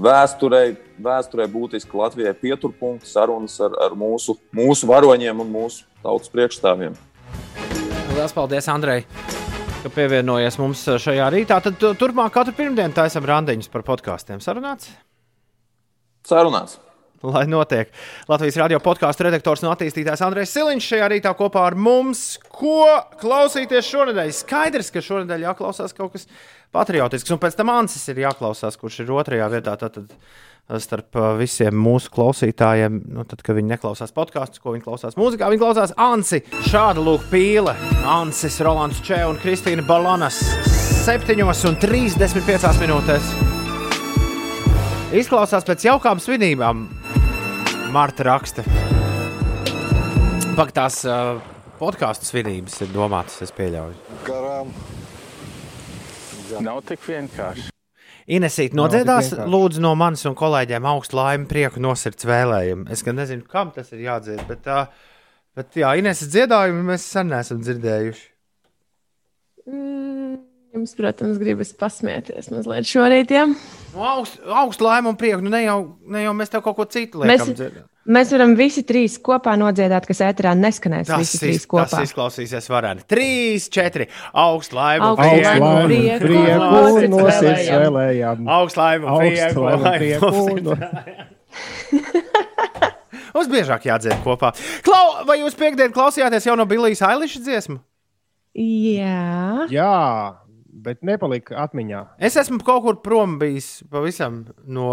Vēsturē, 0.02 0.62
vēsturē 1.04 1.46
būtiski 1.52 1.98
Latvijai 2.00 2.34
pieturpunkti, 2.40 3.10
sarunas 3.12 3.58
ar, 3.62 3.76
ar 3.84 3.96
mūsu, 4.00 4.38
mūsu 4.56 4.88
varoņiem 4.90 5.44
un 5.44 5.52
mūsu 5.52 5.84
tautas 6.02 6.32
priekšstāvjiem. 6.32 6.96
Lielas 8.16 8.34
paldies, 8.34 8.70
Andrei, 8.72 9.04
ka 9.84 9.92
pievienojies 9.94 10.58
mums 10.62 10.86
šajā 11.04 11.28
rītā. 11.36 11.60
Tad 11.64 11.78
tu- 11.80 11.94
turpmāk 12.00 12.32
katru 12.34 12.56
pirmdienu 12.58 12.96
taisam 12.96 13.28
randiņus 13.28 13.70
par 13.72 13.84
podkāstiem. 13.88 14.40
Sarunāts? 14.42 14.90
Sarunās! 16.28 16.80
Lai 17.22 17.46
notiek. 17.46 17.92
Latvijas 18.30 18.58
radio 18.58 18.80
podkāstu 18.82 19.28
redaktors 19.28 19.62
un 19.62 19.70
attīstītājs 19.70 20.24
Andrēs 20.26 20.54
Siliņš 20.56 20.88
šajā 20.90 21.10
rītā 21.14 21.34
kopā 21.38 21.68
ar 21.70 21.78
mums. 21.78 22.40
Ko 22.50 22.88
klausīties 23.22 23.90
šonadēļ? 23.92 24.32
Skaidrs, 24.34 24.90
ka 24.94 25.04
šonadēļ 25.06 25.46
jāklausās 25.46 25.94
kaut 25.98 26.16
kas 26.16 26.26
patriotisks, 26.74 27.30
un 27.30 27.42
pēc 27.44 27.60
tam 27.60 27.70
Ansis 27.76 28.10
ir 28.10 28.24
jāklausās, 28.24 28.80
kurš 28.82 29.04
ir 29.04 29.14
otrajā 29.14 29.52
vietā. 29.54 29.78
Tātad 29.78 30.10
starp 30.82 31.18
uh, 31.20 31.30
visiem 31.38 31.78
mūsu 31.78 32.10
klausītājiem, 32.16 33.02
nu, 33.14 33.28
tad, 33.30 33.46
kad 33.46 33.58
viņi 33.58 33.76
neklausās 33.76 34.14
podkāstus, 34.16 34.64
ko 34.64 34.74
viņi 34.74 34.86
klausās 34.88 35.18
mūzikā, 35.20 35.52
viņi 35.52 35.62
klausās 35.62 35.94
Ansi. 36.02 36.42
Šāda 36.72 37.06
lūk 37.06 37.30
pīle. 37.30 37.78
Ansis, 38.02 38.58
Rolands 38.66 39.04
Čē 39.06 39.28
un 39.30 39.38
Kristīna 39.42 39.86
Balanas 39.86 40.42
7 41.06 41.38
un 41.46 41.82
35 41.86 42.82
minūtēs. 42.82 43.61
Izklausās 45.12 45.66
pēc 45.68 45.84
jaukām 45.84 46.22
svinībām. 46.24 46.86
Marta 47.92 48.24
raksta. 48.24 48.64
Pak 50.56 50.70
tās 50.72 51.02
uh, 51.04 51.42
podkāstu 51.82 52.30
svinības 52.30 52.78
ir 52.86 52.94
domātas, 52.94 53.42
es 53.44 53.52
pieļauju. 53.58 53.98
Garām. 54.24 54.72
Nav 56.64 56.80
tik 56.88 57.04
vienkārši. 57.04 57.68
Inesīt 58.32 58.72
nodziedās, 58.78 59.34
lūdzu, 59.52 59.82
no 59.84 59.92
manis 60.00 60.24
un 60.30 60.38
kolēģiem 60.40 60.88
augstu 60.94 61.20
laimi, 61.20 61.50
prieku, 61.50 61.84
nosirds 61.84 62.24
vēlējumu. 62.30 62.88
Es 62.96 63.04
gan 63.04 63.20
nezinu, 63.20 63.44
kam 63.52 63.74
tas 63.76 63.92
ir 63.92 64.06
jādzied, 64.06 64.46
bet, 64.48 64.72
uh, 64.72 64.88
bet 65.60 65.76
jā, 65.76 65.92
Ineses 66.00 66.32
dziedājumu 66.32 66.88
mēs 66.94 67.10
sen 67.12 67.34
neesam 67.34 67.60
dzirdējuši. 67.60 68.24
Mm, 69.68 70.40
Jums, 70.72 70.94
protams, 70.96 71.36
gribas 71.36 71.74
pasmieties 71.76 72.48
mazliet 72.54 72.88
šorīt. 72.88 73.28
Ja? 73.36 73.42
Nu, 73.92 74.00
augstu, 74.08 74.40
augstu 74.56 74.86
laimi 74.88 75.10
un 75.12 75.18
prieku, 75.20 75.44
nu 75.44 75.52
ne 75.52 75.60
jau, 75.66 75.98
ne 76.08 76.22
jau 76.24 76.32
mēs 76.38 76.48
tev 76.54 76.62
kaut 76.64 76.78
ko 76.78 76.86
citu 76.88 77.20
Mēs, 77.20 77.28
liekam. 77.42 77.52
dzirdēt. 77.60 77.90
mēs 78.08 78.32
varam 78.32 78.54
visi 78.56 78.80
trīs 78.88 79.18
kopā 79.20 79.58
nodziedāt, 79.60 80.08
kas 80.08 80.22
ēterā 80.30 80.54
neskanēs. 80.56 81.12
Tas, 81.12 81.20
visi 81.26 81.36
iz, 81.36 81.42
trīs 81.44 81.60
tas 81.66 81.72
kopā. 81.74 82.00
izklausīsies 82.08 82.64
vareni. 82.72 83.04
Trīs, 83.12 83.68
četri. 83.74 84.08
Augstu 84.32 84.80
laimi 84.80 85.04
un 85.04 85.12
Augstu 85.12 85.28
Augstu 85.28 85.92
prieku. 85.92 86.24
prieku, 86.24 86.64
nosirds 87.12 87.68
vēlējām. 87.68 88.40
un 88.40 88.48
Augstu 88.48 88.80
prieku. 90.00 90.00
prieku. 90.00 90.72
Mums 93.36 93.48
biežāk 93.52 93.86
jādzied 93.88 94.18
kopā. 94.26 94.52
Klau, 94.88 95.22
vai 95.28 95.38
jūs 95.40 95.56
piekdien 95.60 95.94
klausījāties 95.96 96.48
jau 96.48 96.56
no 96.60 96.66
Billijas 96.68 97.02
Ailiša 97.08 97.40
dziesmu? 97.46 97.78
Jā, 98.56 99.68
Jā, 99.72 99.92
bet 100.82 101.04
nepalika 101.06 101.58
atmiņā. 101.66 102.06
Es 102.22 102.38
esmu 102.40 102.62
kaut 102.66 102.86
kur 102.86 102.98
prom 103.06 103.38
bijis 103.42 103.82
pavisam 103.92 104.44
no 104.66 104.90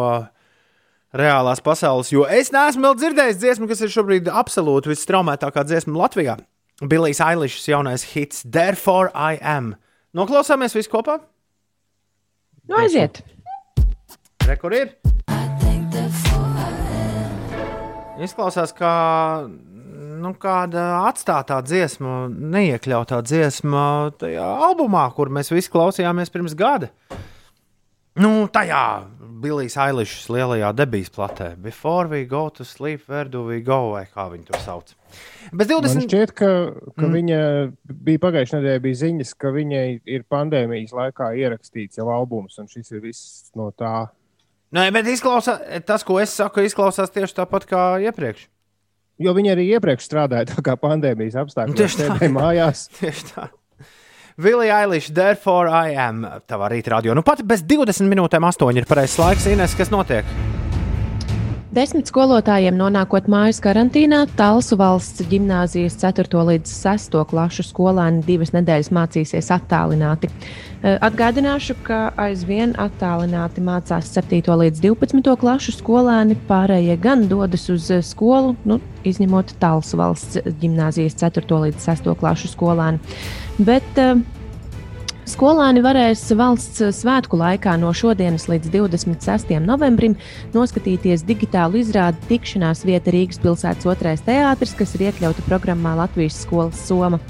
reālās 1.17 1.63
pasaules, 1.65 2.13
jo 2.13 2.27
es 2.29 2.53
neesmu 2.53 2.85
vēl 2.85 2.99
dzirdējis 3.01 3.41
dziesmu, 3.41 3.69
kas 3.71 3.81
ir 3.85 3.93
šobrīd 3.95 4.29
absolūti 4.29 4.93
visstraumētākā 4.93 5.65
dziesma 5.69 5.97
Latvijā. 5.97 6.37
Billijas 6.85 7.23
Ailišas 7.25 7.67
jaunais 7.73 8.05
hits 8.13 8.45
Therefore 8.45 9.11
I 9.15 9.41
Am. 9.43 9.75
Noklausāmies 10.15 10.77
visi 10.77 10.93
kopā? 10.93 11.19
nu 12.69 12.77
aiziet. 12.77 13.23
Re, 14.47 14.57
kur 14.61 14.75
ir? 14.77 14.93
Izklausās 18.19 18.73
kā 18.77 18.93
nu, 20.19 20.35
kāda 20.39 20.85
atstātā 21.09 21.61
dziesma, 21.65 22.27
neiekļautā 22.29 23.23
dziesma 23.27 23.85
tajā 24.21 24.47
albumā, 24.69 25.07
kur 25.17 25.31
mēs 25.33 25.53
visi 25.55 25.73
klausījāmies 25.73 26.33
pirms 26.35 26.57
gada. 26.59 26.91
Nu, 28.19 28.49
tajā 28.51 28.83
Billijas 29.39 29.77
Ailišas 29.79 30.27
lielajā 30.35 30.73
debijas 30.75 31.11
platē. 31.15 31.53
Before 31.63 32.09
we 32.11 32.25
go 32.27 32.49
to 32.51 32.65
sleep, 32.65 33.05
where 33.07 33.29
do 33.31 33.45
we 33.47 33.61
go? 33.63 33.93
Vai 33.95 34.05
kā 34.11 34.25
viņi 34.33 34.49
to 34.49 34.59
sauc? 34.65 34.91
Bez 35.53 35.71
Man 35.71 35.85
20. 35.85 36.09
šķiet, 36.09 36.33
ka, 36.35 36.51
ka 36.97 37.05
Mm. 37.05 37.07
mm. 37.07 37.15
viņa 37.15 37.39
bija 38.09 38.23
pagājušajā 38.25 38.61
nedēļā 38.61 38.83
bija 38.83 39.01
ziņas, 39.05 39.35
ka 39.39 39.55
viņai 39.55 39.87
ir 40.05 40.27
pandēmijas 40.27 40.93
laikā 40.99 41.31
ierakstīts 41.39 42.03
jau 42.03 42.11
albums, 42.11 42.59
un 42.59 42.67
šis 42.67 42.91
ir 42.91 43.05
viss 43.07 43.53
no 43.55 43.71
tā. 43.71 44.09
Nē, 44.75 44.91
bet 44.93 45.07
izklausās, 45.07 45.63
tas, 45.87 46.03
ko 46.05 46.19
es 46.21 46.35
saku, 46.35 46.67
izklausās 46.67 47.15
tieši 47.15 47.39
tāpat 47.39 47.71
kā 47.71 47.85
iepriekš. 48.03 48.49
Jo 49.19 49.35
viņa 49.35 49.55
arī 49.57 49.69
iepriekš 49.75 50.07
strādāja 50.07 50.53
tā 50.53 50.63
kā 50.65 50.77
pandēmijas 50.79 51.39
apstākļos. 51.43 51.79
Tieši 51.79 51.99
tā. 52.01 52.11
Sēdēja 52.13 52.35
mājās. 52.37 52.85
Tieši 53.01 53.33
tā. 53.33 53.49
Vilija 54.39 54.85
Ailiša, 54.85 55.15
therefore 55.15 55.73
I 55.75 55.99
am. 55.99 56.23
Tavā 56.47 56.71
rīta 56.71 56.95
radio. 56.95 57.17
Nu, 57.19 57.27
pat 57.27 57.43
bez 57.43 57.67
20 57.67 58.07
minūtēm, 58.13 58.47
8 58.47 58.79
ir 58.79 58.87
pareizais 58.87 59.19
laiks. 59.19 59.51
Ines, 59.51 59.75
kas 59.79 59.91
notiek? 59.91 60.58
Desmit 61.69 62.09
skolotājiem 62.09 62.79
nonākot 62.81 63.27
mājas 63.29 63.59
karantīnā, 63.61 64.23
Talsu 64.39 64.79
valsts 64.81 65.21
gimnāzijas 65.29 65.99
4. 66.01 66.25
līdz 66.49 66.71
6. 66.73 67.19
klasu 67.29 67.61
skolēni 67.67 68.23
divas 68.25 68.55
nedēļas 68.55 68.89
mācīsies 68.97 69.51
attālināti. 69.53 70.31
Eh, 70.81 70.97
Atgādināšu, 71.05 71.77
ka 71.85 71.99
aizvien 72.25 72.73
attālināti 72.81 73.61
mācās 73.61 74.09
7. 74.17 74.41
līdz 74.63 74.81
12. 74.81 75.37
klasu 75.37 75.77
skolēni, 75.77 76.39
pārējie 76.49 76.97
gan 77.05 77.29
dodas 77.29 77.69
uz 77.69 77.91
eh, 77.93 78.01
skolu, 78.01 78.57
nu, 78.65 78.81
izņemot 79.05 79.53
Talsu 79.61 80.01
valsts 80.01 80.41
gimnāzijas 80.63 81.21
4. 81.21 81.45
līdz 81.67 81.85
6. 81.85 82.09
klasu 82.17 82.49
skolēni. 82.49 83.05
Bet 83.61 84.01
eh, 84.01 84.17
Skolēni 85.29 85.83
varēs 85.85 86.23
valsts 86.39 86.81
svētku 87.03 87.37
laikā 87.37 87.75
no 87.77 87.91
šodienas 87.93 88.47
līdz 88.49 88.71
26. 88.73 89.51
novembrim 89.61 90.15
noskatīties 90.55 91.27
digitālu 91.29 91.83
izrādi 91.83 92.23
tikšanās 92.31 92.81
vieta 92.89 93.13
Rīgas 93.13 93.43
pilsētas 93.43 93.91
otrais 93.93 94.25
teātris, 94.25 94.73
kas 94.79 94.95
ir 94.97 95.11
iekļauta 95.11 95.45
programmā 95.45 95.99
Latvijas 95.99 96.39
skolas 96.47 96.81
Soma. 96.89 97.21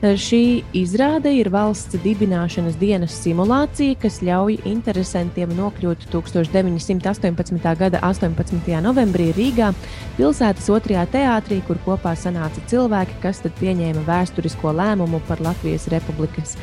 Šī 0.00 0.62
izrāde 0.78 1.32
ir 1.36 1.50
valsts 1.52 1.98
dibināšanas 2.00 2.78
dienas 2.80 3.18
simulācija, 3.20 3.98
kas 4.00 4.22
ļauj 4.24 4.60
interesantiem 4.70 5.50
nokļūt 5.58 6.06
1918. 6.12 7.66
gada 7.82 8.00
18. 8.06 8.70
novembrī 8.86 9.26
Rīgā, 9.36 9.72
pilsētas 10.16 10.70
otrajā 10.72 11.02
teātrī, 11.18 11.58
kur 11.66 11.82
kopā 11.84 12.14
sanāca 12.16 12.62
cilvēki, 12.70 13.18
kas 13.26 13.42
tad 13.42 13.58
pieņēma 13.58 14.06
vēsturisko 14.06 14.72
lēmumu 14.78 15.20
par 15.28 15.42
Latvijas 15.44 15.90
republikas 15.92 16.56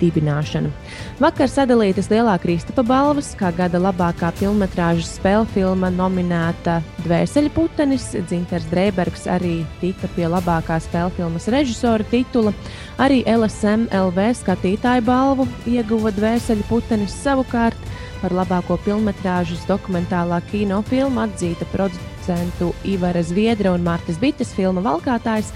dibināšanu. 0.00 0.70
Vakar 1.22 1.50
sadalītas 1.50 2.08
lielā 2.12 2.34
Kristapa 2.42 2.84
balvas, 2.86 3.32
kā 3.38 3.52
gada 3.56 3.80
labākā 3.82 4.32
filmas 4.38 5.08
spēļu 5.16 5.46
filma 5.54 5.90
nominēta 5.92 6.80
Dvēseli 7.02 7.50
putenis. 7.54 8.10
Dzinters 8.28 8.68
Dreibergs 8.70 9.26
arī 9.30 9.62
tika 9.80 10.10
pie 10.16 10.28
labākā 10.30 10.78
spēļu 10.82 11.14
filmas 11.16 11.48
režisora 11.52 12.04
titula. 12.10 12.54
Arī 12.98 13.22
LSM 13.26 13.88
LV 13.92 14.28
skatītāju 14.42 15.06
balvu 15.06 15.48
ieguva 15.66 16.12
Dvēseli 16.14 16.64
putenis 16.68 17.14
savukārt. 17.24 17.78
Par 18.22 18.30
labāko 18.30 18.76
filmu 18.84 19.10
dokumentālā 19.66 20.40
kinofilmu 20.50 21.20
atzīta 21.24 21.66
producentu 21.72 22.72
Ivara 22.84 23.22
Zviedra 23.22 23.72
un 23.74 23.82
Mārtas 23.82 24.20
Bites 24.20 24.54
filma 24.54 24.80
Valkātājs. 24.80 25.50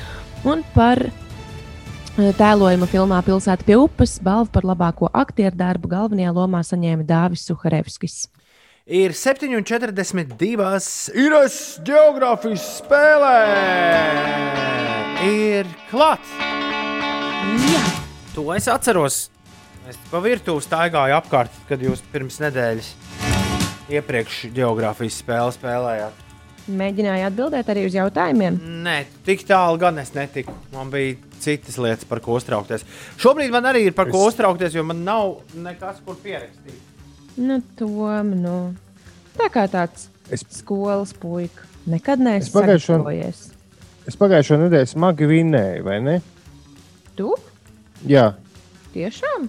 Un 0.45 0.65
par 0.75 0.99
Tēlojuma 2.17 2.87
filmā 2.89 3.19
Pilsēta 3.21 3.67
pie 3.67 3.75
upes 3.77 4.15
balvu 4.25 4.49
par 4.55 4.65
labāko 4.65 5.11
aktieru 5.13 5.53
darbu 5.53 5.91
galvenajā 5.91 6.31
lomā 6.33 6.63
saņēma 6.65 7.05
Dāvis 7.05 7.43
Suharevskis. 7.45 8.15
Ir 8.89 9.13
7,42. 9.13 10.33
Ines 11.13 11.59
geogrāfijas 11.85 12.65
spēlē! 12.79 13.37
Ir 15.29 15.69
klāts! 15.91 16.33
Jā, 17.69 17.85
To 18.33 18.49
es 18.57 18.73
atceros. 18.73 19.27
Es 19.85 20.01
pa 20.09 20.25
virtuvi 20.25 20.65
staigāju 20.65 21.19
apkārt, 21.21 21.53
kad 21.69 21.85
jūs 21.85 22.01
pirms 22.15 22.41
nedēļas 22.41 22.95
iepriekš 23.93 24.47
geogrāfijas 24.57 25.21
spēli 25.21 25.61
spēlējāt. 25.61 26.26
Mēģināju 26.69 27.27
atbildēt 27.29 27.69
arī 27.73 27.85
uz 27.87 27.95
jautājumiem. 27.95 28.57
Nē, 28.87 28.97
tik 29.27 29.45
tālu 29.47 29.79
gan 29.79 29.99
es 30.03 30.11
netiku. 30.15 30.53
Man 30.73 30.91
bija 30.91 31.17
citas 31.41 31.77
lietas, 31.79 32.05
par 32.09 32.21
ko 32.25 32.37
uztraukties. 32.41 32.85
Šobrīd 33.23 33.51
man 33.55 33.65
arī 33.71 33.85
ir 33.87 33.93
par 33.93 34.07
ko 34.11 34.25
Es- 34.27 34.35
uztraukties, 34.35 34.75
jo 34.75 34.83
man 34.83 35.05
nav 35.05 35.37
nekas, 35.55 36.01
kur 36.05 36.17
pierakstīt. 36.25 36.81
Nu, 37.37 37.61
Tom, 37.77 38.31
nu, 38.43 38.75
tā 39.39 39.51
kā 39.53 39.67
tāds 39.69 40.09
Es- 40.31 40.45
skolas 40.51 41.13
puika. 41.13 41.63
Nekad 41.87 42.19
neesmu 42.19 42.47
Es 42.49 42.55
pagājušo- 42.55 42.87
sagatavojies. 42.97 43.51
Es 44.07 44.17
pagājušo 44.17 44.57
nedēļu 44.59 44.89
smagi 44.89 45.27
vinnēju, 45.27 45.83
vai 45.85 46.01
ne? 46.01 46.21
Tu? 47.17 47.31
Jā. 48.07 48.35
Tiešām? 48.95 49.49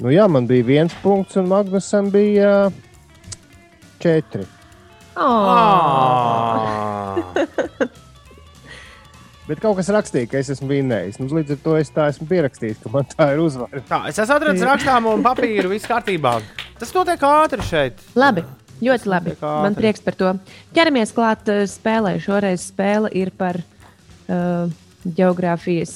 Nu, 0.00 0.08
jā, 0.08 0.28
man 0.30 0.46
bija 0.48 0.64
viens 0.64 0.92
punkts, 1.02 1.36
un 1.36 1.46
Magnusam 1.48 2.10
bija 2.10 2.66
uh, 2.66 2.72
četri. 4.00 4.42
Ah. 4.42 4.61
Bet 9.48 9.58
kaut 9.60 9.76
kas 9.76 9.88
rakstīja, 9.92 10.28
ka 10.30 10.38
es 10.38 10.48
esmu 10.54 10.68
vinnējis. 10.70 11.18
Nu, 11.20 11.26
līdz 11.34 11.56
ar 11.56 11.60
to 11.64 11.72
es 11.76 11.90
tā 11.92 12.06
esmu 12.12 12.28
pierakstījis, 12.30 12.78
ka 12.84 12.92
man 12.94 13.08
tā 13.10 13.26
ir 13.34 13.42
uzvara. 13.42 13.82
Tā, 13.88 13.98
es 14.08 14.20
esmu 14.22 14.36
atradzis 14.38 14.68
rakstāmu 14.68 15.16
un 15.16 15.24
papīru, 15.26 15.72
viss 15.74 15.90
kārtībā. 15.90 16.32
Tas 16.78 16.94
notiek 16.94 17.20
ātri 17.26 17.62
šeit. 17.66 17.94
Labi. 18.16 18.44
Ļoti 18.82 19.10
labi. 19.10 19.34
Man 19.42 19.76
prieks 19.78 20.02
par 20.02 20.16
to. 20.18 20.30
Ķeramies 20.74 21.12
klāt 21.14 21.50
spēlē. 21.70 22.16
Šoreiz 22.22 22.64
spēle 22.70 23.10
ir 23.18 23.30
par 23.38 23.60
uh, 23.60 24.70
geogrāfijas 25.04 25.92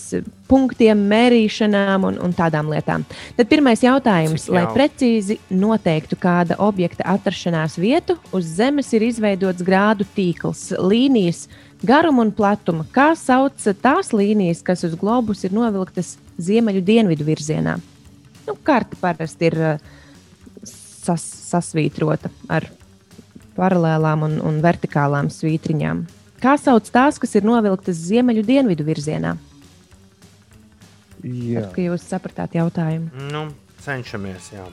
punktiem, 0.51 1.01
mērīšanām 1.11 2.07
un, 2.09 2.19
un 2.23 2.35
tādām 2.37 2.71
lietām. 2.71 3.05
Tad 3.37 3.51
pirmais 3.51 3.83
jautājums. 3.83 4.49
Lai 4.53 4.65
precīzi 4.75 5.39
noteiktu 5.51 6.19
kāda 6.21 6.59
objekta 6.63 7.07
atrašanās 7.17 7.79
vietu, 7.81 8.19
uz 8.35 8.49
Zemes 8.59 8.93
ir 8.97 9.07
izveidots 9.07 9.65
grādu 9.67 10.07
tīkls, 10.17 10.69
līnijas, 10.79 11.47
garuma 11.87 12.25
un 12.27 12.33
platuma. 12.35 12.87
Kā 12.95 13.13
sauc 13.19 13.63
tās 13.83 14.13
līnijas, 14.17 14.65
kas 14.67 14.87
uz 14.87 14.97
globus 14.99 15.45
ir 15.47 15.55
novilktas 15.57 16.17
ziemeļu 16.39 16.83
dienvidu 16.87 17.27
virzienā? 17.27 17.79
Nu, 18.47 18.55
karta 18.63 18.99
parasti 19.01 19.51
ir 19.51 19.59
uh, 19.59 19.95
sas, 21.07 21.25
sasvītrota 21.51 22.31
ar 22.53 22.69
paralēlām 23.57 24.27
un, 24.27 24.39
un 24.45 24.61
vertikālām 24.65 25.31
svītriņām. 25.33 26.05
Kā 26.43 26.57
sauc 26.61 26.89
tās, 26.93 27.17
kas 27.21 27.33
ir 27.39 27.47
novilktas 27.49 27.97
ziemeļu 28.09 28.43
dienvidu 28.47 28.85
virzienā? 28.87 29.37
Jā. 31.25 31.63
Tad, 31.65 31.79
jūs 31.81 32.05
sapratāt 32.07 32.57
jautājumu. 32.59 33.09
Nu, 33.33 33.47
cenšamies, 33.83 34.51
jā. 34.53 34.67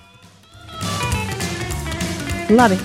Labi, 2.51 2.77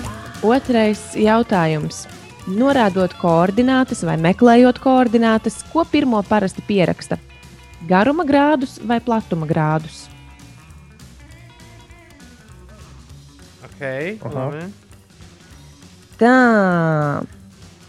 otrais 0.47 1.01
jautājums. 1.19 2.05
Norādot 2.49 3.11
koordinātas 3.19 4.01
vai 4.07 4.15
meklējot 4.17 4.79
koordinātas, 4.81 5.59
ko 5.73 5.83
pirmo 5.85 6.21
parasti 6.25 6.63
pieraksta? 6.65 7.19
Garuma 7.89 8.23
grādus 8.25 8.77
vai 8.81 8.97
platuma 9.03 9.45
grādus? 9.49 10.07
Okay. 13.67 14.15
Tā. 16.19 17.38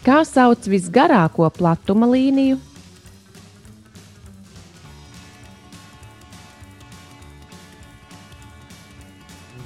Kā 0.01 0.21
sauc 0.25 0.65
visgarāko 0.65 1.45
platuma 1.53 2.07
līniju? 2.09 2.57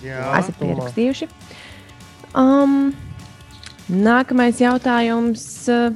Jā, 0.04 0.26
Esat 0.38 0.58
pierakstījuši. 0.60 1.30
Um, 2.36 2.92
nākamais 3.90 4.60
jautājums. 4.62 5.46
uh, 5.72 5.96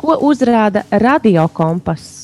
Ko 0.00 0.16
uzrāda 0.24 0.86
radiokompass? 0.90 2.19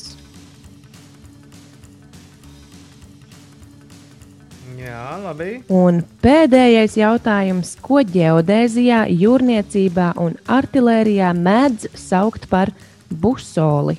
Labi. 5.37 5.61
Un 5.69 6.01
pēdējais 6.23 6.97
jautājums. 6.97 7.75
Ko 7.81 8.01
ģeodēzijā, 8.01 9.05
jūrniecībā 9.13 10.11
un 10.17 10.35
artērijā 10.49 11.31
mēdz 11.37 11.91
saukt 11.95 12.49
par 12.49 12.73
busoli? 13.09 13.97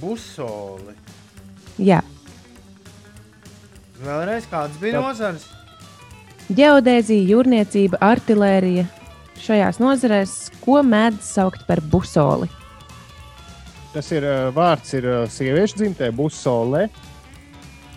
Busoli. 0.00 0.94
Jā, 1.78 2.02
Vēlreiz 3.96 4.44
kāds 4.50 4.76
bija 4.80 5.00
nozars? 5.00 5.46
ģeodēzija, 6.52 7.24
jūrniecība, 7.32 7.98
artērija. 8.04 8.84
Šajās 9.40 9.80
nozarēs, 9.80 10.34
ko 10.62 10.82
mēdz 10.84 11.24
saukt 11.24 11.66
par 11.66 11.80
busoli? 11.80 12.48
Tas 13.92 14.08
ir 14.12 14.24
uh, 14.28 14.48
vārds, 14.52 14.92
ir 14.96 15.08
uh, 15.08 15.24
sieviešu 15.30 15.80
dzimtē, 15.80 16.10
būs 16.12 16.36
solē. 16.44 16.86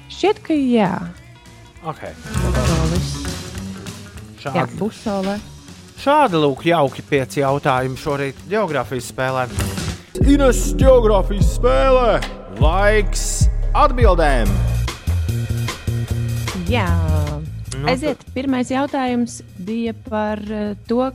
Šķiet, 0.10 0.40
ka 0.44 0.56
jā. 0.56 0.94
Okay. 1.88 2.12
Busolis. 2.44 3.10
Jā, 4.40 4.52
Šādi, 4.54 4.78
busolē. 4.80 5.36
šādi 6.00 6.40
lūk, 6.40 6.66
jauki 6.68 7.04
pieci 7.08 7.42
jautājumi 7.44 8.00
šorīt 8.00 8.40
geogrāfijas 8.52 9.12
spēlē. 9.14 9.46
Ines 10.28 10.62
geogrāfijas 10.80 11.54
spēlē. 11.58 12.20
Laiks 12.60 13.26
atbildēm. 13.76 14.52
Jā, 16.70 16.88
Nu, 17.80 17.88
aiziet. 17.88 18.24
Pirmais 18.36 18.68
jautājums 18.74 19.38
bija 19.64 19.94
par 20.10 20.42
eh, 20.52 20.74
to, 20.90 21.06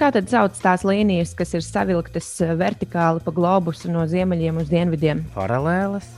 kā 0.00 0.08
tad 0.14 0.30
sauc 0.32 0.56
tās 0.62 0.80
līnijas, 0.88 1.34
kas 1.36 1.52
ir 1.58 1.64
savilktas 1.66 2.28
eh, 2.40 2.54
vertikāli 2.56 3.20
pa 3.20 3.34
globusu 3.36 3.90
no 3.92 4.06
ziemeļiem 4.08 4.62
uz 4.62 4.70
dienvidiem. 4.72 5.20
Paralēlas. 5.36 6.08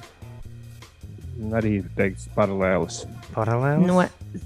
Arī 1.50 1.80
teikts 1.98 2.28
paralēlis. 3.34 3.86
No 3.88 4.04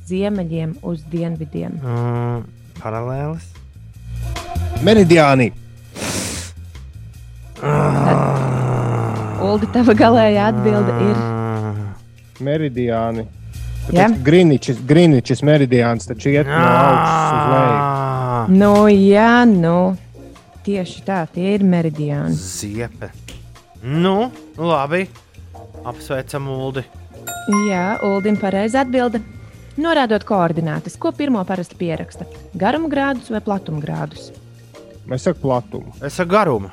ziemeļiem 0.08 0.74
uz 0.86 1.04
dienvidiem. 1.12 1.78
Mm, 1.82 2.44
paralēlas. 2.82 3.46
Meridiāni. 4.84 5.52
Uldi, 9.42 9.68
tava 9.74 9.94
galējā 9.98 10.50
atbilde 10.52 10.94
ir. 11.08 11.22
Meridiāni. 12.44 13.26
Jā. 13.94 14.10
Griničs, 14.24 14.82
Griničs 14.84 15.40
meridiāns 15.46 16.10
taču 16.10 16.28
iet 16.34 16.48
no 16.50 16.58
augšas 16.60 17.30
uz 17.32 17.46
leju. 17.54 18.58
Nu, 18.60 18.72
jā, 18.92 19.32
nu, 19.48 19.78
tieši 20.66 21.02
tā, 21.06 21.22
tie 21.32 21.54
ir 21.56 21.64
meridiāni. 21.64 22.36
Ziepe. 22.36 23.10
Nu, 23.82 24.30
labi. 24.60 25.06
Apsveicam 25.88 26.50
Uldi. 26.52 26.84
Jā, 27.68 27.98
Uldim 28.04 28.36
pareizi 28.40 28.78
atbilde. 28.80 29.20
Norādot 29.78 30.24
koordinātas, 30.26 30.96
ko 30.98 31.12
pirmo 31.14 31.40
parasti 31.46 31.76
pieraksta? 31.78 32.26
Garuma 32.58 32.90
grādus 32.90 33.30
vai 33.30 33.40
platuma 33.44 33.80
grādus? 33.80 34.32
Mēs 35.08 35.24
sakām 35.28 35.42
platumu. 35.44 35.92
Es 36.04 36.18
ar 36.20 36.26
garumu. 36.28 36.70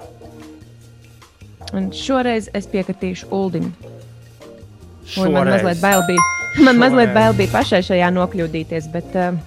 Un 1.75 1.91
šoreiz 1.95 2.49
es 2.57 2.67
piekritīšu 2.71 3.29
Uldim. 3.33 3.69
Un 5.21 5.31
man 5.31 5.45
Šoreiz. 5.45 5.51
mazliet 5.53 5.81
bail 5.83 6.01
bija, 6.07 6.25
man 6.65 6.79
mazliet 6.81 7.11
Šoreiz. 7.11 7.15
bail 7.19 7.33
bija 7.37 7.53
pašai 7.53 7.81
šajā 7.85 8.09
nokļūdīties, 8.15 8.87
bet, 8.93 9.15
uh, 9.15 9.37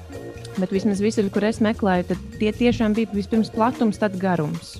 bet 0.59 0.70
vismaz 0.74 1.02
visur, 1.02 1.26
kur 1.34 1.44
es 1.48 1.59
meklēju, 1.64 2.09
tad 2.12 2.38
tie 2.38 2.52
tiešām 2.54 2.94
bija 2.94 3.11
vispirms 3.12 3.50
platums, 3.50 3.98
tad 3.98 4.16
garums. 4.22 4.76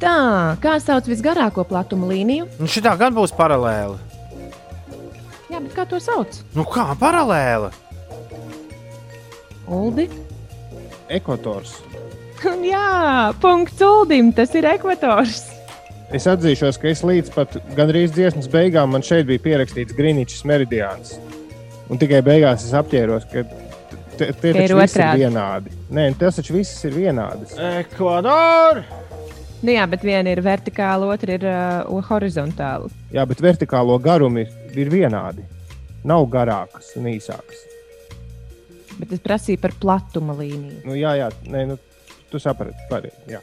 Tā, 0.00 0.56
kā 0.60 0.76
sauc 0.82 1.06
visgarāko 1.08 1.64
platuma 1.68 2.10
līniju? 2.10 2.50
Nu, 2.60 2.68
šitā 2.68 2.92
gan 3.00 3.14
būs 3.16 3.32
paralēli. 3.36 3.96
Jā, 5.48 5.60
bet 5.62 5.72
kā 5.76 5.86
to 5.88 6.00
sauc? 6.02 6.42
Nu, 6.56 6.66
kā 6.68 6.90
paralēli? 7.00 7.70
Uldi? 9.66 10.08
Ekvators. 11.16 11.78
Jā, 12.72 13.32
punkts 13.40 13.80
Uldim, 13.82 14.32
tas 14.36 14.52
ir 14.58 14.68
ekvators. 14.68 15.46
Es 16.14 16.26
atzīšos, 16.30 16.76
ka 16.78 16.90
es 16.92 17.00
līdz 17.02 17.32
pat 17.34 17.56
gandrīz 17.74 18.12
dziesmas 18.14 18.46
beigām 18.50 18.92
man 18.94 19.02
šeit 19.06 19.26
bija 19.26 19.42
pierakstīts 19.42 19.96
Griničs 19.96 20.44
meridiāns. 20.46 21.16
Un 21.90 21.98
tikai 21.98 22.20
beigās 22.26 22.66
es 22.66 22.74
apķēros, 22.78 23.26
ka 23.32 23.42
tie 24.18 24.30
taču 24.34 24.52
ir 24.62 24.76
otrādi. 24.76 25.24
vienādi. 25.24 25.74
Nē, 25.94 26.08
tas 26.20 26.38
taču 26.38 26.58
viss 26.58 26.84
ir 26.86 26.94
vienādas. 26.94 27.56
Ekvador! 27.58 28.84
Nu 29.64 29.72
jā, 29.72 29.86
bet 29.88 30.04
viena 30.04 30.32
ir 30.34 30.42
vertikāla, 30.44 31.08
otra 31.14 31.36
ir 31.38 31.46
uh, 31.48 32.02
horizontāla. 32.10 32.90
Jā, 33.14 33.24
bet 33.28 33.40
vertikālo 33.40 33.96
garumi 34.02 34.44
ir, 34.44 34.52
ir 34.76 34.90
vienādi. 34.92 35.46
Nav 36.06 36.26
garākas 36.30 36.92
un 37.00 37.08
īsākas. 37.10 37.64
Bet 39.00 39.12
es 39.16 39.22
prasīju 39.24 39.60
par 39.62 39.74
platuma 39.80 40.36
līniju. 40.36 40.82
Nu, 40.86 40.96
jā, 40.96 41.16
jā, 41.18 41.30
nē, 41.48 41.64
nu, 41.72 41.78
tu 42.30 42.40
saprati. 42.40 42.76
pareizi. 42.90 43.40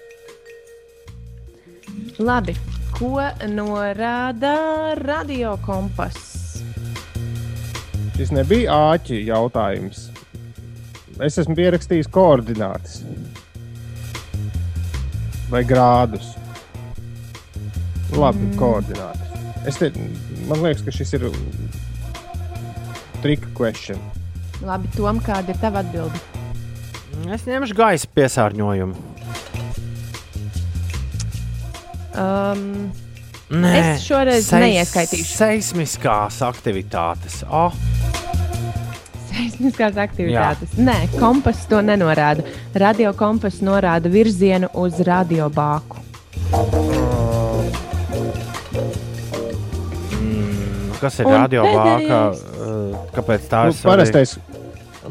Labi, 2.22 2.56
ko 2.94 3.18
norāda 3.50 4.56
radio 5.02 5.58
kompass? 5.66 6.62
Šis 8.14 8.32
nebija 8.34 8.78
āķi 8.94 9.26
jautājums. 9.26 10.08
Es 11.22 11.38
esmu 11.42 11.58
pierakstījis 11.58 12.10
koordinātas 12.14 13.02
vai 15.54 15.64
grādus. 15.70 16.34
Labi, 18.14 18.48
mm. 18.48 18.58
koordinātas. 18.58 19.30
Es 19.70 19.78
te, 19.80 19.92
man 20.50 20.64
liekas, 20.66 20.84
ka 20.86 20.94
šis 20.94 21.14
ir 21.18 21.28
trika 23.24 23.50
question. 23.58 24.02
Labi, 24.66 24.90
Tom, 24.98 25.22
kāda 25.24 25.54
ir 25.54 25.62
tava 25.62 25.84
atbilde? 25.84 26.20
Es 27.34 27.46
ņemšu 27.48 27.78
gaisa 27.78 28.10
piesārņojumu. 28.18 29.10
Um, 32.14 32.92
Nē, 33.54 33.72
Es 33.94 34.06
šoreiz 34.08 34.50
neieskaitīšu. 34.54 35.36
Seismiskās 35.38 36.40
aktivitātes. 36.46 37.42
Oh, 37.54 37.76
seismiskās 39.34 39.98
aktivitātes. 40.00 40.74
Jā. 40.78 40.86
Nē, 40.88 40.98
kompass 41.20 41.66
to 41.70 41.82
nenorāda. 41.82 42.46
Radio 42.76 43.14
kompass 43.18 43.62
norāda 43.66 44.10
virzienu 44.14 44.70
uz 44.74 45.00
radiobāku. 45.08 46.02
mm, 50.22 50.98
kas 51.02 51.20
ir 51.20 51.26
radiobāka? 51.32 52.20
Uh, 52.34 52.98
Kāpēc 53.14 53.48
tā 53.52 53.64
Nu, 53.68 53.72
ir? 53.72 53.78
svarīga? 53.78 53.90
parastais, 53.92 54.36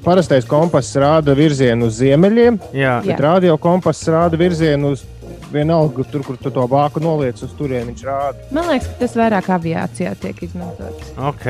parastais 0.05 0.45
kompass 0.49 0.95
rāda 0.99 1.35
virzienu 1.39 1.87
uz 1.91 1.99
ziemeļiem, 2.01 2.59
Jā, 2.75 3.01
Jā. 3.03 3.07
bet 3.07 3.20
radio 3.20 3.57
kompass 3.59 4.07
rāda 4.11 4.39
virzienu 4.41 4.93
uz 4.97 5.05
vienalga, 5.53 6.05
tur, 6.11 6.23
kur 6.25 6.37
tu 6.41 6.51
to 6.51 6.64
bāku 6.68 7.01
noliec, 7.05 7.43
uz 7.45 7.53
turieni 7.59 7.93
viņš 7.93 8.05
rāda. 8.09 8.39
Man 8.51 8.70
liekas, 8.73 8.89
ka 8.89 9.03
tas 9.05 9.16
vairāk 9.20 9.51
aviācijā 9.59 10.14
tiek 10.23 10.43
izmantots. 10.49 11.12
ok. 11.18 11.45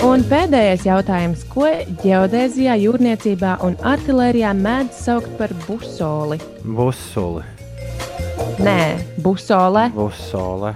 Un 0.00 0.22
pēdējais 0.24 0.84
jautājums. 0.86 1.42
Ko 1.52 1.66
ģeodēzijā, 2.00 2.74
jūrniecībā 2.80 3.56
un 3.66 3.74
artērijā 3.86 4.52
mēdz 4.56 4.96
saukt 5.04 5.34
par 5.38 5.52
busoli? 5.66 6.38
Busuli, 6.64 7.42
Nē, 8.64 8.80
busole. 9.24 9.86
busole. 9.94 10.72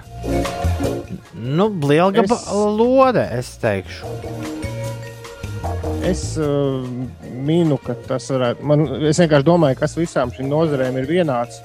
Nu, 1.35 1.67
lielgaba 1.81 2.35
Es- 2.37 2.47
lode, 2.53 3.25
es 3.37 3.49
teikšu. 3.61 4.05
Es 6.05 6.23
uh, 6.37 6.85
minu, 7.45 7.77
ka 7.81 7.95
tas 8.07 8.27
varētu. 8.29 8.61
Man, 8.61 8.85
es 9.09 9.17
vienkārši 9.21 9.45
domāju, 9.47 9.79
kas 9.79 9.95
visām 9.97 10.29
šīm 10.33 10.49
nozarēm 10.51 10.97
ir 11.01 11.07
vienāds. 11.09 11.61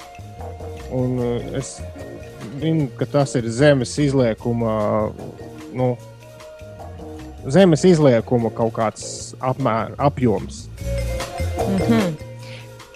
Un 0.91 1.19
uh, 1.21 1.57
es 1.57 1.75
minu, 2.61 2.89
ka 2.97 3.05
tas 3.05 3.35
ir 3.37 3.45
zemes 3.53 3.93
izliekuma. 4.01 5.11
Nu, 5.77 5.93
Zemes 7.49 7.83
izliekuma 7.87 8.51
kaut 8.53 8.73
kāds 8.77 9.33
apmēr, 9.41 9.95
apjoms. 9.97 10.67
Mhm. 11.57 12.11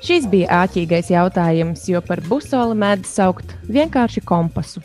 Šis 0.05 0.27
bija 0.29 0.61
āķīgais 0.65 1.07
jautājums, 1.09 1.87
jo 1.89 2.01
par 2.05 2.21
busoli 2.29 2.75
mēdz 2.77 3.09
saukt 3.09 3.55
vienkārši 3.65 4.21
kompasu. 4.21 4.83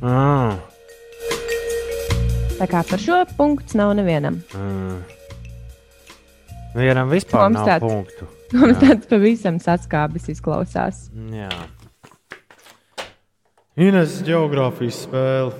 Mm. 0.00 0.56
Tā 2.58 2.68
kā 2.70 2.80
par 2.88 3.02
šo 3.02 3.18
punktu 3.36 3.76
nav 3.76 3.92
nevienam. 3.98 4.40
Mm. 4.56 5.02
Vienam 6.78 7.12
vispār 7.12 7.44
Mums 7.50 7.60
nav 7.60 7.68
tāds- 7.68 7.84
punktu. 7.84 8.30
Mums 8.56 8.80
tāds 8.80 9.06
pavisam 9.10 9.60
saskābis 9.60 10.30
izklausās. 10.32 11.10
Jā. 11.32 11.50
Ines 13.76 14.18
geogrāfijas 14.24 15.04
spēle. 15.06 15.52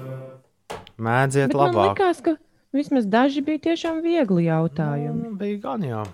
Mēdziet 0.98 1.48
Bet 1.52 1.56
man 1.56 1.72
labāk. 1.74 1.92
liekas, 1.96 2.20
ka 2.24 2.36
vismaz 2.76 3.06
daži 3.06 3.42
bija 3.44 3.58
tiešām 3.70 4.02
viegli 4.04 4.46
jautājumi. 4.48 5.22
Nu, 5.28 5.34
bija 5.38 5.58
gan 5.62 5.84
jau. 5.86 6.06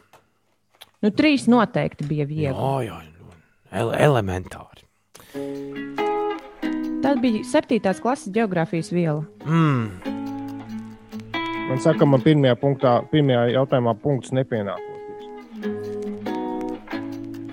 Nu, 1.03 1.11
trīs 1.14 1.47
noteikti 1.51 2.07
bija 2.09 2.26
viegli. 2.26 2.59
Jā, 2.87 2.99
jā. 2.99 3.01
Ele 3.79 3.99
elementāri. 4.01 4.87
Tā 7.05 7.12
bija 7.20 7.45
septītās 7.47 8.01
klases 8.03 8.33
geogrāfijas 8.35 8.89
viela. 8.93 9.22
Mm. 9.45 10.16
Man 11.68 11.83
saka, 11.85 12.07
man 12.09 12.22
pirmajā, 12.24 12.57
punktā, 12.59 12.95
pirmajā 13.12 13.45
jautājumā 13.53 13.93
punkts 14.01 14.33
nepienākās. 14.33 14.87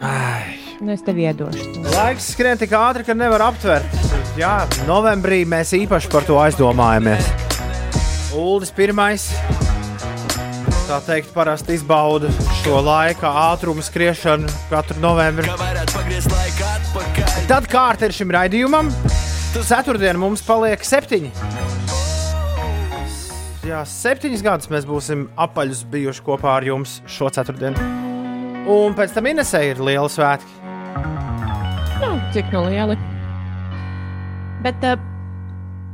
Ai. 0.02 0.56
Nu, 0.80 0.94
es 0.96 1.04
tev 1.04 1.20
iedošu. 1.20 1.84
Laiks 1.96 2.32
skrien 2.36 2.60
tik 2.60 2.72
ātri, 2.80 3.04
ka 3.08 3.14
nevar 3.18 3.44
aptvert. 3.52 4.05
Jā, 4.36 4.66
novembrī 4.84 5.46
mēs 5.48 5.70
īpaši 5.78 6.10
par 6.12 6.26
to 6.28 6.36
aizdomājamies. 6.44 7.28
Uldis 8.36 8.74
pirmais. 8.76 9.30
Tā 10.90 10.98
teikt, 11.06 11.32
parasti 11.32 11.78
izbauda 11.78 12.28
šo 12.60 12.82
laika 12.84 13.32
ātrumu 13.46 13.80
skriešanu 13.86 14.52
katru 14.68 15.00
novembrī. 15.00 15.48
Tad 17.48 17.70
kārta 17.72 18.10
ir 18.10 18.18
šim 18.18 18.36
raidījumam. 18.36 18.92
Ceturtdien 19.56 20.20
mums 20.20 20.44
paliek 20.44 20.84
septiņi. 20.84 21.32
Jā, 23.66 23.86
septiņus 23.88 24.44
gadus 24.46 24.70
mēs 24.70 24.84
būsim 24.86 25.30
apaļus 25.48 25.88
bijuši 25.96 26.28
kopā 26.28 26.58
ar 26.60 26.68
jums 26.68 27.00
šo 27.08 27.32
ceturtdienu. 27.32 27.88
Un 28.68 29.00
pēc 29.00 29.16
tam 29.16 29.32
Inesē 29.32 29.64
ir 29.72 29.80
liela 29.80 30.12
svētki. 30.12 30.64
Nu, 32.04 32.18
cik 32.36 32.52
nu 32.52 32.68
lieli. 32.68 33.15
Bet 34.66 34.82
uh, 34.82 34.96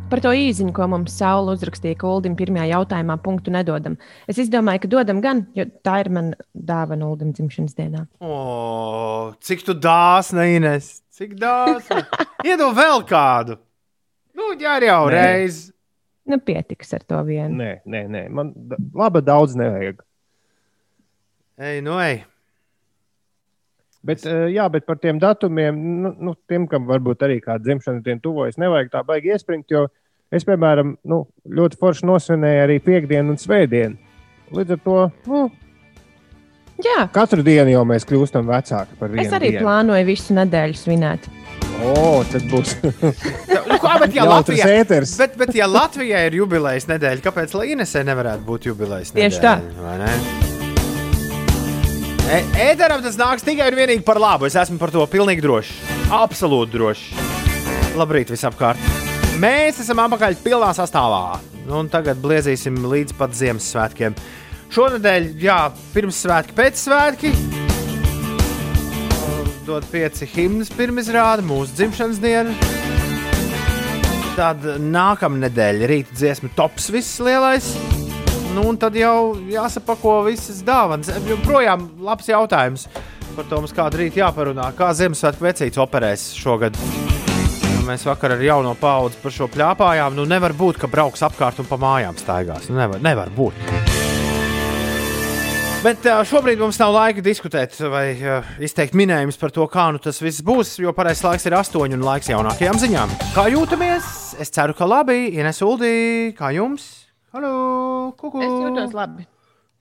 par 0.07 0.22
to 0.24 0.32
īziņu, 0.32 0.72
ko 0.72 0.86
mums 0.93 1.17
Saula 1.19 1.57
uzrakstīja, 1.57 1.97
ka 1.99 2.07
Uldim 2.07 2.38
pirmajā 2.39 2.69
jautājumā 2.69 3.17
punktu 3.19 3.51
nedodam. 3.51 3.97
Es 4.32 4.39
izdomāju, 4.39 4.86
ka 4.86 4.91
dodam 4.93 5.19
gan, 5.24 5.41
jo 5.57 5.65
tā 5.84 5.97
ir 6.05 6.09
mana 6.15 6.39
dāvana 6.55 7.09
Uldim 7.11 7.34
dzimšanas 7.36 7.76
dienā. 7.76 8.05
O, 8.24 9.34
cik 9.43 9.65
tu 9.67 9.76
dāsna, 9.76 10.47
Ines? 10.55 11.01
Cik 11.11 11.36
dāsna? 11.41 12.05
Iedod 12.47 12.72
vēl 12.80 13.03
kādu. 13.11 13.59
Nu, 14.39 14.53
jā, 14.55 14.78
jau 14.88 15.01
Nē. 15.11 15.19
reiz. 15.19 15.59
Nu, 16.32 16.39
pietiks 16.39 16.95
ar 16.95 17.03
to 17.03 17.19
vienu. 17.28 17.51
Nē, 17.59 17.72
nē, 17.84 18.05
nē. 18.07 18.24
man 18.32 18.55
da- 18.55 18.80
laba 18.95 19.19
daudz 19.19 19.59
nevajag. 19.59 19.99
Ej, 21.59 21.84
nu, 21.84 21.99
ej. 21.99 22.22
Bet, 24.04 24.26
eh, 24.26 24.47
jā, 24.56 24.66
bet 24.74 24.88
par 24.89 24.97
tiem 24.97 25.20
datumiem, 25.22 25.78
nu, 26.04 26.14
nu, 26.18 26.36
tiem, 26.49 26.66
kam 26.70 26.88
varbūt 26.89 27.26
arī 27.28 27.38
kāda 27.43 27.62
dzimšanas 27.68 28.06
diena 28.06 28.22
tuvojas, 28.24 28.58
nevajag 28.62 28.89
tā 28.93 29.04
baigi 29.06 29.36
iespringt. 29.36 29.70
Jo 29.70 29.86
es, 30.34 30.45
piemēram, 30.47 30.95
nu, 31.06 31.26
ļoti 31.45 31.78
forši 31.82 32.08
nosvinēju 32.10 32.64
arī 32.66 32.80
piekdienu 32.82 33.36
un 33.36 33.41
svētdienu. 33.41 33.99
Līdz 34.52 34.76
ar 34.76 34.82
to 34.84 34.97
nu, 35.30 35.43
Jā, 36.82 37.06
katru 37.14 37.43
dienu 37.45 37.70
jau 37.76 37.84
mēs 37.86 38.06
kļūstam 38.10 38.47
vecāki 38.49 38.97
par 38.97 39.12
vienu. 39.12 39.22
es 39.28 39.36
arī 39.38 39.52
dienu. 39.54 39.66
plānoju 39.68 40.08
visu 40.08 40.38
nedēļu 40.38 40.80
svinēt. 40.80 41.28
O, 41.82 42.22
tad 42.30 42.45
būs 42.49 42.76
Nu, 43.72 43.78
kā, 43.82 43.97
bet, 44.04 44.16
ja 44.18 44.26
Latvijā, 44.28 44.70
bet, 44.89 45.36
bet, 45.38 45.56
ja 45.58 45.70
Latvijai 45.70 46.28
ir 46.30 46.39
jubilejas 46.41 46.89
nedēļa, 46.91 47.26
kāpēc 47.26 47.58
lai 47.58 47.74
Inesē 47.76 48.06
nevarētu 48.08 48.47
būt 48.47 48.72
jubilejas 48.72 49.14
nedēļa? 49.14 49.30
Tieši 49.30 49.45
tā. 49.45 50.51
E- 52.32 52.46
Ēteram 52.72 53.02
tas 53.04 53.18
nāks 53.20 53.44
tikai 53.44 53.66
un 53.74 53.76
vienīgi 53.76 54.06
par 54.08 54.16
labu. 54.22 54.48
Es 54.48 54.56
esmu 54.56 54.80
par 54.80 54.94
to 54.94 55.04
pilnīgi 55.12 55.44
drošs. 55.44 55.72
Absolūti 56.16 56.78
drošs. 56.78 57.10
Labrīt, 58.00 58.32
visapkārt. 58.32 58.80
Mēs 59.42 59.82
esam 59.84 60.00
apakaļ 60.06 60.38
pilnā 60.40 60.70
sastāvā. 60.78 61.42
Nu, 61.66 61.82
un 61.82 61.90
tagad 61.92 62.22
bliezīsim 62.24 62.78
līdz 62.88 63.18
pat 63.20 63.36
Ziemassvētkiem. 63.36 64.16
Šonadēļ, 64.72 65.28
jā, 65.44 65.58
pirms 65.92 66.24
svētki, 66.24 66.56
pēc 66.56 66.80
svētki. 66.80 67.34
Dod 69.68 69.84
pieci 69.92 70.28
himnas 70.32 70.72
pirmizrāde, 70.72 71.44
mūsu 71.44 71.76
dzimšanas 71.76 72.22
diena. 72.24 72.56
Tad 74.40 74.64
nākamā 74.80 75.50
nedēļa 75.50 75.92
rīta 75.92 76.16
dziesmu 76.16 76.56
tops 76.56 76.88
viss 76.96 77.20
lielais. 77.20 77.74
Nu, 78.52 78.66
un 78.68 78.76
tad 78.76 78.95
jau 78.99 79.38
jāsapako 79.47 80.18
visas 80.26 80.60
dāvanas. 80.68 81.08
Joprojām 81.24 81.86
labs 82.04 82.28
jautājums 82.28 82.88
par 83.32 83.45
to 83.47 83.62
mums 83.62 83.72
kādu 83.72 84.02
rītu 84.02 84.20
jāparunā. 84.20 84.66
Kā 84.76 84.89
Ziemassvētku 84.97 85.45
vecīts 85.45 85.80
operēs 85.80 86.26
šogad? 86.36 86.76
Nu, 86.76 87.86
Mēs 87.88 88.04
vakar 88.06 88.36
ar 88.36 88.43
jauno 88.43 88.74
paudzi 88.76 89.22
par 89.24 89.34
šo 89.34 89.47
plāpājām. 89.52 90.18
Nu, 90.20 90.28
nevar 90.28 90.52
būt, 90.58 90.82
ka 90.82 90.91
brauks 90.91 91.24
apkārt 91.24 91.64
un 91.64 91.70
pa 91.70 91.80
mājām 91.80 92.20
staigās. 92.20 92.68
Nu, 92.68 92.76
nevar, 92.82 92.99
nevar 93.04 93.32
būt. 93.38 93.56
Bet 95.82 96.06
šobrīd 96.30 96.60
mums 96.62 96.78
nav 96.78 96.91
laika 96.93 97.24
diskutēt 97.26 97.80
vai 97.89 98.12
izteikt 98.62 98.93
minējumus 98.99 99.39
par 99.41 99.56
to, 99.56 99.64
kā 99.72 99.88
nu 99.95 100.02
tas 100.04 100.20
viss 100.22 100.43
būs, 100.45 100.76
jo 100.84 100.91
pareizais 100.93 101.24
laiks 101.26 101.47
ir 101.47 101.56
astoņi 101.58 101.97
un 101.97 102.06
laiks 102.06 102.30
jaunākajām 102.30 102.84
ziņām. 102.84 103.16
Kā 103.34 103.47
jūtamies? 103.49 104.12
Es 104.43 104.54
ceru, 104.54 104.76
ka 104.78 104.86
labi. 104.86 105.32
Ines 105.39 105.64
Uldī, 105.66 105.95
kā 106.38 106.52
jums? 106.54 107.01
Halo, 107.32 108.12
kuku. 108.20 108.42
Es 108.44 108.52
jūtos 108.52 108.96
labi. 108.96 109.26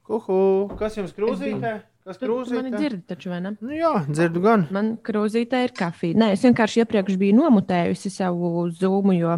Kuku. 0.07 0.37
Kas 0.79 0.97
jums 0.99 1.15
krūzītē? 1.17 1.73
Kas 2.07 2.19
krūzītē? 2.21 2.71
dzirdi, 2.77 3.03
taču 3.11 3.31
vai 3.33 3.41
ne? 3.45 3.53
Nu, 3.61 3.73
jā, 3.77 3.91
dzirdu 4.09 4.43
gan. 4.45 4.65
Man 4.75 4.93
krūzītē 5.07 5.65
ir 5.67 5.75
kafija. 5.77 6.17
Nē, 6.19 6.31
es 6.37 6.45
vienkārši 6.47 6.83
iepriekš 6.85 7.19
biju 7.21 7.37
nomutējusi 7.41 8.13
savu 8.15 8.65
zūmu, 8.75 9.15
jo 9.19 9.35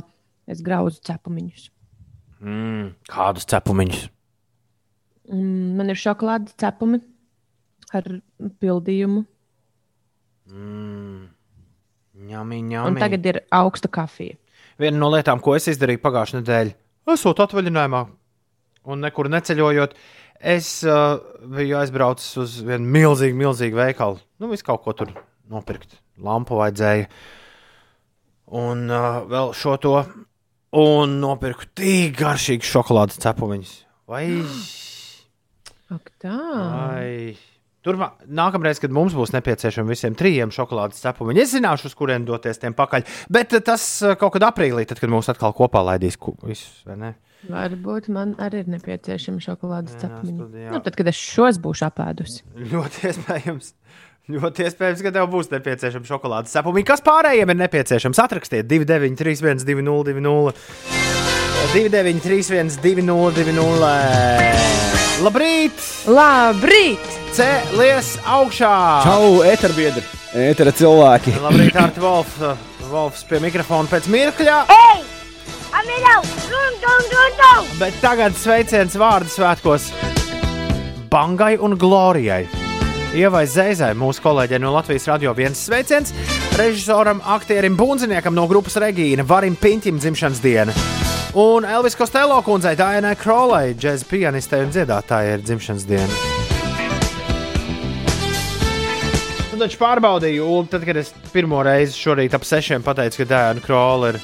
es 0.50 0.60
grauzu 0.64 1.00
cepumiņus. 1.08 1.66
Mm, 2.42 2.92
kādus 3.10 3.48
cepumiņus? 3.50 4.04
Mm, 5.32 5.72
Man 5.78 5.92
ir 5.92 5.98
šokolādes 6.00 6.56
cepumi 6.60 7.02
ar 7.94 8.08
pildījumu, 8.62 9.26
Mm, 10.52 11.28
ņami, 12.28 12.56
un 12.60 12.70
ņami. 12.72 13.00
tagad 13.00 13.26
ir 13.30 13.36
augsta 13.54 13.88
kafija. 13.88 14.34
Viena 14.78 14.98
no 14.98 15.08
lietām, 15.14 15.40
ko 15.40 15.54
es 15.56 15.68
izdarīju 15.70 16.00
pagājušajā 16.02 16.40
nedēļā, 16.42 16.74
esot 17.10 17.42
atvaļinājumā 17.42 18.02
un 18.92 19.04
nekur 19.04 19.30
neceļojot, 19.32 19.94
es 20.54 20.70
uh, 20.86 21.18
biju 21.54 21.78
aizbraucis 21.80 22.34
uz 22.42 22.56
vienu 22.66 22.88
milzīgu, 22.96 23.38
milzīgu 23.38 23.78
veikalu. 23.78 24.18
Nu, 24.42 24.50
visu 24.50 24.66
kaut 24.66 24.82
ko 24.86 24.94
tur 24.96 25.12
nopirkt. 25.50 26.00
Lampu 26.22 26.58
vajadzēja. 26.58 27.08
Un 28.58 28.84
uh, 28.90 29.22
vēl 29.30 29.54
šo 29.56 29.78
to. 29.82 29.96
Un 30.78 31.18
nopirku 31.20 31.68
tik 31.76 32.16
garšīgu 32.16 32.64
šokolādes 32.64 33.20
cepumiņus. 33.22 33.72
Vai? 34.08 34.24
Ak, 35.92 36.08
tā. 36.22 36.32
vai. 36.32 37.51
Turmā, 37.82 38.12
nākamreiz, 38.30 38.78
kad 38.78 38.92
mums 38.94 39.14
būs 39.18 39.32
nepieciešami 39.34 39.90
visiem 39.90 40.14
trijiem 40.18 40.52
šokolādes 40.54 41.02
cepumiņi, 41.02 41.42
es 41.42 41.54
zināšu, 41.56 41.90
uz 41.90 41.96
kurien 41.98 42.22
doties 42.28 42.62
tiem 42.62 42.76
pakaļ. 42.78 43.02
Bet 43.32 43.56
eh, 43.58 43.64
tas 43.64 43.82
eh, 44.06 44.14
kaut 44.20 44.36
kad 44.36 44.46
aprīlī, 44.52 44.84
tad, 44.86 45.02
kad 45.02 45.10
mūs 45.10 45.30
atkal 45.32 45.54
kopā 45.56 45.82
laidīs 45.90 46.18
visus, 46.46 46.84
vai 46.86 46.96
ne? 47.00 47.12
Varbūt 47.50 48.06
man 48.14 48.36
arī 48.38 48.60
ir 48.62 48.68
nepieciešama 48.70 49.42
šokolādes 49.42 49.98
cepumiņa. 49.98 50.70
Nu, 50.70 50.78
tad, 50.78 50.94
kad 50.94 51.10
es 51.10 51.18
šos 51.18 51.58
būšu 51.62 51.88
apēdusi. 51.88 52.44
Ļoti 52.70 53.08
iespējams. 53.10 53.72
Ļoti 54.30 54.62
iespējams, 54.68 55.02
ka 55.02 55.10
tev 55.16 55.26
būs 55.32 55.50
nepieciešama 55.50 56.06
šokolādes 56.06 56.54
cepumi. 56.54 56.84
Kas 56.86 57.02
pārējiem 57.02 57.50
ir 57.50 57.58
nepieciešams? 57.64 58.22
Atrakstiet 58.22 58.70
293, 58.70 59.66
202, 59.66 60.54
293, 61.74 62.78
202. 62.86 65.11
Labrīt! 65.22 65.78
Labrīt! 66.10 67.02
Cēlies 67.36 68.16
augšā! 68.26 68.74
Čau, 69.06 69.26
eterbiedri, 69.46 70.02
etera 70.34 70.72
cilvēki. 70.74 71.36
Labrīt, 71.44 71.76
Arti 71.78 72.02
Wolf, 72.02 72.32
Wolfs 72.90 73.22
pie 73.30 73.38
mikrofona 73.44 73.86
pēc 73.92 74.08
mirkļa. 74.10 74.56
Ei! 74.74 75.04
Bet 77.78 78.02
tagad 78.02 78.34
sveiciens 78.38 78.98
vārdu 78.98 79.30
svētkos 79.30 79.92
Bangai 81.12 81.54
un 81.62 81.78
Glorijai. 81.78 82.42
Ievai 83.14 83.44
Zēzai, 83.46 83.92
mūsu 83.98 84.24
kolēģei 84.24 84.58
no 84.64 84.72
Latvijas 84.74 85.06
radio 85.12 85.36
viens 85.38 85.62
sveiciens, 85.68 86.10
režisoram, 86.58 87.22
aktierim 87.36 87.78
Bunziniekam 87.78 88.34
no 88.34 88.48
grupas 88.50 88.74
Regīna, 88.82 89.22
Varim 89.28 89.54
Piņķim 89.60 90.02
dzimšanas 90.02 90.42
diena. 90.42 90.74
Un 91.34 91.64
Elvis 91.64 91.94
Kostelo 91.96 92.36
kundzei, 92.44 92.74
Dānai 92.76 93.14
Krolai, 93.16 93.72
džēzus 93.72 94.04
pianistei 94.10 94.66
un 94.66 94.72
dziedātājai 94.74 95.38
ir 95.38 95.44
dzimšanas 95.46 95.86
diena. 95.88 96.18
Un 99.52 99.62
taču 99.62 99.78
pārbaudīju, 99.80 100.44
un 100.58 100.68
tad, 100.68 100.84
kad 100.84 100.98
es 101.00 101.12
pirmo 101.32 101.62
reizi 101.64 101.96
šorīt 101.96 102.36
ap 102.36 102.44
sešiem 102.44 102.84
pateicu, 102.84 103.22
ka 103.22 103.28
Dāna 103.32 103.64
Krola 103.64 104.12
ir 104.12 104.20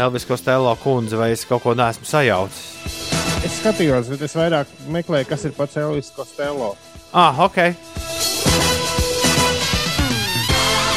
Elvis 0.00 0.28
Kostelo 0.28 0.74
kundze, 0.82 1.16
vai 1.20 1.30
es 1.32 1.46
kaut 1.48 1.64
ko 1.64 1.72
neesmu 1.78 2.04
sajaucis. 2.08 2.68
Es 3.42 3.56
skatījos, 3.62 4.12
bet 4.12 4.20
es 4.28 4.36
vairāk 4.36 4.68
meklēju, 4.92 5.30
kas 5.32 5.48
ir 5.48 5.56
pats 5.56 5.80
Elvis 5.80 6.12
Kostelo. 6.14 6.74
Ah, 7.16 7.40
ok. 7.48 7.72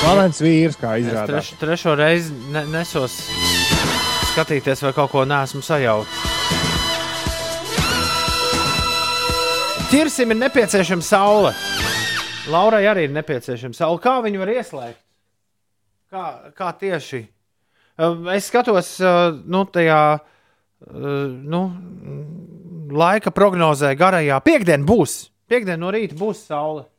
Valents 0.04 0.44
vīrs, 0.44 0.76
kā 0.78 0.98
Es 1.00 1.08
izrādās. 1.08 1.32
treš, 1.32 1.54
trešo 1.64 1.96
reizi 1.98 2.36
ne, 2.54 2.62
nesos 2.76 3.16
skatīties, 4.36 4.84
vai 4.84 4.92
kaut 4.96 5.14
ko 5.14 5.24
neesmu 5.24 5.64
sajaucis. 5.64 6.34
Ķirsim 9.86 10.34
ir 10.34 10.40
nepieciešama 10.42 11.06
saule. 11.06 11.54
Laurai 12.52 12.84
arī 12.90 13.06
ir 13.08 13.14
nepieciešama 13.16 13.78
saule. 13.78 14.02
Kā 14.04 14.18
viņu 14.26 14.42
var 14.42 14.52
ieslēgt? 14.52 15.00
Kā, 16.12 16.26
kā 16.58 16.74
tieši? 16.82 17.22
Es 18.36 18.50
skatos, 18.50 18.90
nu, 19.48 19.64
tajā 19.72 20.02
nu, 21.56 21.62
laika 22.92 23.32
prognozē, 23.32 23.94
garajā. 23.96 24.42
Piektdienā 24.44 24.84
būs. 24.90 25.30
Piektdienā 25.48 25.80
no 25.80 25.96
rīta 25.96 26.18
būs 26.20 26.44
saule. 26.50 26.90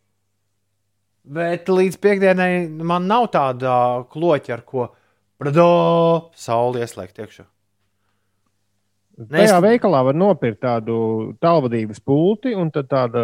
Bet 1.26 1.68
līdz 1.68 2.00
piekdienai 2.00 2.52
man 2.86 3.10
nav 3.10 3.28
tāda 3.34 4.06
kloķa, 4.08 4.56
ar 4.56 4.64
ko 4.64 4.88
brado, 5.40 6.30
sauli 6.36 6.82
ieslēgt 6.84 7.20
iekšā. 7.22 7.46
Tajā 9.16 9.60
veikalā 9.64 10.02
var 10.04 10.16
nopirkt 10.16 10.60
tādu 10.60 10.96
tālvadības 11.40 12.02
pulti, 12.04 12.52
un 12.52 12.68
tad 12.72 12.90
tāda 12.90 13.22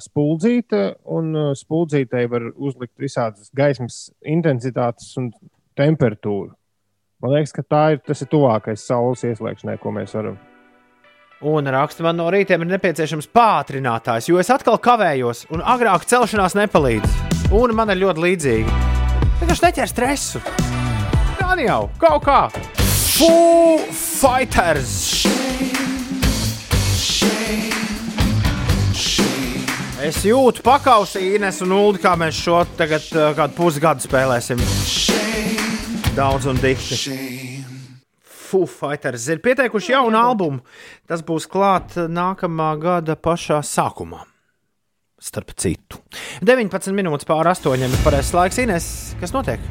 spuldzīte, 0.00 0.80
un 1.12 1.34
uh, 1.36 1.50
spuldzītei 1.52 2.24
var 2.32 2.48
uzlikt 2.54 2.96
visādas 3.00 3.52
gaismas 3.52 4.06
intensitātes 4.24 5.12
un 5.20 5.28
temperatūru. 5.76 6.54
Man 7.20 7.36
liekas, 7.36 7.52
ka 7.56 7.64
tā 7.64 7.84
ir, 7.92 8.00
tas 8.04 8.24
ir 8.24 8.30
tuvākais 8.32 8.88
saules 8.88 9.24
ieslēgšanai, 9.28 9.76
ko 9.82 9.92
mēs 9.92 10.16
varam. 10.16 10.40
Un 11.44 11.68
raksta, 11.68 12.00
man 12.06 12.16
no 12.16 12.30
rīta 12.32 12.56
ir 12.56 12.64
nepieciešams 12.64 13.28
pātrinātājs, 13.36 14.30
jo 14.30 14.40
es 14.40 14.48
atkal 14.52 14.80
kavējos, 14.80 15.44
un 15.52 15.60
agrāk 15.60 16.08
celšanās 16.08 16.56
nepalīdz. 16.56 17.20
Un 17.52 17.76
man 17.76 17.92
ir 17.92 18.00
ļoti 18.00 18.24
līdzīgi. 18.28 18.78
Vienkārši 19.42 19.66
neķer 19.68 19.92
stresu. 19.92 20.40
Gan 21.54 21.60
jau, 21.62 21.82
kaut 22.02 22.24
kā. 22.26 22.38
Foo 23.14 23.76
Fighters! 23.94 25.22
Es 30.02 30.18
jūtu 30.26 30.64
pakausi 30.66 31.22
Ines 31.36 31.62
un 31.62 31.76
Ulu, 31.76 32.00
kā 32.02 32.16
mēs 32.18 32.40
šo 32.42 32.64
tagad 32.74 33.06
uh, 33.14 33.28
kādu 33.38 33.54
pusgadu 33.54 34.02
spēlēsim. 34.02 34.58
Daudz 36.18 36.50
un 36.50 36.58
dikti. 36.58 36.98
Foo 38.26 38.66
Fighters 38.66 39.30
ir 39.30 39.38
pieteikuši 39.46 39.94
jaunu 39.94 40.18
albumu. 40.24 40.64
Tas 41.06 41.22
būs 41.22 41.46
klāt 41.46 41.94
nākamā 41.94 42.72
gada 42.82 43.14
pašā 43.14 43.62
sākumā. 43.62 44.24
Starp 45.22 45.54
citu, 45.54 46.02
19 46.42 46.98
minūtes 46.98 47.30
pāri 47.30 47.54
astoņiem 47.54 47.94
ir 47.94 48.02
pareizais 48.02 48.34
laiks. 48.40 48.64
Ines, 48.66 48.90
kas 49.22 49.38
notiek? 49.38 49.62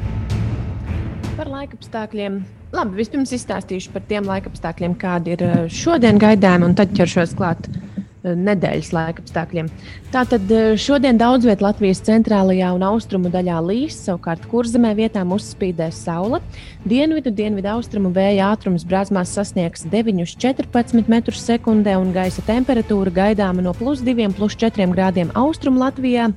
Par 1.34 1.48
laikapstākļiem. 1.50 2.36
Labi, 2.74 2.94
vispirms 3.00 3.32
izstāstīšu 3.34 3.90
par 3.90 4.04
tiem 4.06 4.26
laikapstākļiem, 4.28 4.92
kādi 4.98 5.34
ir 5.34 5.42
eh, 5.42 5.56
šodien 5.66 6.20
gaidāmi, 6.22 6.68
un 6.68 6.76
tad 6.78 6.92
ķeršos 6.94 7.32
klāt 7.34 7.66
eh, 7.66 8.36
nedēļas 8.38 8.92
laikapstākļiem. 8.94 9.70
Tātad 10.14 10.52
eh, 10.54 10.76
šodien 10.78 11.18
daudz 11.18 11.48
vietā 11.48 11.66
Latvijas 11.66 12.04
centrālajā 12.06 12.68
un 12.76 12.84
austrumu 12.86 13.32
daļā 13.34 13.56
līs, 13.66 13.96
savukārt 14.06 14.46
kurzemē 14.52 14.92
vietām 14.94 15.34
uzspīdēs 15.34 16.04
saule. 16.06 16.38
Dienvidu, 16.86 17.32
dienvidu 17.34 17.72
austrumu 17.72 18.14
vēja 18.14 18.52
ātrums 18.54 18.86
brāzmās 18.86 19.34
sasniegs 19.34 19.88
9,14 19.90 21.02
m2, 21.02 21.98
un 21.98 22.14
gaisa 22.14 22.46
temperatūra 22.46 23.10
gaidāma 23.18 23.66
no 23.66 23.74
plus 23.74 24.06
2, 24.06 24.30
plus 24.38 24.54
4 24.62 24.86
grādiem 24.94 25.34
austrumu 25.34 25.82
Latvijā 25.82 26.30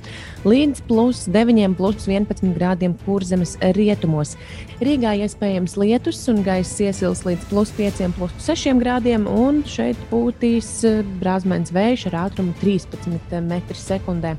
līdz 0.47 0.83
plus 0.87 1.25
9, 1.33 1.75
plus 1.77 2.07
11 2.07 2.55
grādiem 2.55 2.95
kurzemes 3.03 3.57
rietumos. 3.75 4.35
Rīgā 4.83 5.15
iespējams 5.25 5.75
lietus 5.81 6.21
un 6.31 6.41
gaisa 6.45 6.87
iesils 6.87 7.25
līdz 7.27 7.49
plus 7.51 7.73
5, 7.77 8.07
plus 8.17 8.33
6 8.47 8.79
grādiem, 8.81 9.27
un 9.27 9.63
šeit 9.67 9.99
būtīs 10.11 10.71
eh, 10.87 11.03
brāzmēns 11.21 11.73
vējš 11.75 12.09
ar 12.11 12.19
ātrumu 12.27 12.55
13 12.63 13.19
m2. 13.43 14.35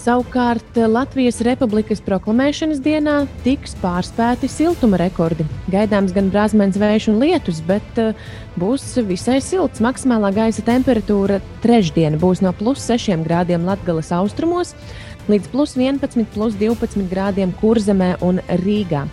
Savukārt 0.00 0.78
Latvijas 0.88 1.42
Republikas 1.44 2.00
proklamēšanas 2.00 2.78
dienā 2.80 3.16
tiks 3.44 3.74
pārspēti 3.82 4.48
siltuma 4.48 4.96
rekordi. 5.00 5.44
Gaidāms 5.72 6.14
gan 6.16 6.30
brāzmēns 6.32 6.78
vējš 6.80 7.08
un 7.12 7.18
lietus, 7.20 7.58
bet 7.66 8.00
uh, 8.00 8.14
būs 8.56 8.86
visai 9.08 9.40
silts. 9.44 9.82
Maksimālā 9.84 10.30
gaisa 10.36 10.64
temperatūra 10.64 11.40
trešdien 11.64 12.16
būs 12.22 12.40
no 12.40 12.54
plus 12.56 12.86
6 12.88 13.26
grādiem 13.26 13.66
Latvijas 13.68 14.14
austrumos 14.16 14.72
līdz 15.28 15.50
plus 15.52 15.74
11, 15.76 16.24
plus 16.34 16.54
12 16.60 17.08
grādiem 17.10 17.52
Kurzemē 17.60 18.16
un 18.24 18.40
Rīgā. 18.62 19.04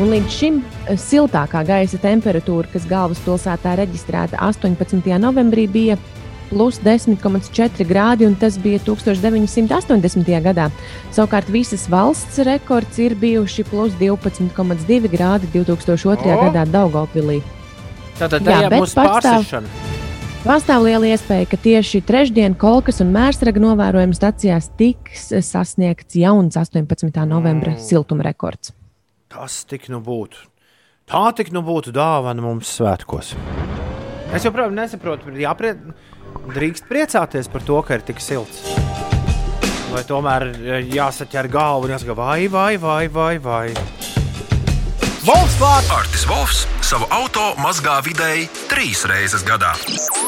Un 0.00 0.12
līdz 0.12 0.30
šim 0.30 0.60
eh, 0.62 0.94
siltākā 1.00 1.64
gaisa 1.66 1.98
temperatūra, 2.02 2.68
kas 2.72 2.86
galvaspilsētā 2.90 3.74
reģistrēta 3.80 4.38
18. 4.44 5.02
novembrī, 5.18 5.66
bija 5.66 5.98
plus 6.50 6.78
10,4 6.84 7.86
grādi, 7.88 8.26
un 8.28 8.36
tas 8.38 8.58
bija 8.62 8.78
1980. 8.86 10.30
gadā. 10.44 10.68
Savukārt 11.10 11.50
visas 11.50 11.88
valsts 11.90 12.38
rekords 12.46 13.00
ir 13.02 13.16
bijuši 13.18 13.66
plus 13.66 13.96
12,2 13.98 15.10
grādi 15.10 15.50
2002. 15.56 16.14
O! 16.22 16.40
gadā 16.46 16.66
Daugopilī. 16.70 17.42
Tātad 18.16 18.46
tā 18.46 18.62
būs 18.72 18.94
pastāv- 18.96 19.42
pārsišana. 19.42 19.95
Pastāv 20.44 20.84
liela 20.86 21.08
iespēja, 21.10 21.46
ka 21.50 21.58
tieši 21.58 22.00
trešdien 22.06 22.54
Kolkas 22.60 23.00
un 23.02 23.08
Mērsraga 23.14 23.60
novērojuma 23.62 24.14
stacijās 24.14 24.68
tiks 24.78 25.30
sasniegts 25.42 26.18
jauns 26.20 26.58
18. 26.60 27.24
novembra 27.26 27.72
Mm. 27.72 27.80
siltuma 27.82 28.22
rekords. 28.22 28.72
Tas 29.28 29.64
tik 29.64 29.88
nu 29.88 30.00
būtu. 30.00 30.36
Tā 31.06 31.34
tik 31.34 31.52
nu 31.52 31.62
būtu 31.62 31.92
dāvana 31.92 32.42
mums 32.42 32.68
svētkos. 32.78 33.34
Es 34.34 34.44
joprojām 34.44 34.74
nesaprotu, 34.74 35.30
jāprie... 35.34 35.76
drīkst 36.46 36.86
priecāties 36.86 37.48
par 37.50 37.62
to, 37.62 37.82
ka 37.82 37.94
ir 37.94 38.02
tik 38.02 38.20
silts. 38.20 38.62
Vai 39.90 40.02
tomēr 40.04 40.50
eh, 40.52 40.82
jāsaķer 40.94 41.48
galva 41.48 41.86
un 41.86 41.94
jāsaka, 41.94 42.14
vai, 42.14 42.46
vai, 42.48 42.76
vai, 42.76 43.08
vai. 43.08 43.38
vai. 43.38 44.15
Volks 45.26 45.56
klāt! 45.58 45.88
Artis 45.90 46.22
Volfs 46.30 46.60
savu 46.86 47.08
auto 47.10 47.48
mazgā 47.58 47.96
vidēji 48.06 48.44
trīs 48.70 49.00
reizes 49.10 49.42
gadā. 49.42 49.72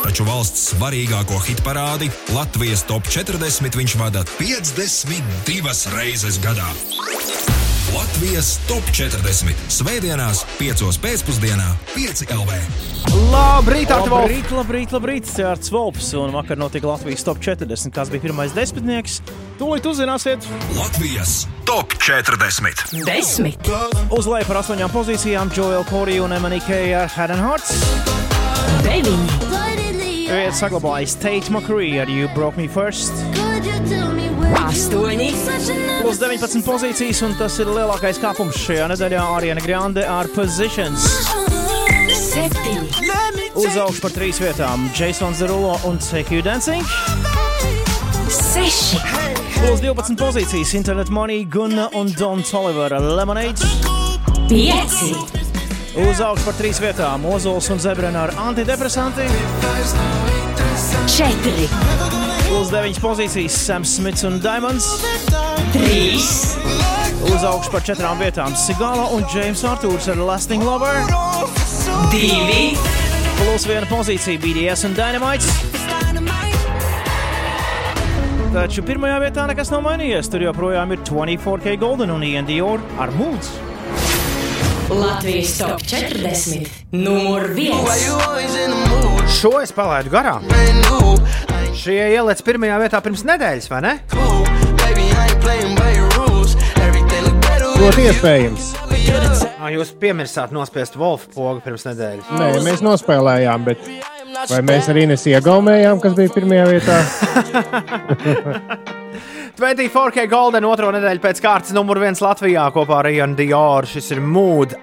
Taču 0.03 0.27
valsts 0.27 0.73
svarīgāko 0.73 1.39
hit 1.47 1.63
parādi 1.63 2.11
Latvijas 2.35 2.83
top 2.89 3.07
40 3.07 3.79
viņš 3.79 3.95
vada 4.01 4.25
52 4.41 5.95
reizes 5.95 6.43
gadā. 6.43 6.67
Latvijas 7.95 8.59
top 8.69 8.85
40. 8.93 9.55
Svētdienās, 9.73 10.43
5. 10.59 10.83
pēcpusdienā, 11.03 11.67
5 11.95 12.27
LV. 12.35 12.59
Labrīt, 13.33 13.89
Volf! 13.93 14.11
Labrīt, 14.13 14.51
labrīt, 14.53 14.93
labrīt, 14.93 15.29
Cēlts 15.31 15.73
Volps. 15.73 16.11
Un 16.19 16.35
vakar 16.37 16.59
notika 16.61 16.91
Latvijas 16.91 17.25
top 17.25 17.41
40. 17.45 17.93
Kas 17.95 18.13
bija 18.13 18.27
pirmais 18.29 18.53
desmitnieks? 18.57 19.21
Tūlīt 19.61 19.89
uzzināsiet. 19.89 20.45
Latvijas 20.77 21.47
top 21.69 21.97
40. 22.05 22.85
Desmit, 23.09 23.73
Uz 24.15 24.29
leju 24.29 24.51
par 24.51 24.61
astoņām 24.63 24.93
pozīcijām 24.93 25.53
Joel 25.57 25.87
Corey 25.89 26.21
un 26.21 26.37
and 27.33 27.41
Hearts. 27.41 27.73
deviņi, 28.85 29.68
saglabājas 30.29 31.15
Tate 31.17 31.51
McCree 31.51 32.01
ar 32.03 32.09
You 32.09 32.29
Broke 32.35 32.57
Me 32.61 32.69
First. 32.69 33.13
astoņi, 34.69 35.31
Plus 36.03 36.19
19 36.21 36.63
pozīcijas, 36.65 37.23
un 37.25 37.35
tas 37.39 37.57
ir 37.59 37.67
lielākais 37.67 38.19
kāpums 38.21 38.59
šajā 38.61 38.89
nedēļā. 38.93 39.23
Ariana 39.39 39.63
Grande 39.65 40.05
ar 40.07 40.29
Positions. 40.35 41.07
septiņi, 42.09 42.89
Uzaugs 43.59 44.01
par 44.01 44.11
trīs 44.11 44.39
vietām. 44.39 44.89
Jasons 44.95 45.39
Derulo 45.41 45.79
un 45.85 45.99
You 46.31 46.43
Dancing. 46.43 46.85
seši, 48.29 49.01
Plus 49.59 49.81
12 49.81 50.17
pozīcijas. 50.17 50.75
Internet 50.75 51.09
Money, 51.09 51.45
Gunna 51.45 51.89
un 51.95 52.13
Don 52.19 52.43
Toliver. 52.43 52.93
Ar 52.93 53.01
Lemonade. 53.01 53.59
pieci, 54.49 55.15
Uz 55.97 56.21
augšu 56.21 56.45
par 56.45 56.57
trīs 56.59 56.79
vietām 56.83 57.23
Ozols 57.25 57.71
un 57.73 57.79
Zebrena 57.81 58.27
ar 58.27 58.33
antidepresanti. 58.51 59.25
4, 61.09 61.69
Uz 62.59 62.73
deviņas 62.73 63.01
pozīcijas 63.01 63.57
Sams 63.65 63.95
Smits 63.97 64.27
un 64.29 64.37
Diamonds. 64.45 64.89
3, 65.73 66.19
Uz 67.33 67.47
augšu 67.49 67.73
par 67.73 67.87
četrām 67.89 68.21
vietām 68.21 68.57
Sigala 68.57 69.09
un 69.17 69.25
James 69.33 69.65
Arthurs 69.65 70.11
ar 70.13 70.21
Lasting 70.21 70.63
Lover. 70.67 71.01
2, 72.13 72.61
Plus 73.39 73.67
viena 73.71 73.89
pozīcija 73.89 74.41
BDS 74.43 74.85
un 74.91 74.99
Dynamite. 74.99 75.49
Taču 78.53 78.83
pirmajā 78.85 79.19
vietā 79.23 79.47
nekas 79.49 79.73
nav 79.73 79.83
mainījies. 79.85 80.29
Tur 80.33 80.45
joprojām 80.49 80.93
ir 80.93 81.03
24K 81.07 81.79
Golden 81.81 82.13
un 82.13 82.25
Ian 82.27 82.49
Dior 82.49 82.85
ar 83.01 83.13
mūdzi. 83.17 83.68
Latvijas 84.91 85.59
top 85.59 85.81
40, 85.83 86.69
numur 86.91 87.43
1. 87.43 87.69
Šo 89.41 89.61
es 89.61 89.73
palaidu 89.73 90.09
garām. 90.09 90.47
Šie 91.77 91.99
ieliec 92.15 92.41
pirmajā 92.47 92.79
vietā 92.81 93.01
pirms 93.05 93.21
nedēļas, 93.29 93.69
vai 93.69 93.81
ne? 93.85 93.93
Ļoti 97.79 98.07
iespējams. 98.09 98.71
Jūs 99.77 99.93
piemirsāt 100.01 100.55
nospiest 100.57 100.97
Wolfa 100.97 101.29
pogu 101.35 101.61
pirms 101.67 101.85
nedēļas. 101.91 102.31
Nē, 102.41 102.49
mēs 102.65 102.81
nospēlējām, 102.85 103.69
bet 103.69 103.85
vai 104.49 104.63
mēs 104.73 104.89
arī 104.89 105.05
nesiegaumējām, 105.13 106.01
kas 106.01 106.17
bija 106.17 106.33
pirmajā 106.39 106.65
vietā? 106.73 106.97
24K 109.59 110.29
Golden 110.31 110.63
otro 110.69 110.93
nedēļu 110.95 111.19
pēc 111.19 111.41
kārtas 111.43 111.73
numur 111.75 111.99
viens 111.99 112.21
Latvijā 112.23 112.69
kopā 112.71 113.01
ar 113.01 113.09
Ian 113.11 113.33
Dioru. 113.35 113.89
Šis 113.91 114.13
ir 114.15 114.21
Mood. 114.23 114.77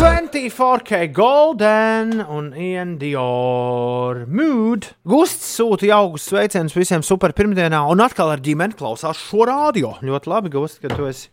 24K 0.00 1.02
Golden 1.12 2.22
un 2.24 2.46
Ian 2.56 2.94
Dior 2.96 4.22
Mood. 4.24 4.88
Gusts 5.04 5.50
sūta 5.58 5.84
jaukus 5.90 6.24
sveicienus 6.30 6.72
visiem 6.78 7.04
super 7.04 7.36
pirmdienā 7.36 7.82
un 7.92 8.00
atkal 8.00 8.32
ar 8.32 8.40
ģimeni 8.40 8.78
klausās 8.78 9.20
šo 9.20 9.44
radio. 9.50 9.92
Ļoti 10.00 10.32
labi, 10.32 10.54
Gust, 10.56 10.80
ka 10.80 10.88
tu 10.96 11.04
esi 11.10 11.28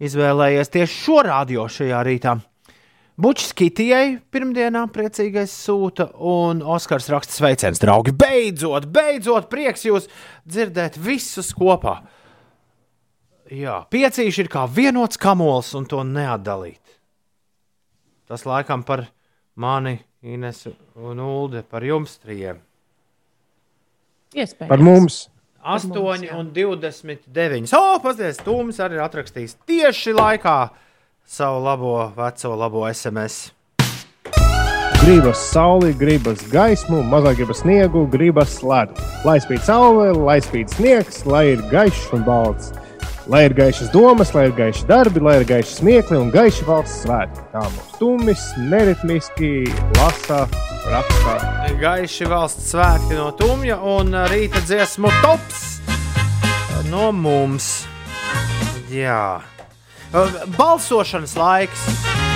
izvēlējies 0.00 0.72
tieši 0.72 0.96
šo 0.96 1.20
radio 1.28 1.68
šajā 1.68 2.00
rītā. 2.08 2.38
Bučs 3.22 3.52
Kitijai 3.54 4.16
pirmdienā 4.34 4.80
priecīgais 4.90 5.52
sūta, 5.54 6.08
un 6.18 6.58
Oskars 6.74 7.06
raksta 7.12 7.36
sveiciens, 7.36 7.78
draugi. 7.78 8.10
Beidzot, 8.18 8.88
beidzot, 8.90 9.46
prieks 9.52 9.84
jūs 9.86 10.08
dzirdēt 10.42 10.98
visus 10.98 11.52
kopā. 11.54 12.00
Jā, 13.52 13.76
piecīši 13.92 14.42
ir 14.42 14.50
kā 14.50 14.64
vienots 14.66 15.20
kamols, 15.22 15.70
un 15.78 15.86
to 15.86 16.02
neatdalīt. 16.08 16.96
Tas 18.26 18.42
laikam 18.48 18.82
par 18.88 19.04
mani, 19.54 20.00
Inesu 20.22 20.72
un 20.98 21.22
Uldi, 21.22 21.62
par 21.62 21.86
jums 21.86 22.16
trijiem. 22.22 22.58
Iespējams. 24.34 24.70
Par 24.70 24.82
mums. 24.82 25.24
8 25.62 25.94
un 26.34 26.48
29. 26.50 27.70
O, 27.78 27.98
paskatieties, 28.02 28.42
Tūms 28.42 28.82
arī 28.82 28.98
ir 28.98 29.04
atrakstījis 29.04 29.60
tieši 29.68 30.14
laikā 30.16 30.56
savu 31.26 31.64
labo, 31.64 32.12
veco, 32.16 32.56
labo 32.56 32.88
SMS. 32.88 33.52
Gribas 35.02 35.38
sauli, 35.50 35.90
gribas 35.98 36.44
gaismu, 36.52 37.00
mazāk 37.10 37.40
gribas 37.40 37.62
sniegu, 37.64 38.04
gribas 38.06 38.60
ledu. 38.62 38.94
Lai 39.26 39.40
spīd 39.42 39.64
saule, 39.66 40.12
lai 40.14 40.38
spīd 40.44 40.70
sniegs, 40.70 41.24
lai 41.26 41.56
ir 41.56 41.64
gaišs 41.72 42.12
un 42.14 42.22
balts. 42.26 42.70
Lai 43.30 43.44
ir 43.46 43.54
gaišas 43.54 43.90
domas, 43.94 44.32
lai 44.34 44.48
ir 44.48 44.54
gaiši 44.54 44.86
darbi, 44.86 45.22
lai 45.22 45.36
ir 45.40 45.46
gaiši 45.46 45.76
smiekli 45.78 46.18
un 46.18 46.30
gaiši 46.34 46.66
valsts 46.66 47.04
svētki. 47.04 47.44
Tā 47.52 47.62
mums 47.66 47.98
tumis, 47.98 48.46
neritmiski 48.70 49.52
lasa, 49.98 50.44
raksta. 50.90 51.36
Gaiši 51.82 52.30
valsts 52.30 52.70
svētki 52.74 53.18
no 53.18 53.30
Tumja 53.38 53.78
un 53.78 54.14
rīta 54.30 54.62
dziesmu 54.66 55.10
tops 55.22 55.62
no 56.90 57.08
mums. 57.14 57.72
Jā. 58.92 59.40
Balsošanas 60.12 61.32
laiks. 61.40 61.86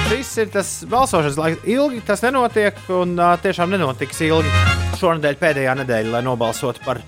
Šis 0.09 0.31
ir 0.41 0.49
tas 0.55 0.69
balsošanas 0.89 1.37
laiks. 1.37 1.65
Ilgi 1.69 2.01
tas 2.09 2.23
nenotiek, 2.25 2.79
un 2.89 3.13
uh, 3.21 3.35
tiešām 3.43 3.69
nenotiks 3.75 4.23
ilgi. 4.25 4.53
Šonadēļ 4.97 5.37
pēdējā 5.37 5.75
nedēļa, 5.83 6.15
lai 6.15 6.23
nobalsotu 6.25 6.81
par 6.87 7.03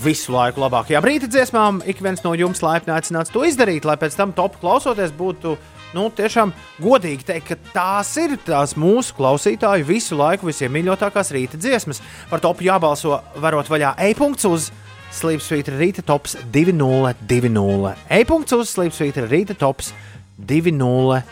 visu 0.00 0.32
laiku 0.32 0.62
labākajām 0.64 1.04
rīta 1.04 1.28
dziesmām. 1.28 1.82
Ik 1.84 2.00
viens 2.04 2.24
no 2.24 2.32
jums 2.32 2.64
laipni 2.64 2.94
aicināts 2.96 3.34
to 3.34 3.44
izdarīt, 3.44 3.84
lai 3.84 3.98
pēc 4.00 4.16
tam 4.16 4.32
top 4.36 4.56
klausoties 4.62 5.12
būtu. 5.16 5.58
Nu, 5.94 6.08
tiešām 6.12 6.50
godīgi 6.82 7.28
teikt, 7.28 7.52
ka 7.52 7.56
tās 7.76 8.08
ir 8.20 8.34
tās 8.44 8.72
mūsu 8.76 9.14
klausītāju 9.16 9.86
visu 9.86 10.16
laiku 10.18 10.48
visiem 10.48 10.72
mīļotākās 10.74 11.30
rīta 11.36 11.60
dziesmas. 11.60 12.00
Par 12.32 12.40
topu 12.44 12.66
jābalso 12.66 13.20
varot 13.40 13.68
vaļā 13.70 13.94
e-punkts 14.08 14.48
uz 14.48 14.72
Sleepsvītra 15.16 15.78
rīta 15.80 16.02
tops 16.04 16.34
2020. 16.52 17.96
E-punkts 18.12 18.52
uz 18.52 18.68
Sleepsvītra 18.74 19.24
rīta 19.30 19.54
tops 19.56 19.94
2020. 20.36 21.24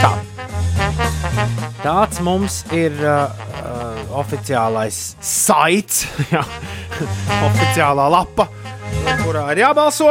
Tā. 0.00 0.10
Tāds 1.78 2.18
mums 2.26 2.64
ir 2.74 2.90
uh, 2.98 3.30
uh, 3.30 4.00
oficiālais 4.18 4.98
saits, 5.22 6.08
oficiālā 7.48 8.08
lapa, 8.10 8.48
kurā 9.22 9.44
ir 9.54 9.62
jābalso. 9.62 10.10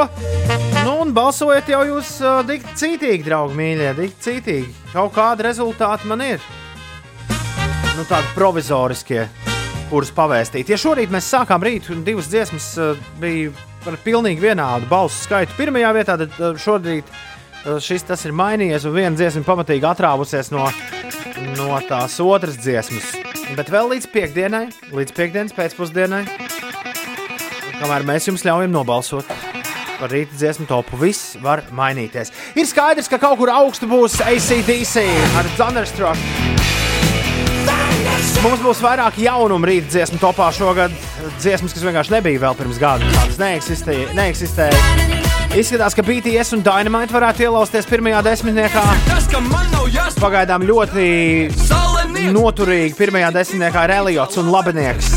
Nu, 0.86 1.02
un 1.04 1.12
balsojiet 1.12 1.74
jau 1.74 1.84
jūs 1.90 2.14
uh, 2.24 2.40
tik 2.48 2.64
cītīgi, 2.72 3.26
draugi, 3.28 3.60
mīļie, 3.60 3.92
tik 4.00 4.16
cītīgi. 4.24 4.72
Kaut 4.94 5.12
kādi 5.18 5.44
rezultāti 5.50 6.08
man 6.08 6.24
ir. 6.24 6.40
Nu, 7.98 8.06
tādi 8.08 8.32
provizoriskie, 8.38 9.28
kurus 9.92 10.12
pavēstīt. 10.16 10.72
Ja 10.72 10.78
šorīt 10.80 11.12
mēs 11.14 11.30
sākām 11.32 11.64
rītu, 11.64 11.94
un 11.96 12.04
divas 12.08 12.30
dziesmas 12.32 12.70
uh, 12.82 13.00
bija 13.22 13.54
par 13.86 13.98
pilnīgi 14.04 14.44
vienādu 14.44 14.90
balsu 14.90 15.24
skaitu 15.24 15.56
pirmajā 15.58 15.94
vietā, 15.96 16.18
tad 16.20 16.34
uh, 16.42 16.58
šorīt 16.60 17.08
uh, 17.12 17.78
šis 17.84 18.08
tas 18.10 18.26
ir 18.28 18.36
mainījies, 18.38 18.88
un 18.88 18.96
viena 18.98 19.16
dziesma 19.18 19.46
pamatīgi 19.48 19.88
atrāvusies 19.88 20.52
no, 20.56 20.68
no 21.56 21.70
tās 21.88 22.20
otras 22.24 22.60
dziesmas. 22.60 23.14
Bet 23.56 23.72
vēl 23.72 23.94
līdz 23.94 24.10
piekdienai, 24.12 24.66
līdz 24.92 25.16
piekdienas 25.16 25.56
pēcpusdienai, 25.56 26.26
kamēr 27.78 28.08
mēs 28.08 28.28
jums 28.28 28.44
ļaujam 28.48 28.76
nobalsot 28.76 29.32
par 29.98 30.12
rīta 30.14 30.36
dziesmu 30.38 30.68
topu, 30.70 31.00
viss 31.02 31.38
var 31.42 31.64
mainīties. 31.74 32.34
Ir 32.60 32.68
skaidrs, 32.70 33.10
ka 33.10 33.22
kaut 33.22 33.40
kur 33.40 33.54
augstu 33.54 33.90
būs 33.90 34.20
ACDC 34.26 35.08
ar 35.40 35.50
Thunderstruck. 35.58 36.87
Mums 38.48 38.62
būs 38.64 38.80
vairāk 38.80 39.18
jaunumu 39.20 39.68
rīta 39.68 39.90
dziesmu 39.92 40.22
topā 40.22 40.46
šogad. 40.56 40.94
Dziesmas, 41.42 41.74
kas 41.76 41.84
vienkārši 41.84 42.14
nebija 42.14 42.40
vēl 42.46 42.54
pirms 42.56 42.78
gada, 42.80 43.10
tādas 43.12 43.36
neeksistēja. 43.42 44.14
neeksistēja. 44.16 44.78
Izskatās, 45.60 45.92
ka 45.98 46.06
BTS 46.08 46.56
un 46.56 46.64
Dynamite 46.64 47.12
varētu 47.12 47.44
ielausties 47.44 47.90
pirmajā 47.92 48.22
desmitniekā. 48.24 48.86
Pagaidām 50.22 50.64
ļoti 50.64 51.10
noturīgi 52.32 52.96
pirmajā 52.96 53.34
desmitniekā 53.36 53.84
ir 53.84 53.96
Eliots 53.98 54.40
un 54.40 54.54
Labinieks. 54.56 55.12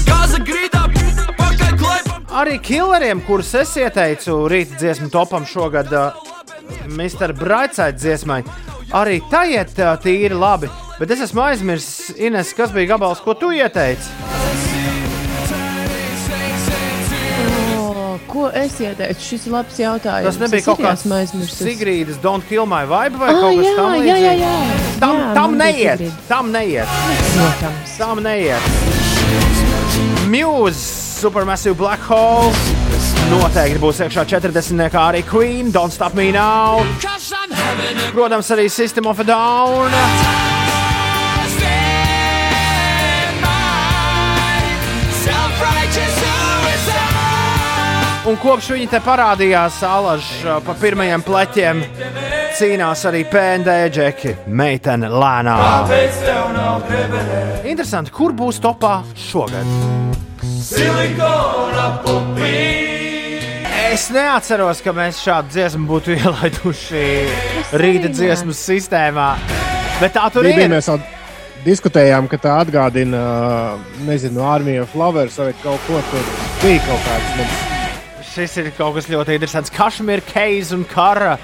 Arī 2.34 2.58
killeriem, 2.58 3.22
kurus 3.30 3.54
es 3.62 3.78
ieteicu 3.78 4.40
rīta 4.50 4.82
dziesmu 4.82 5.06
topam 5.14 5.46
šogad, 5.46 5.94
uh, 5.94 6.18
Mr. 6.90 7.30
Brightside 7.38 7.94
dziesmai, 7.94 8.42
arī 8.90 9.22
tā 9.30 9.46
iet 9.54 9.78
uh, 9.78 9.94
tīri 10.02 10.34
labi. 10.34 10.89
Bet 11.00 11.10
es 11.14 11.20
esmu 11.24 11.40
aizmirsis, 11.46 12.10
Ines, 12.20 12.50
kas 12.52 12.72
bija 12.74 12.90
gabals, 12.92 13.22
ko 13.24 13.32
tu 13.34 13.48
ieteici. 13.56 14.10
O, 17.80 18.18
Ko 18.28 18.50
es 18.54 18.76
ieteicu? 18.82 19.22
Šis 19.24 19.46
ir 19.48 19.54
labs 19.54 19.78
jautājums. 19.80 20.26
Tas 20.28 20.38
nebija 20.42 20.60
Es 20.60 20.66
kaut 20.68 20.82
kāds 20.84 21.00
esmu 21.06 21.16
aizmirsis. 21.16 21.62
Sigrīdas 21.64 22.20
Don't 22.22 22.44
Kill 22.50 22.66
My 22.68 22.82
Vibe 22.90 23.16
vai 23.22 23.30
Ah, 23.32 23.40
kaut 23.40 23.56
kas 23.62 23.72
tamlīdzīgs. 23.78 24.10
jā, 24.10 24.18
jā, 24.20 24.34
jā. 24.42 24.52
Tam, 25.00 25.16
Jā, 25.16 25.32
tam 25.38 25.56
neiet, 25.56 26.04
tam 26.28 26.52
neiet. 26.52 26.88
Protams. 27.34 27.96
Tam 27.98 28.20
neiet. 28.20 28.62
Muse, 30.28 30.84
Supermassive 31.20 31.74
Black 31.80 32.00
Hole. 32.08 32.52
Noteikti 33.30 33.80
būs 33.80 34.00
iekšā 34.04 34.26
40. 34.36 34.90
kā 34.92 35.08
arī 35.14 35.24
Queen, 35.26 35.72
Don't 35.72 35.92
Stop 35.96 36.14
Me 36.14 36.30
Now. 36.32 36.84
Protams, 38.12 38.50
arī 38.52 38.68
System 38.70 39.06
of 39.06 39.18
a 39.20 39.24
Down. 39.24 40.59
Un 48.30 48.36
kopš 48.38 48.68
viņi 48.76 48.86
te 48.92 48.98
parādījās, 49.02 49.80
Alaž 49.82 50.26
pa 50.62 50.74
pirmajiem 50.78 51.22
pleķiem 51.26 51.80
cīnās 52.54 53.00
arī 53.08 53.24
PND 53.26 53.72
džeki, 53.90 54.34
meitene 54.46 55.08
lēnā. 55.10 55.56
Interesanti, 57.66 58.12
kur 58.14 58.34
būs 58.38 58.60
topā 58.62 59.00
šogad? 59.18 59.66
Es 63.90 64.04
neatceros, 64.14 64.82
ka 64.84 64.94
mēs 64.94 65.18
šādu 65.24 65.50
dziesmu 65.56 65.88
būtu 65.90 66.14
ielaiduši 66.20 67.02
rīta 67.82 68.12
dziesmu 68.14 68.54
sistēmā. 68.54 69.32
Bet 69.98 70.14
tā 70.14 70.28
tur 70.30 70.46
Bija, 70.46 70.68
ir. 70.68 70.70
mēs 70.76 70.86
vēl 70.92 71.02
diskutējām, 71.66 72.30
ka 72.30 72.38
tā 72.46 72.54
atgādina, 72.62 73.24
nezinu, 74.06 74.46
armiju 74.54 74.86
Flavors 74.94 75.42
vai 75.42 75.50
kaut 75.66 75.82
ko 75.90 75.98
tur. 76.14 76.32
Bija 76.62 76.86
kaut 76.86 77.04
kāds 77.10 77.36
mums. 77.40 77.69
Šis 78.30 78.52
ir 78.62 78.68
kaut 78.76 78.94
kas 78.94 79.08
ļoti 79.10 79.34
interesants. 79.34 79.72
Kašmir, 79.74 80.22
Keis 80.28 80.70
un 80.76 80.84
Kara. 80.86 81.34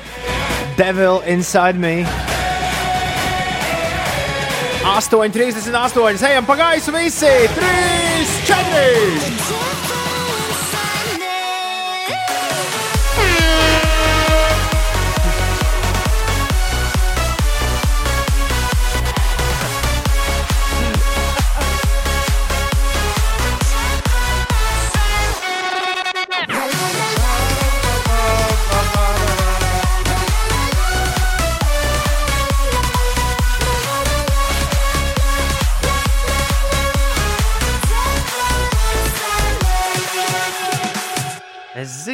Devil 0.79 1.19
inside 1.27 1.81
me. 1.83 2.07
8,38. 4.87 6.23
Ejam 6.31 6.47
pa 6.47 6.57
gaisu 6.63 6.95
visi! 6.95 7.33
3, 7.59 8.39
4! 8.47 9.76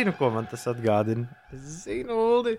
Zinu, 0.02 0.14
ko 0.18 0.30
man 0.34 0.46
tas 0.50 0.66
atgādina. 0.70 1.26
Es 1.54 1.84
zinu, 1.86 2.18
Ulu. 2.38 2.56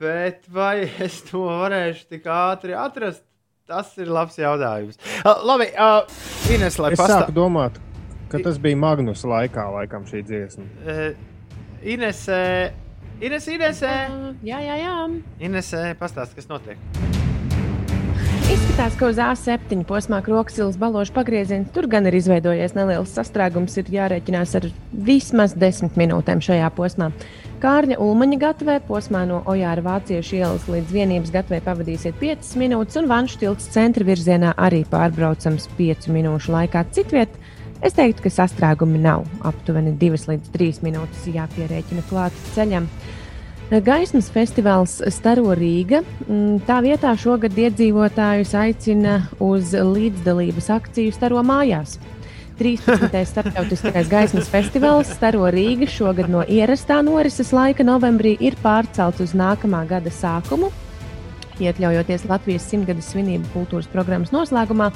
Bet 0.00 0.46
vai 0.48 0.86
es 1.04 1.18
to 1.28 1.44
varēšu 1.46 2.06
tik 2.10 2.28
ātri 2.32 2.76
atrast? 2.76 3.22
Tas 3.66 3.90
ir 3.98 4.06
labs 4.06 4.36
jautājums. 4.38 4.94
Uh, 5.26 5.40
labi, 5.42 5.66
uh, 5.74 6.04
Ines, 6.54 6.76
lai 6.78 6.92
Es 6.94 7.00
pastāstītu. 7.00 7.26
sāku 7.26 7.34
domāt, 7.34 7.80
ka 8.30 8.38
tas 8.44 8.60
bija 8.62 8.78
Magnus 8.78 9.24
laikā, 9.26 9.64
laikam, 9.74 10.06
šī 10.06 10.22
dziesma. 10.28 10.68
Uh, 10.86 11.10
Inesē, 11.82 12.40
Ines, 13.20 13.50
Inesē, 13.50 13.92
Jā, 14.46 14.62
jā, 14.62 14.78
jā. 14.84 14.96
Inesē 15.50 15.84
pastāsti, 15.98 16.38
kas 16.38 16.46
notiek. 16.52 17.15
Izskatās, 18.76 18.98
ka 19.00 19.06
uz 19.08 19.18
A7 19.24 19.84
posmā 19.88 20.18
Kroksilas 20.20 20.74
balāžas 20.76 21.14
pagrieziens 21.16 21.70
tur 21.72 21.86
gan 21.88 22.04
ir 22.10 22.12
izveidojies 22.18 22.74
neliels 22.76 23.14
sastrēgums. 23.16 23.72
Ir 23.80 23.88
jārēķinās 23.88 24.52
ar 24.58 24.66
vismaz 25.06 25.54
desmit 25.56 25.96
minūtēm 25.96 26.42
šajā 26.44 26.68
posmā. 26.76 27.08
Kārļa 27.62 27.96
Ulmaņa 28.04 28.40
gatavē 28.42 28.76
posmā 28.84 29.24
no 29.32 29.40
Ojāra 29.48 29.80
Vāciešu 29.80 30.36
ielas 30.42 30.68
līdz 30.68 30.92
vienības 30.92 31.32
gatavē 31.38 31.62
pavadīsiet 31.64 32.20
5 32.20 32.52
minūtes, 32.60 33.00
un 33.00 33.08
Vanšu 33.08 33.40
tilts 33.46 33.72
centra 33.72 34.04
virzienā 34.04 34.52
arī 34.60 34.82
pārbraucams 34.92 35.70
5 35.80 36.12
minūšu 36.12 36.52
laikā. 36.52 36.84
Citviet, 36.92 37.32
es 37.80 37.96
teiktu, 37.96 38.26
ka 38.28 38.34
sastrēgumi 38.42 39.00
nav. 39.00 39.24
Aptuveni 39.40 39.96
2 40.04 40.26
līdz 40.34 40.52
3 40.52 40.84
minūtes 40.84 41.30
jāpierēķina 41.32 42.04
klāt 42.12 42.44
ceļam. 42.52 42.92
Gaismas 43.66 44.28
festivāls 44.30 45.00
Staro 45.10 45.50
Rīga. 45.58 45.98
Mm, 46.28 46.60
Tā 46.68 46.76
vietā 46.84 47.10
šogad 47.18 47.56
iedzīvotājus 47.58 48.52
aicina 48.54 49.16
uz 49.42 49.72
līdzdalības 49.74 50.68
akciju 50.70 51.10
Staro 51.10 51.42
mājās. 51.42 51.96
13. 52.60 53.10
starptautiskais 53.32 54.06
gaismas 54.06 54.46
festivāls 54.52 55.10
Staro 55.10 55.50
Rīga 55.50 55.88
šogad 55.90 56.30
no 56.30 56.44
ierastā 56.46 57.00
norises 57.02 57.50
laika 57.50 57.82
novembrī 57.82 58.36
ir 58.38 58.54
pārcelts 58.62 59.24
uz 59.26 59.34
nākamā 59.34 59.82
gada 59.90 60.14
sākumu, 60.14 60.70
iekļaujoties 61.58 62.28
Latvijas 62.30 62.70
simtgades 62.70 63.10
svinību 63.10 63.50
kultūras 63.50 63.90
programmas 63.90 64.30
noslēgumā. 64.30 64.92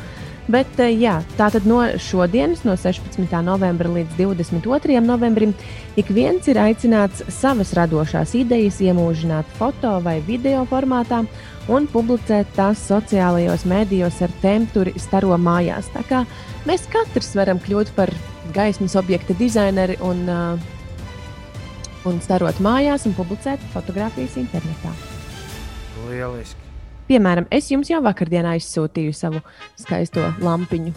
Bet, 0.51 0.81
eh, 0.83 0.91
jā, 0.99 1.21
tātad 1.39 1.67
no 1.69 1.79
šodienas, 2.01 2.65
no 2.67 2.75
16. 2.75 3.43
novembra 3.47 3.91
līdz 3.93 4.17
22. 4.19 4.99
novembrim, 5.05 5.53
ik 6.01 6.09
viens 6.11 6.49
ir 6.51 6.59
aicināts 6.59 7.23
savas 7.31 7.71
radošās 7.77 8.33
idejas 8.35 8.81
iemūžināt 8.83 9.47
foto 9.59 9.93
vai 10.03 10.19
video 10.27 10.65
formātā 10.67 11.21
un 11.71 11.87
publicēt 11.93 12.51
tās 12.57 12.83
sociālajos 12.89 13.67
mēdījos 13.69 14.19
ar 14.27 14.35
tēmturi 14.43 14.97
staro 14.99 15.37
mājās. 15.39 15.93
Tā 15.95 16.03
kā 16.09 16.25
mēs 16.67 16.89
katrs 16.91 17.31
varam 17.39 17.61
kļūt 17.63 17.95
par 17.95 18.11
gaismas 18.57 18.97
objekta 18.99 19.37
dizaineri 19.39 20.01
un, 20.03 20.25
uh, 20.27 20.59
un 22.11 22.19
starot 22.25 22.59
mājās 22.65 23.07
un 23.07 23.15
publicēt 23.15 23.63
fotogrāfijas 23.77 24.41
internetā. 24.41 24.97
Lieliski. 26.09 26.70
Piemēram, 27.11 27.49
es 27.51 27.67
jums 27.73 27.89
jau 27.91 27.99
vakardienā 28.05 28.53
izsūtīju 28.61 29.11
savu 29.19 29.41
skaisto 29.75 30.29
lampiņu. 30.47 30.93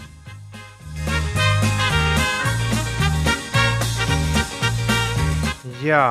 Jā, 5.81 6.03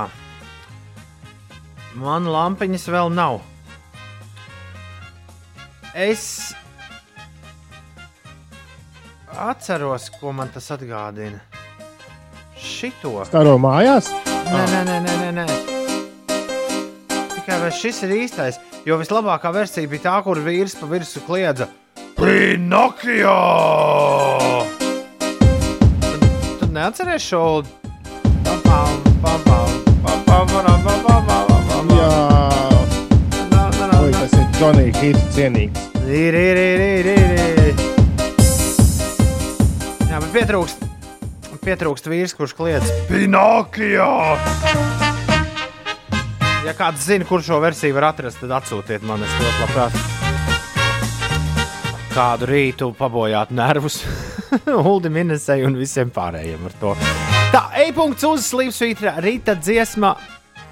man 2.02 2.26
lampiņas 2.34 2.88
vēl 2.90 3.14
nav. 3.14 3.38
Es 5.94 6.50
atceros, 9.38 10.08
ko 10.18 10.34
man 10.34 10.50
tas 10.50 10.66
atgādina. 10.74 11.38
Šito. 12.58 13.20
Staro 13.30 13.54
mājās? 13.62 14.10
Nē, 14.50 14.66
nē, 14.66 14.82
nē, 14.90 14.98
nē, 15.06 15.14
nē, 15.22 15.30
nē. 15.38 15.81
Tikai 17.42 17.56
vai 17.58 17.72
šis 17.74 17.96
ir 18.06 18.12
īstais? 18.14 18.60
Jo 18.86 18.94
vislabākā 19.00 19.50
versija 19.50 19.90
bija 19.90 20.04
tā, 20.04 20.12
kur 20.22 20.38
vīrs 20.38 20.76
pa 20.78 20.86
virsmu 20.86 21.24
kliedza 21.26 21.66
Pinocchio! 22.14 23.32
Tu, 26.04 26.52
tu 26.60 26.68
neatceries 26.70 27.26
šo? 27.26 27.42
Jā, 31.90 32.14
Oi, 33.98 34.14
tas 34.14 34.38
ir 34.38 34.46
Džonija 34.60 35.02
Hits 35.02 35.28
cienīgs. 35.34 35.90
Ir, 36.06 36.38
ir, 36.38 36.62
ir, 36.62 36.86
ir, 36.86 37.10
ir, 37.10 37.38
ir. 37.66 37.86
Jā, 40.06 40.22
bet 40.22 40.30
pietrūkst, 40.38 40.90
pietrūkst 41.66 42.12
vīrs, 42.14 42.38
kurš 42.38 42.54
kliedz 42.62 42.98
Pinocchio! 43.10 44.12
Ja 46.66 46.72
kāds 46.78 47.02
zina, 47.08 47.26
kur 47.26 47.42
šo 47.42 47.58
versiju 47.62 47.96
var 47.96 48.04
atrast, 48.12 48.38
tad 48.42 48.52
atsūtiet 48.60 49.02
man, 49.06 49.22
es 49.26 49.32
ļoti 49.40 49.62
labprāt. 49.64 49.96
Kādu 52.12 52.46
rītu 52.50 52.90
pabojāt 52.98 53.50
nervus 53.56 54.02
Uldim 54.92 55.16
Inesai 55.22 55.62
un 55.66 55.74
visiem 55.80 56.10
pārējiem 56.12 56.66
ar 56.68 56.74
to. 56.80 56.92
Tā, 57.52 57.62
e-punkts 57.86 58.24
uz 58.28 58.44
slīpsvītra 58.52 59.16
rīta 59.24 59.56
dziesma 59.58 60.14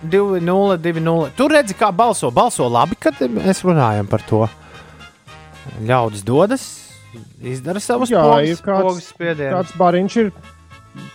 2020. 0.05 1.33
Tur 1.37 1.53
redzi, 1.57 1.75
kā 1.81 1.91
balso. 1.97 2.31
Balso 2.33 2.69
labi, 2.73 2.97
kad 3.01 3.19
mēs 3.33 3.65
runājam 3.67 4.07
par 4.09 4.23
to. 4.29 4.45
Ļaudis 5.89 6.23
dodas, 6.29 6.65
izdara 7.41 7.81
savus 7.83 8.13
pogas- 8.13 8.61
kāds, 8.63 8.85
pogas 8.87 9.11
spiedienus. 9.11 9.55
kāds 9.57 9.77
bariņš 9.81 10.17
ir. 10.23 10.31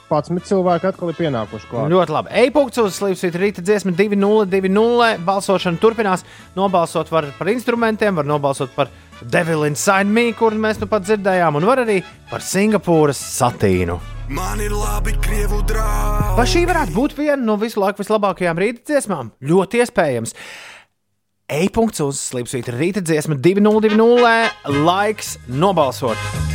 11 0.09 0.47
cilvēki 0.49 0.89
atkal 0.89 1.11
ir 1.11 1.17
pienākuši 1.19 1.69
klāt. 1.69 1.89
Ļoti 1.93 2.15
labi. 2.15 2.33
E-punkts 2.43 2.81
uz 2.83 2.97
slīpsvītra 2.99 3.41
rīta 3.41 3.63
dziesma 3.65 3.93
2020. 3.97 5.23
Balsošana 5.25 5.81
turpinās. 5.81 6.25
Nobalsot 6.57 7.11
var 7.13 7.29
par 7.39 7.51
instrumentiem, 7.53 8.15
var 8.19 8.27
nobalsot 8.29 8.73
par 8.75 8.91
Devil 9.21 9.65
Inside 9.69 10.11
Me, 10.11 10.27
kuru 10.35 10.59
mēs 10.59 10.81
nu 10.81 10.89
pat 10.91 11.05
dzirdējām, 11.07 11.59
un 11.59 11.67
var 11.67 11.83
arī 11.85 12.01
par 12.31 12.43
Singapūras 12.43 13.21
satīnu. 13.37 13.99
Man 14.35 14.61
ir 14.63 14.73
labi 14.73 15.13
krievu 15.21 15.61
draugi. 15.69 16.31
Vai 16.39 16.47
šī 16.49 16.63
varētu 16.65 16.95
būt 16.95 17.13
viena 17.19 17.41
no 17.45 17.59
visu 17.61 17.79
laiku 17.83 18.01
vislabākajām 18.01 18.61
rīta 18.61 18.81
dziesmām? 18.89 19.29
Ļoti 19.45 19.83
iespējams. 19.83 20.33
E-punkts 21.45 22.01
uz 22.01 22.23
slīpsvītra 22.31 22.73
rīta 22.79 23.05
dziesma 23.05 23.37
2020. 23.37 24.81
Laiks 24.81 25.35
nobalsot. 25.45 26.55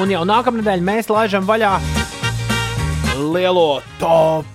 Un 0.00 0.08
jau 0.08 0.22
nākamā 0.24 0.62
nedēļa 0.62 0.84
mēs 0.86 1.10
laižam 1.12 1.44
vaļā 1.44 1.74
lielo 3.18 3.82
top. 4.00 4.46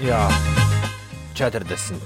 Jā, 0.00 0.22
40. 1.36 2.00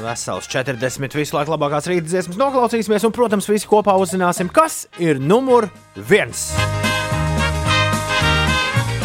Vesels 0.00 0.48
40 0.48 1.18
visu 1.18 1.36
laiku 1.36 1.52
labākās 1.52 1.88
rīta 1.90 2.08
dziesmas 2.08 2.40
noklausīsimies, 2.40 3.04
un, 3.04 3.12
protams, 3.12 3.48
visi 3.50 3.68
kopā 3.68 3.96
uzzināsim, 4.00 4.48
kas 4.48 4.86
ir 5.02 5.20
numur 5.20 5.68
viens. 6.08 6.48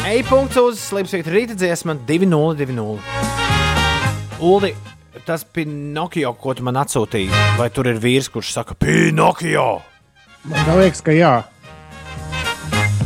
E-punkts 0.08 0.60
uz 0.64 0.80
Slimsvītra 0.88 1.36
rīta 1.36 1.60
dziesma 1.60 2.00
2020. 2.08 3.04
Uldi, 4.42 4.74
tas 5.28 5.44
Pinocchio, 5.44 6.32
ko 6.40 6.56
tu 6.56 6.64
man 6.68 6.80
atsūtīji, 6.82 7.32
vai 7.60 7.70
tur 7.74 7.92
ir 7.92 8.00
vīrs, 8.02 8.32
kurš 8.32 8.56
saka 8.56 8.80
Pinocchio? 8.80 9.91
Man 10.44 10.78
liekas, 10.82 11.02
ka 11.06 11.16
jā. 11.16 11.34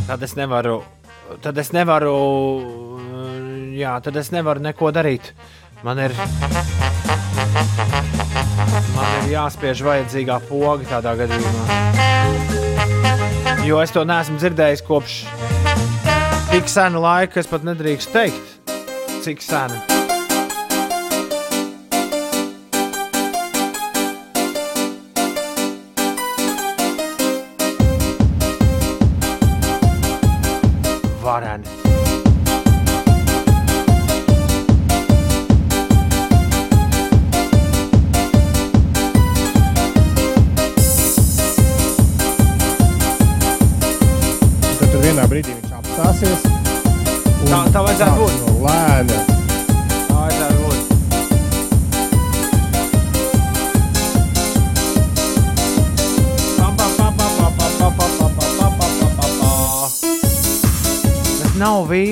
Tad 0.06 0.22
es 0.22 0.36
nevaru 0.38 0.80
tad 1.42 1.58
es 1.58 1.72
nevaru, 1.74 2.14
jā, 3.76 3.96
tad 4.04 4.16
es 4.20 4.30
nevaru 4.34 4.62
neko 4.64 4.92
darīt. 4.94 5.32
Man 5.84 6.00
ir, 6.00 6.14
man 8.94 9.10
ir 9.20 9.28
jāspiež 9.34 9.82
vajadzīgā 9.86 10.38
poga 10.48 10.88
tādā 10.96 11.16
gadījumā. 11.20 11.64
Jo 13.66 13.82
es 13.82 13.92
to 13.92 14.06
neesmu 14.06 14.38
dzirdējis 14.40 14.84
kopš 14.86 15.18
tik 16.52 16.70
sena 16.70 17.02
laika, 17.02 17.34
ka 17.34 17.42
es 17.42 17.50
pat 17.50 17.66
nedrīkstu 17.66 18.14
teikt, 18.14 18.72
cik 19.26 19.44
sena. 19.44 19.95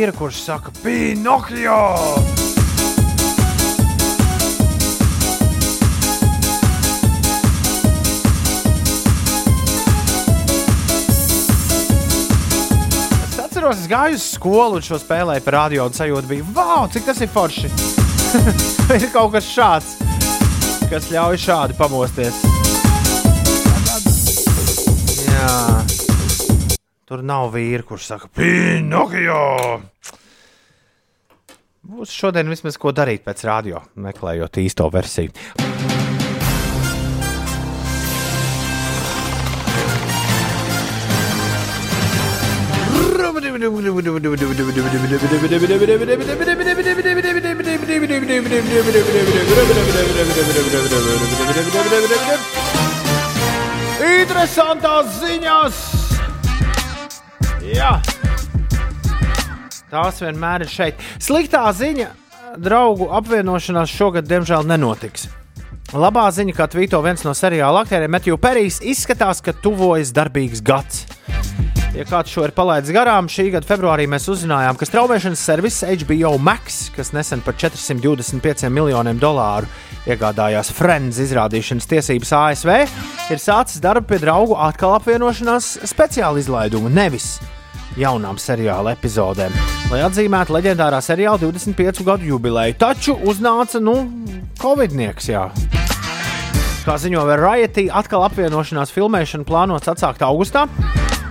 Vīra, 0.04 0.12
kurš 0.18 0.40
saka, 0.44 0.70
Pinokio! 0.82 1.74
Es 13.22 13.38
atceros, 13.38 13.78
es 13.78 13.88
gāju 13.88 14.18
uz 14.18 14.22
skolu 14.34 14.76
un 14.76 14.84
šo 14.84 14.98
spēlēju 15.00 15.44
par 15.46 15.58
radio 15.62 15.86
un 15.88 15.96
sajūta 15.96 16.28
bija, 16.28 16.44
wow, 16.52 16.84
cik 16.92 17.08
tas 17.08 17.22
ir 17.24 17.32
forši! 17.32 17.72
ir 18.98 19.08
kaut 19.14 19.32
kas 19.38 19.48
šāds, 19.48 19.96
kas 20.90 21.08
ļauj 21.14 21.40
šādi 21.46 21.80
pamosties. 21.80 22.63
Tur 27.04 27.20
nav 27.20 27.50
vīra, 27.52 27.84
kurš 27.84 28.06
saka, 28.08 28.28
Pinokio! 28.32 29.36
Būs 31.84 32.12
šodien 32.16 32.48
vismaz 32.48 32.78
ko 32.80 32.94
darīt 32.96 33.20
pēc 33.26 33.42
radio, 33.44 33.82
meklējot 34.00 34.56
īsto 34.62 34.86
versiju. 34.88 35.28
Interesantās 54.14 55.20
ziņas! 55.20 56.03
Jā, 57.64 57.94
tās 59.88 60.18
vienmēr 60.20 60.66
ir 60.66 60.68
šeit. 60.68 61.00
Sliktā 61.22 61.62
ziņa, 61.72 62.10
draugu 62.60 63.08
apvienošanās 63.16 63.88
šogad 63.88 64.28
diemžēl 64.28 64.66
nenotiks. 64.68 65.30
Labā 65.96 66.26
ziņa, 66.34 66.52
kā 66.58 66.66
tvīto 66.68 67.00
viens 67.04 67.24
no 67.24 67.32
seriāla 67.36 67.84
aktieriem, 67.84 68.12
Matthew 68.12 68.36
Perijs, 68.42 68.82
izskatās, 68.84 69.40
ka 69.44 69.54
tuvojas 69.64 70.12
darbīgs 70.12 70.60
gads. 70.64 71.06
Ja 71.94 72.02
kāds 72.08 72.34
šo 72.34 72.42
ir 72.42 72.52
palaidis 72.52 72.90
garām, 72.92 73.28
šī 73.30 73.46
gada 73.54 73.68
februārī 73.68 74.08
mēs 74.10 74.26
uzzinājām, 74.28 74.74
ka 74.76 74.88
straumēšanas 74.88 75.46
servis 75.46 75.80
HBO 75.86 76.34
Max, 76.42 76.88
kas 76.96 77.14
nesen 77.14 77.40
par 77.46 77.54
425 77.56 78.66
miljoniem 78.74 79.20
dolāru 79.22 79.70
iegādājās 80.10 80.74
Friends 80.74 81.22
izrādīšanas 81.22 81.88
tiesības 81.94 82.34
ASV, 82.42 82.72
ir 83.30 83.40
sācis 83.40 83.80
darbu 83.84 84.10
pie 84.10 84.20
draugu 84.26 84.58
atkal 84.58 84.98
apvienošanās 84.98 85.76
speciāla 85.86 86.42
izlaiduma, 86.42 86.90
nevis 86.92 87.36
jaunām 88.00 88.38
seriāla 88.40 88.94
epizodēm, 88.96 89.54
lai 89.92 90.02
atzīmētu 90.06 90.54
leģendārā 90.56 91.00
seriāla 91.04 91.40
25 91.42 92.04
gadu 92.06 92.28
jubileju. 92.28 92.76
Taču 92.80 93.16
uznāca, 93.22 93.80
nu, 93.82 93.96
Covid-nieks. 94.60 95.30
Kā 96.84 96.98
ziņo 97.00 97.24
Variety, 97.24 97.86
atkal 97.88 98.26
apvienošanās 98.26 98.92
filmēšanu 98.92 99.48
plānots 99.48 99.88
atsākt 99.88 100.24
augustā, 100.26 100.66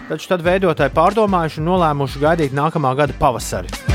taču 0.10 0.32
tad 0.32 0.46
veidotāji 0.46 0.96
pārdomājuši 0.98 1.62
un 1.62 1.70
nolēmuši 1.70 2.24
gaidīt 2.26 2.58
nākamā 2.58 2.96
gada 2.98 3.18
pavasari. 3.20 3.93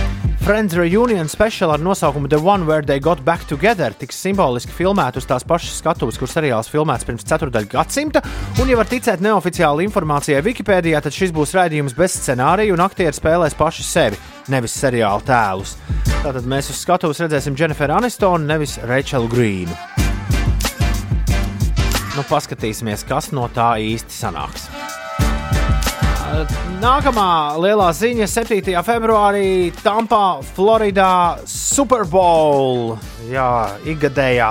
Friends 0.48 0.74
Reunion 0.74 1.28
special 1.28 1.70
ar 1.70 1.78
nosaukumu 1.78 2.28
The 2.28 2.38
One 2.40 2.64
Where 2.64 2.82
They 2.82 3.00
Got 3.00 3.20
Back 3.20 3.44
Together 3.44 3.92
tiks 3.92 4.16
simboliski 4.16 4.72
filmēta 4.72 5.20
uz 5.20 5.26
tās 5.28 5.44
pašas 5.44 5.74
skatuves, 5.82 6.16
kur 6.16 6.30
seriāls 6.32 6.70
filmēts 6.72 7.04
pirms 7.04 7.26
ceturdaļa 7.28 7.68
gadsimta, 7.74 8.22
un, 8.56 8.70
ja 8.72 8.78
var 8.80 8.88
ticēt 8.88 9.20
neoficiāli 9.20 9.84
informācijai 9.84 10.40
Wikipēdijā, 10.46 11.02
tad 11.04 11.12
šis 11.12 11.34
būs 11.36 11.52
raidījums 11.52 11.92
bez 11.98 12.16
scenārija, 12.16 12.72
un 12.72 12.80
aktieri 12.80 13.12
spēlēs 13.12 13.58
paši 13.60 13.84
sevi, 13.84 14.22
nevis 14.48 14.72
seriāla 14.80 15.20
tēlus. 15.28 15.76
Tātad 16.22 16.48
mēs 16.48 16.72
uz 16.72 16.80
skatuves 16.80 17.20
redzēsim 17.26 17.52
Jenniferu 17.52 17.98
Anistonu, 17.98 18.48
nevis 18.48 18.78
Rachelu 18.88 19.28
Grīnu. 19.28 19.76
Nu, 22.16 22.24
paskatīsimies, 22.24 23.04
kas 23.04 23.34
no 23.36 23.50
tā 23.52 23.74
īsti 23.84 24.16
sanāks. 24.24 24.70
Nākamā 26.78 27.56
lielā 27.56 27.88
ziņa 27.96 28.26
7. 28.28 28.74
februārī 28.84 29.72
Tampā, 29.80 30.42
Floridā 30.54 31.38
Super 31.48 32.04
Bowl. 32.04 32.98
Jā, 33.32 33.72
ikgadējā 33.88 34.50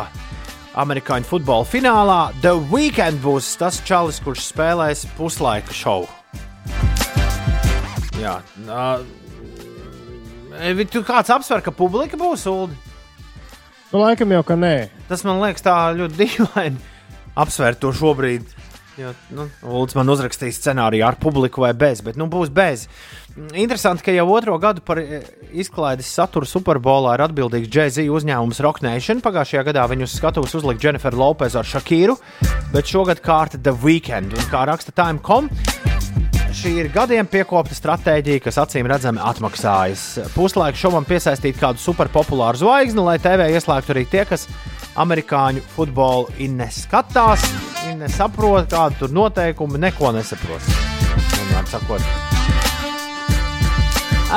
amerikāņu 0.82 1.30
futbola 1.30 1.68
finālā 1.70 2.18
The 2.41 2.56
Weekend 2.72 3.22
būs 3.22 3.52
tas 3.62 3.78
čalis, 3.86 4.18
kurš 4.26 4.49
spēlēs 4.49 5.06
puslaika 5.18 5.74
šovu. 5.74 6.10
Jā, 8.18 8.40
uh, 8.66 9.06
tu 10.90 11.06
kāds 11.06 11.30
apsver, 11.34 11.62
ka 11.62 11.72
publika 11.72 12.18
būs 12.18 12.48
Ulu? 12.49 12.74
Nu, 13.94 14.02
laikam 14.02 14.34
jau, 14.34 14.44
ka 14.44 14.58
nē. 14.58 14.90
Tas 15.08 15.22
man 15.28 15.40
liekas 15.45 15.64
tā 15.64 15.78
ļoti 15.95 16.24
dīvaini 16.26 16.82
apsvērt 17.38 17.80
to 17.86 17.94
šobrīd. 17.95 18.49
Jo, 18.98 19.11
nu, 19.30 19.44
Lūdzu, 19.61 19.99
man 19.99 20.10
uzrakstīja 20.10 20.56
scenāriju 20.56 21.06
ar 21.06 21.19
publiku 21.22 21.61
vai 21.61 21.69
bez, 21.78 22.02
bet 22.02 22.18
nu, 22.18 22.26
būs 22.34 22.49
bez. 22.49 22.88
Interesanti, 23.53 24.02
ka 24.07 24.15
jau 24.15 24.26
otro 24.34 24.56
gadu 24.57 24.82
par 24.82 24.98
eh, 24.98 25.28
izklaides 25.53 26.10
saturu 26.10 26.49
Superbolā 26.49 27.14
ir 27.14 27.24
atbildīgs 27.28 27.69
Jay-Z 27.69 28.07
uzņēmums 28.10 28.61
Rock 28.65 28.82
Nation. 28.82 29.22
Pagājušajā 29.22 29.68
gadā 29.69 29.86
viņus 29.91 30.18
skatuves 30.18 30.57
uzlika 30.57 30.88
Jennifer 30.88 31.14
Lopez 31.14 31.53
ar 31.60 31.69
Shakiru, 31.69 32.18
bet 32.74 32.90
šogad 32.90 33.22
kārta 33.22 33.61
The 33.61 33.76
Weekend. 33.86 34.34
Un 34.34 34.49
kā 34.49 34.65
raksta 34.65 34.95
Time.com, 34.98 35.52
šī 36.57 36.74
ir 36.82 36.90
gadiem 36.90 37.30
piekopta 37.30 37.78
stratēģija, 37.78 38.48
kas 38.48 38.57
acīm 38.65 38.90
redzami 38.90 39.22
atmaksājas. 39.22 40.07
Puslaika 40.34 40.82
šovam 40.88 41.06
piesaistīt 41.06 41.61
kādu 41.61 41.86
superpopulāru 41.86 42.65
zvaigzni, 42.65 43.06
lai 43.06 43.19
TV 43.22 43.52
ieslēgtu 43.53 43.94
arī 43.94 44.07
tie, 44.10 44.26
kas 44.26 44.49
amerikāņu 44.98 45.61
futbolu 45.76 46.49
neskatās, 46.57 47.45
nesaprot, 47.99 48.69
kāda 48.72 48.98
tur 48.99 49.14
noteikumi, 49.14 49.82
neko 49.82 50.14
nesaprot. 50.15 50.72
Vienmēr 51.34 51.69
sakot. 51.72 52.28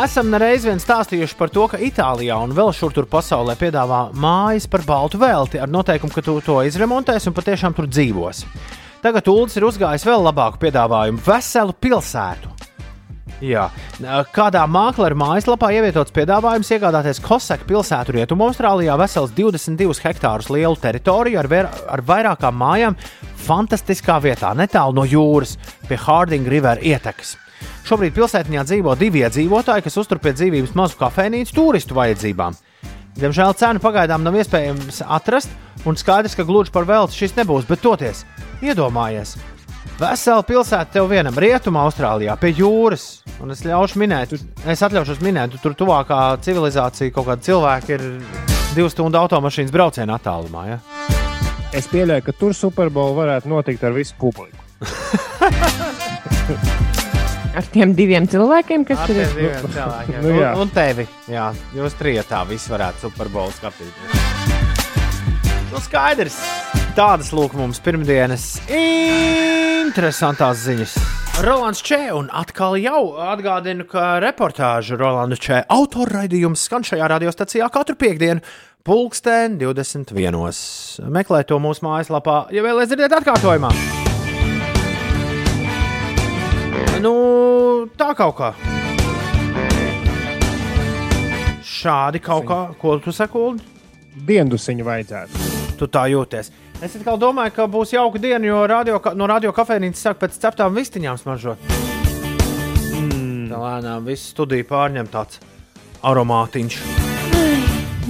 Esam 0.01 0.29
nereiz 0.31 0.63
vien 0.63 0.79
stāstījuši 0.79 1.35
par 1.35 1.51
to, 1.51 1.65
ka 1.73 1.81
Itālijā 1.83 2.37
un 2.39 2.53
vēl 2.55 2.71
šur 2.77 2.95
tur 2.95 3.09
pasaulē 3.11 3.57
piedāvā 3.59 4.05
mājas 4.15 4.69
par 4.71 4.85
baltu 4.87 5.19
velti 5.19 5.59
ar 5.59 5.67
noteikumu, 5.67 6.15
ka 6.15 6.23
tu 6.23 6.37
to 6.47 6.61
izremontēsi 6.69 7.27
un 7.27 7.35
patiešām 7.35 7.75
tur 7.75 7.91
dzīvos. 7.91 8.45
Tagad 9.03 9.27
Ulas 9.33 9.59
ir 9.59 9.67
uzgājis 9.67 10.07
vēl 10.07 10.23
labāku 10.29 10.63
piedāvājumu- 10.63 11.25
veselu 11.27 11.75
pilsētu. 11.75 12.60
Jā. 13.41 13.69
Kādā 14.35 14.67
mākslinieka 14.69 15.17
mājaslapā 15.17 15.71
ievietots 15.73 16.13
piedāvājums 16.13 16.71
iegādāties 16.77 17.23
Kosaka 17.25 17.65
pilsētu 17.69 18.15
Rietumu 18.19 18.51
Austrālijā 18.51 18.97
vesels 19.01 19.33
22 19.37 20.03
hektārus 20.05 20.51
lielu 20.53 20.77
teritoriju 20.77 21.41
ar, 21.41 21.49
vēr, 21.49 21.69
ar 21.89 22.03
vairākām 22.05 22.59
mājām 22.61 22.99
fantastiskā 23.47 24.19
vietā, 24.21 24.53
netālu 24.57 24.99
no 24.99 25.07
jūras, 25.09 25.57
pie 25.89 25.97
Harding 26.01 26.49
River 26.53 26.83
ietekas. 26.85 27.39
Šobrīd 27.89 28.13
pilsētiņā 28.17 28.65
dzīvo 28.69 28.93
divi 29.01 29.25
iedzīvotāji, 29.25 29.87
kas 29.87 29.97
uztur 30.03 30.21
pie 30.21 30.35
dzīvības 30.37 30.77
mazu 30.77 31.01
kafejnīcu 31.01 31.57
turistu 31.57 31.97
vajadzībām. 31.97 32.59
Diemžēl 33.21 33.57
cenu 33.59 33.83
pagaidām 33.83 34.23
nav 34.25 34.37
iespējams 34.39 35.01
atrast, 35.09 35.51
un 35.89 35.97
skaidrs, 35.99 36.37
ka 36.37 36.47
gluži 36.47 36.73
par 36.75 36.87
velti 36.89 37.17
šis 37.23 37.35
nebūs, 37.41 37.67
bet 37.69 37.83
toties 37.85 38.23
iedomājies. 38.61 39.35
Vesela 40.01 40.41
pilsēta 40.49 40.95
tev 40.95 41.11
vienam 41.11 41.37
rietumā, 41.37 41.83
Austrālijā, 41.85 42.33
pie 42.41 42.55
jūras. 42.57 43.21
Un 43.45 43.53
es 43.53 43.61
ļaušu 43.67 44.01
minēt, 44.01 44.33
es 44.65 44.83
atļaušos 44.87 45.21
minēt, 45.21 45.59
tur 45.61 45.75
tuvākā 45.77 46.21
civilizācija, 46.45 47.13
kaut 47.13 47.29
kāda 47.29 47.45
cilvēka 47.45 47.99
ir 47.99 48.07
divu 48.79 48.89
stundu 48.89 49.21
automašīnas 49.21 49.75
brauciena 49.75 50.17
attālumā. 50.17 50.63
Ja? 50.71 50.79
Es 51.77 51.91
pieļauju, 51.93 52.25
ka 52.31 52.33
tur 52.41 52.57
Superbowl 52.57 53.13
varētu 53.19 53.53
notikt 53.53 53.85
ar 53.85 53.93
visu 53.97 54.17
publiku. 54.21 54.57
Ar 57.51 57.67
tiem 57.67 57.93
diviem 57.99 58.29
cilvēkiem, 58.31 58.85
kas 58.87 59.03
Ar 59.03 59.11
tur 59.11 59.21
ir. 59.21 59.31
cilvēkiem. 59.67 60.21
Nu, 60.23 60.35
jā. 60.39 60.55
un, 60.55 60.65
un 60.65 60.71
tevi. 60.73 61.05
Jā, 61.29 61.51
jūs 61.77 61.99
trijotā 61.99 62.45
visi 62.49 62.71
varētu 62.73 63.09
Superbowlu 63.09 63.53
skatīties. 63.59 64.30
Nu, 65.71 65.79
skaidrs. 65.79 66.35
Tādas 66.97 67.29
lūk 67.31 67.53
mums 67.55 67.79
pirmdienas 67.85 68.57
interesantās 68.75 70.65
ziņas. 70.65 70.97
Rolands 71.47 71.79
Čē, 71.87 72.01
un 72.19 72.27
atkal 72.35 72.75
jau 72.83 73.15
atgādinu, 73.23 73.87
ka 73.89 74.19
reportāžu 74.21 74.99
Rolanda 74.99 75.39
Čē 75.39 75.63
autorraidījums 75.71 76.67
skan 76.67 76.83
šajā 76.85 77.07
radiostacijā 77.15 77.69
katru 77.71 77.95
piekdienu, 78.01 78.43
pulksten 78.83 79.61
21. 79.61 80.11
Meklē 81.07 81.45
to 81.47 81.61
mūsu 81.63 81.87
mājaslapā, 81.87 82.41
ja 82.51 82.67
vēlaties 82.67 82.91
dzirdēt 82.91 83.15
atkārtojumā. 83.21 83.71
Nu, 87.01 87.15
tā 87.95 88.11
kaut 88.19 88.37
kā. 88.43 88.51
Šādi 91.63 92.19
kaut 92.21 92.51
kā, 92.51 92.61
ko 92.83 92.99
tu 93.01 93.15
saki? 93.15 93.55
Diendusiņu 94.27 94.85
vajadzētu. 94.85 95.60
Tu 95.81 95.89
tā 95.89 96.05
jūties. 96.13 96.51
Es 96.85 96.97
atkal 96.99 97.17
domāju, 97.21 97.55
ka 97.57 97.65
būs 97.73 97.95
jauka 97.95 98.21
diena, 98.21 98.45
jo 98.45 98.59
radio, 98.69 98.99
no 99.17 99.29
radio 99.31 99.53
kafejnīcas 99.57 100.03
sāk 100.05 100.21
pēc 100.21 100.37
ceptām 100.43 100.77
vistiņām 100.77 101.17
smaržot. 101.21 101.63
Mm. 103.01 103.49
Tā 103.49 103.61
lēnām 103.65 104.05
viss 104.05 104.35
studija 104.35 104.67
pārņem 104.69 105.09
tāds 105.09 105.41
aromātiņš. 106.05 106.81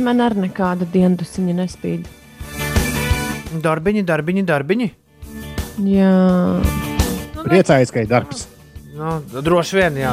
Man 0.02 0.22
ar 0.24 0.34
nekāda 0.34 0.88
diendusiņa 0.90 1.56
nespīd. 1.62 2.10
Darbiņi, 3.62 4.02
darbiņi, 4.06 4.47
darbiņi. 4.51 4.90
Jā, 5.86 6.10
Priecājos, 7.40 7.92
ka 7.94 8.02
ir 8.05 8.10
darbs. 8.10 8.44
Nu, 8.98 9.16
droši 9.32 9.78
vien, 9.78 9.97
jā. 10.02 10.12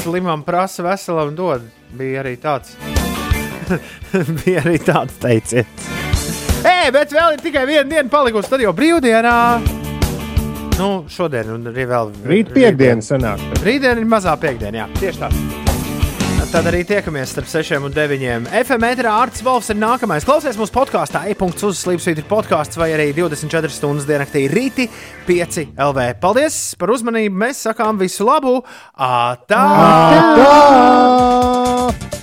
Slimam 0.00 0.46
prasa, 0.46 0.86
veselam 0.86 1.34
dod. 1.36 1.66
Bija 1.98 2.22
arī 2.24 2.38
tāds. 2.40 2.78
Bija 4.42 4.64
arī 4.64 4.78
tāds 4.84 5.18
teiciens. 5.22 5.90
Ej, 6.60 6.90
bet 6.92 7.14
vēl 7.16 7.36
ir 7.36 7.44
tikai 7.44 7.64
viena 7.68 7.88
diena 7.88 8.08
palikusi. 8.12 8.50
Tad 8.52 8.64
jau 8.64 8.74
brīvdienā. 8.76 9.36
Nu, 10.80 10.90
šodien 11.12 11.54
un 11.56 11.72
arī 11.72 11.86
vēl. 11.88 12.12
Rīt 12.28 12.52
piekdiena 12.56 13.04
sanāk. 13.04 13.42
Rītdien 13.64 14.00
ir 14.00 14.08
mazā 14.08 14.36
piekdiena, 14.40 14.84
jā, 14.84 14.86
tieši 15.00 15.24
tā. 15.24 15.32
Tad 16.50 16.66
arī 16.66 16.80
tiekamies 16.82 17.30
starp 17.30 17.46
6 17.46 17.84
un 17.86 17.92
9. 17.94 18.48
FM 18.64 18.82
metrā 18.82 19.12
Arts 19.22 19.44
Volfs 19.46 19.70
ir 19.70 19.76
nākamais. 19.78 20.24
Klausies 20.26 20.58
mūsu 20.58 20.74
podkāstā, 20.74 21.22
e-punkts 21.30 21.62
uz 21.68 21.78
Slimsvītra 21.84 22.26
podkāsts 22.26 22.80
vai 22.80 22.90
arī 22.96 23.12
24 23.14 23.70
stundas 23.70 24.08
diennaktī 24.08 24.48
rīti 24.50 24.88
5 25.28 25.76
LV. 25.76 26.08
Paldies 26.18 26.58
par 26.80 26.90
uzmanību! 26.96 27.38
Mēs 27.44 27.62
sakām 27.68 28.00
visu 28.02 28.26
labu! 28.26 28.56
Ātā! 28.98 29.62
Tā! 30.40 32.19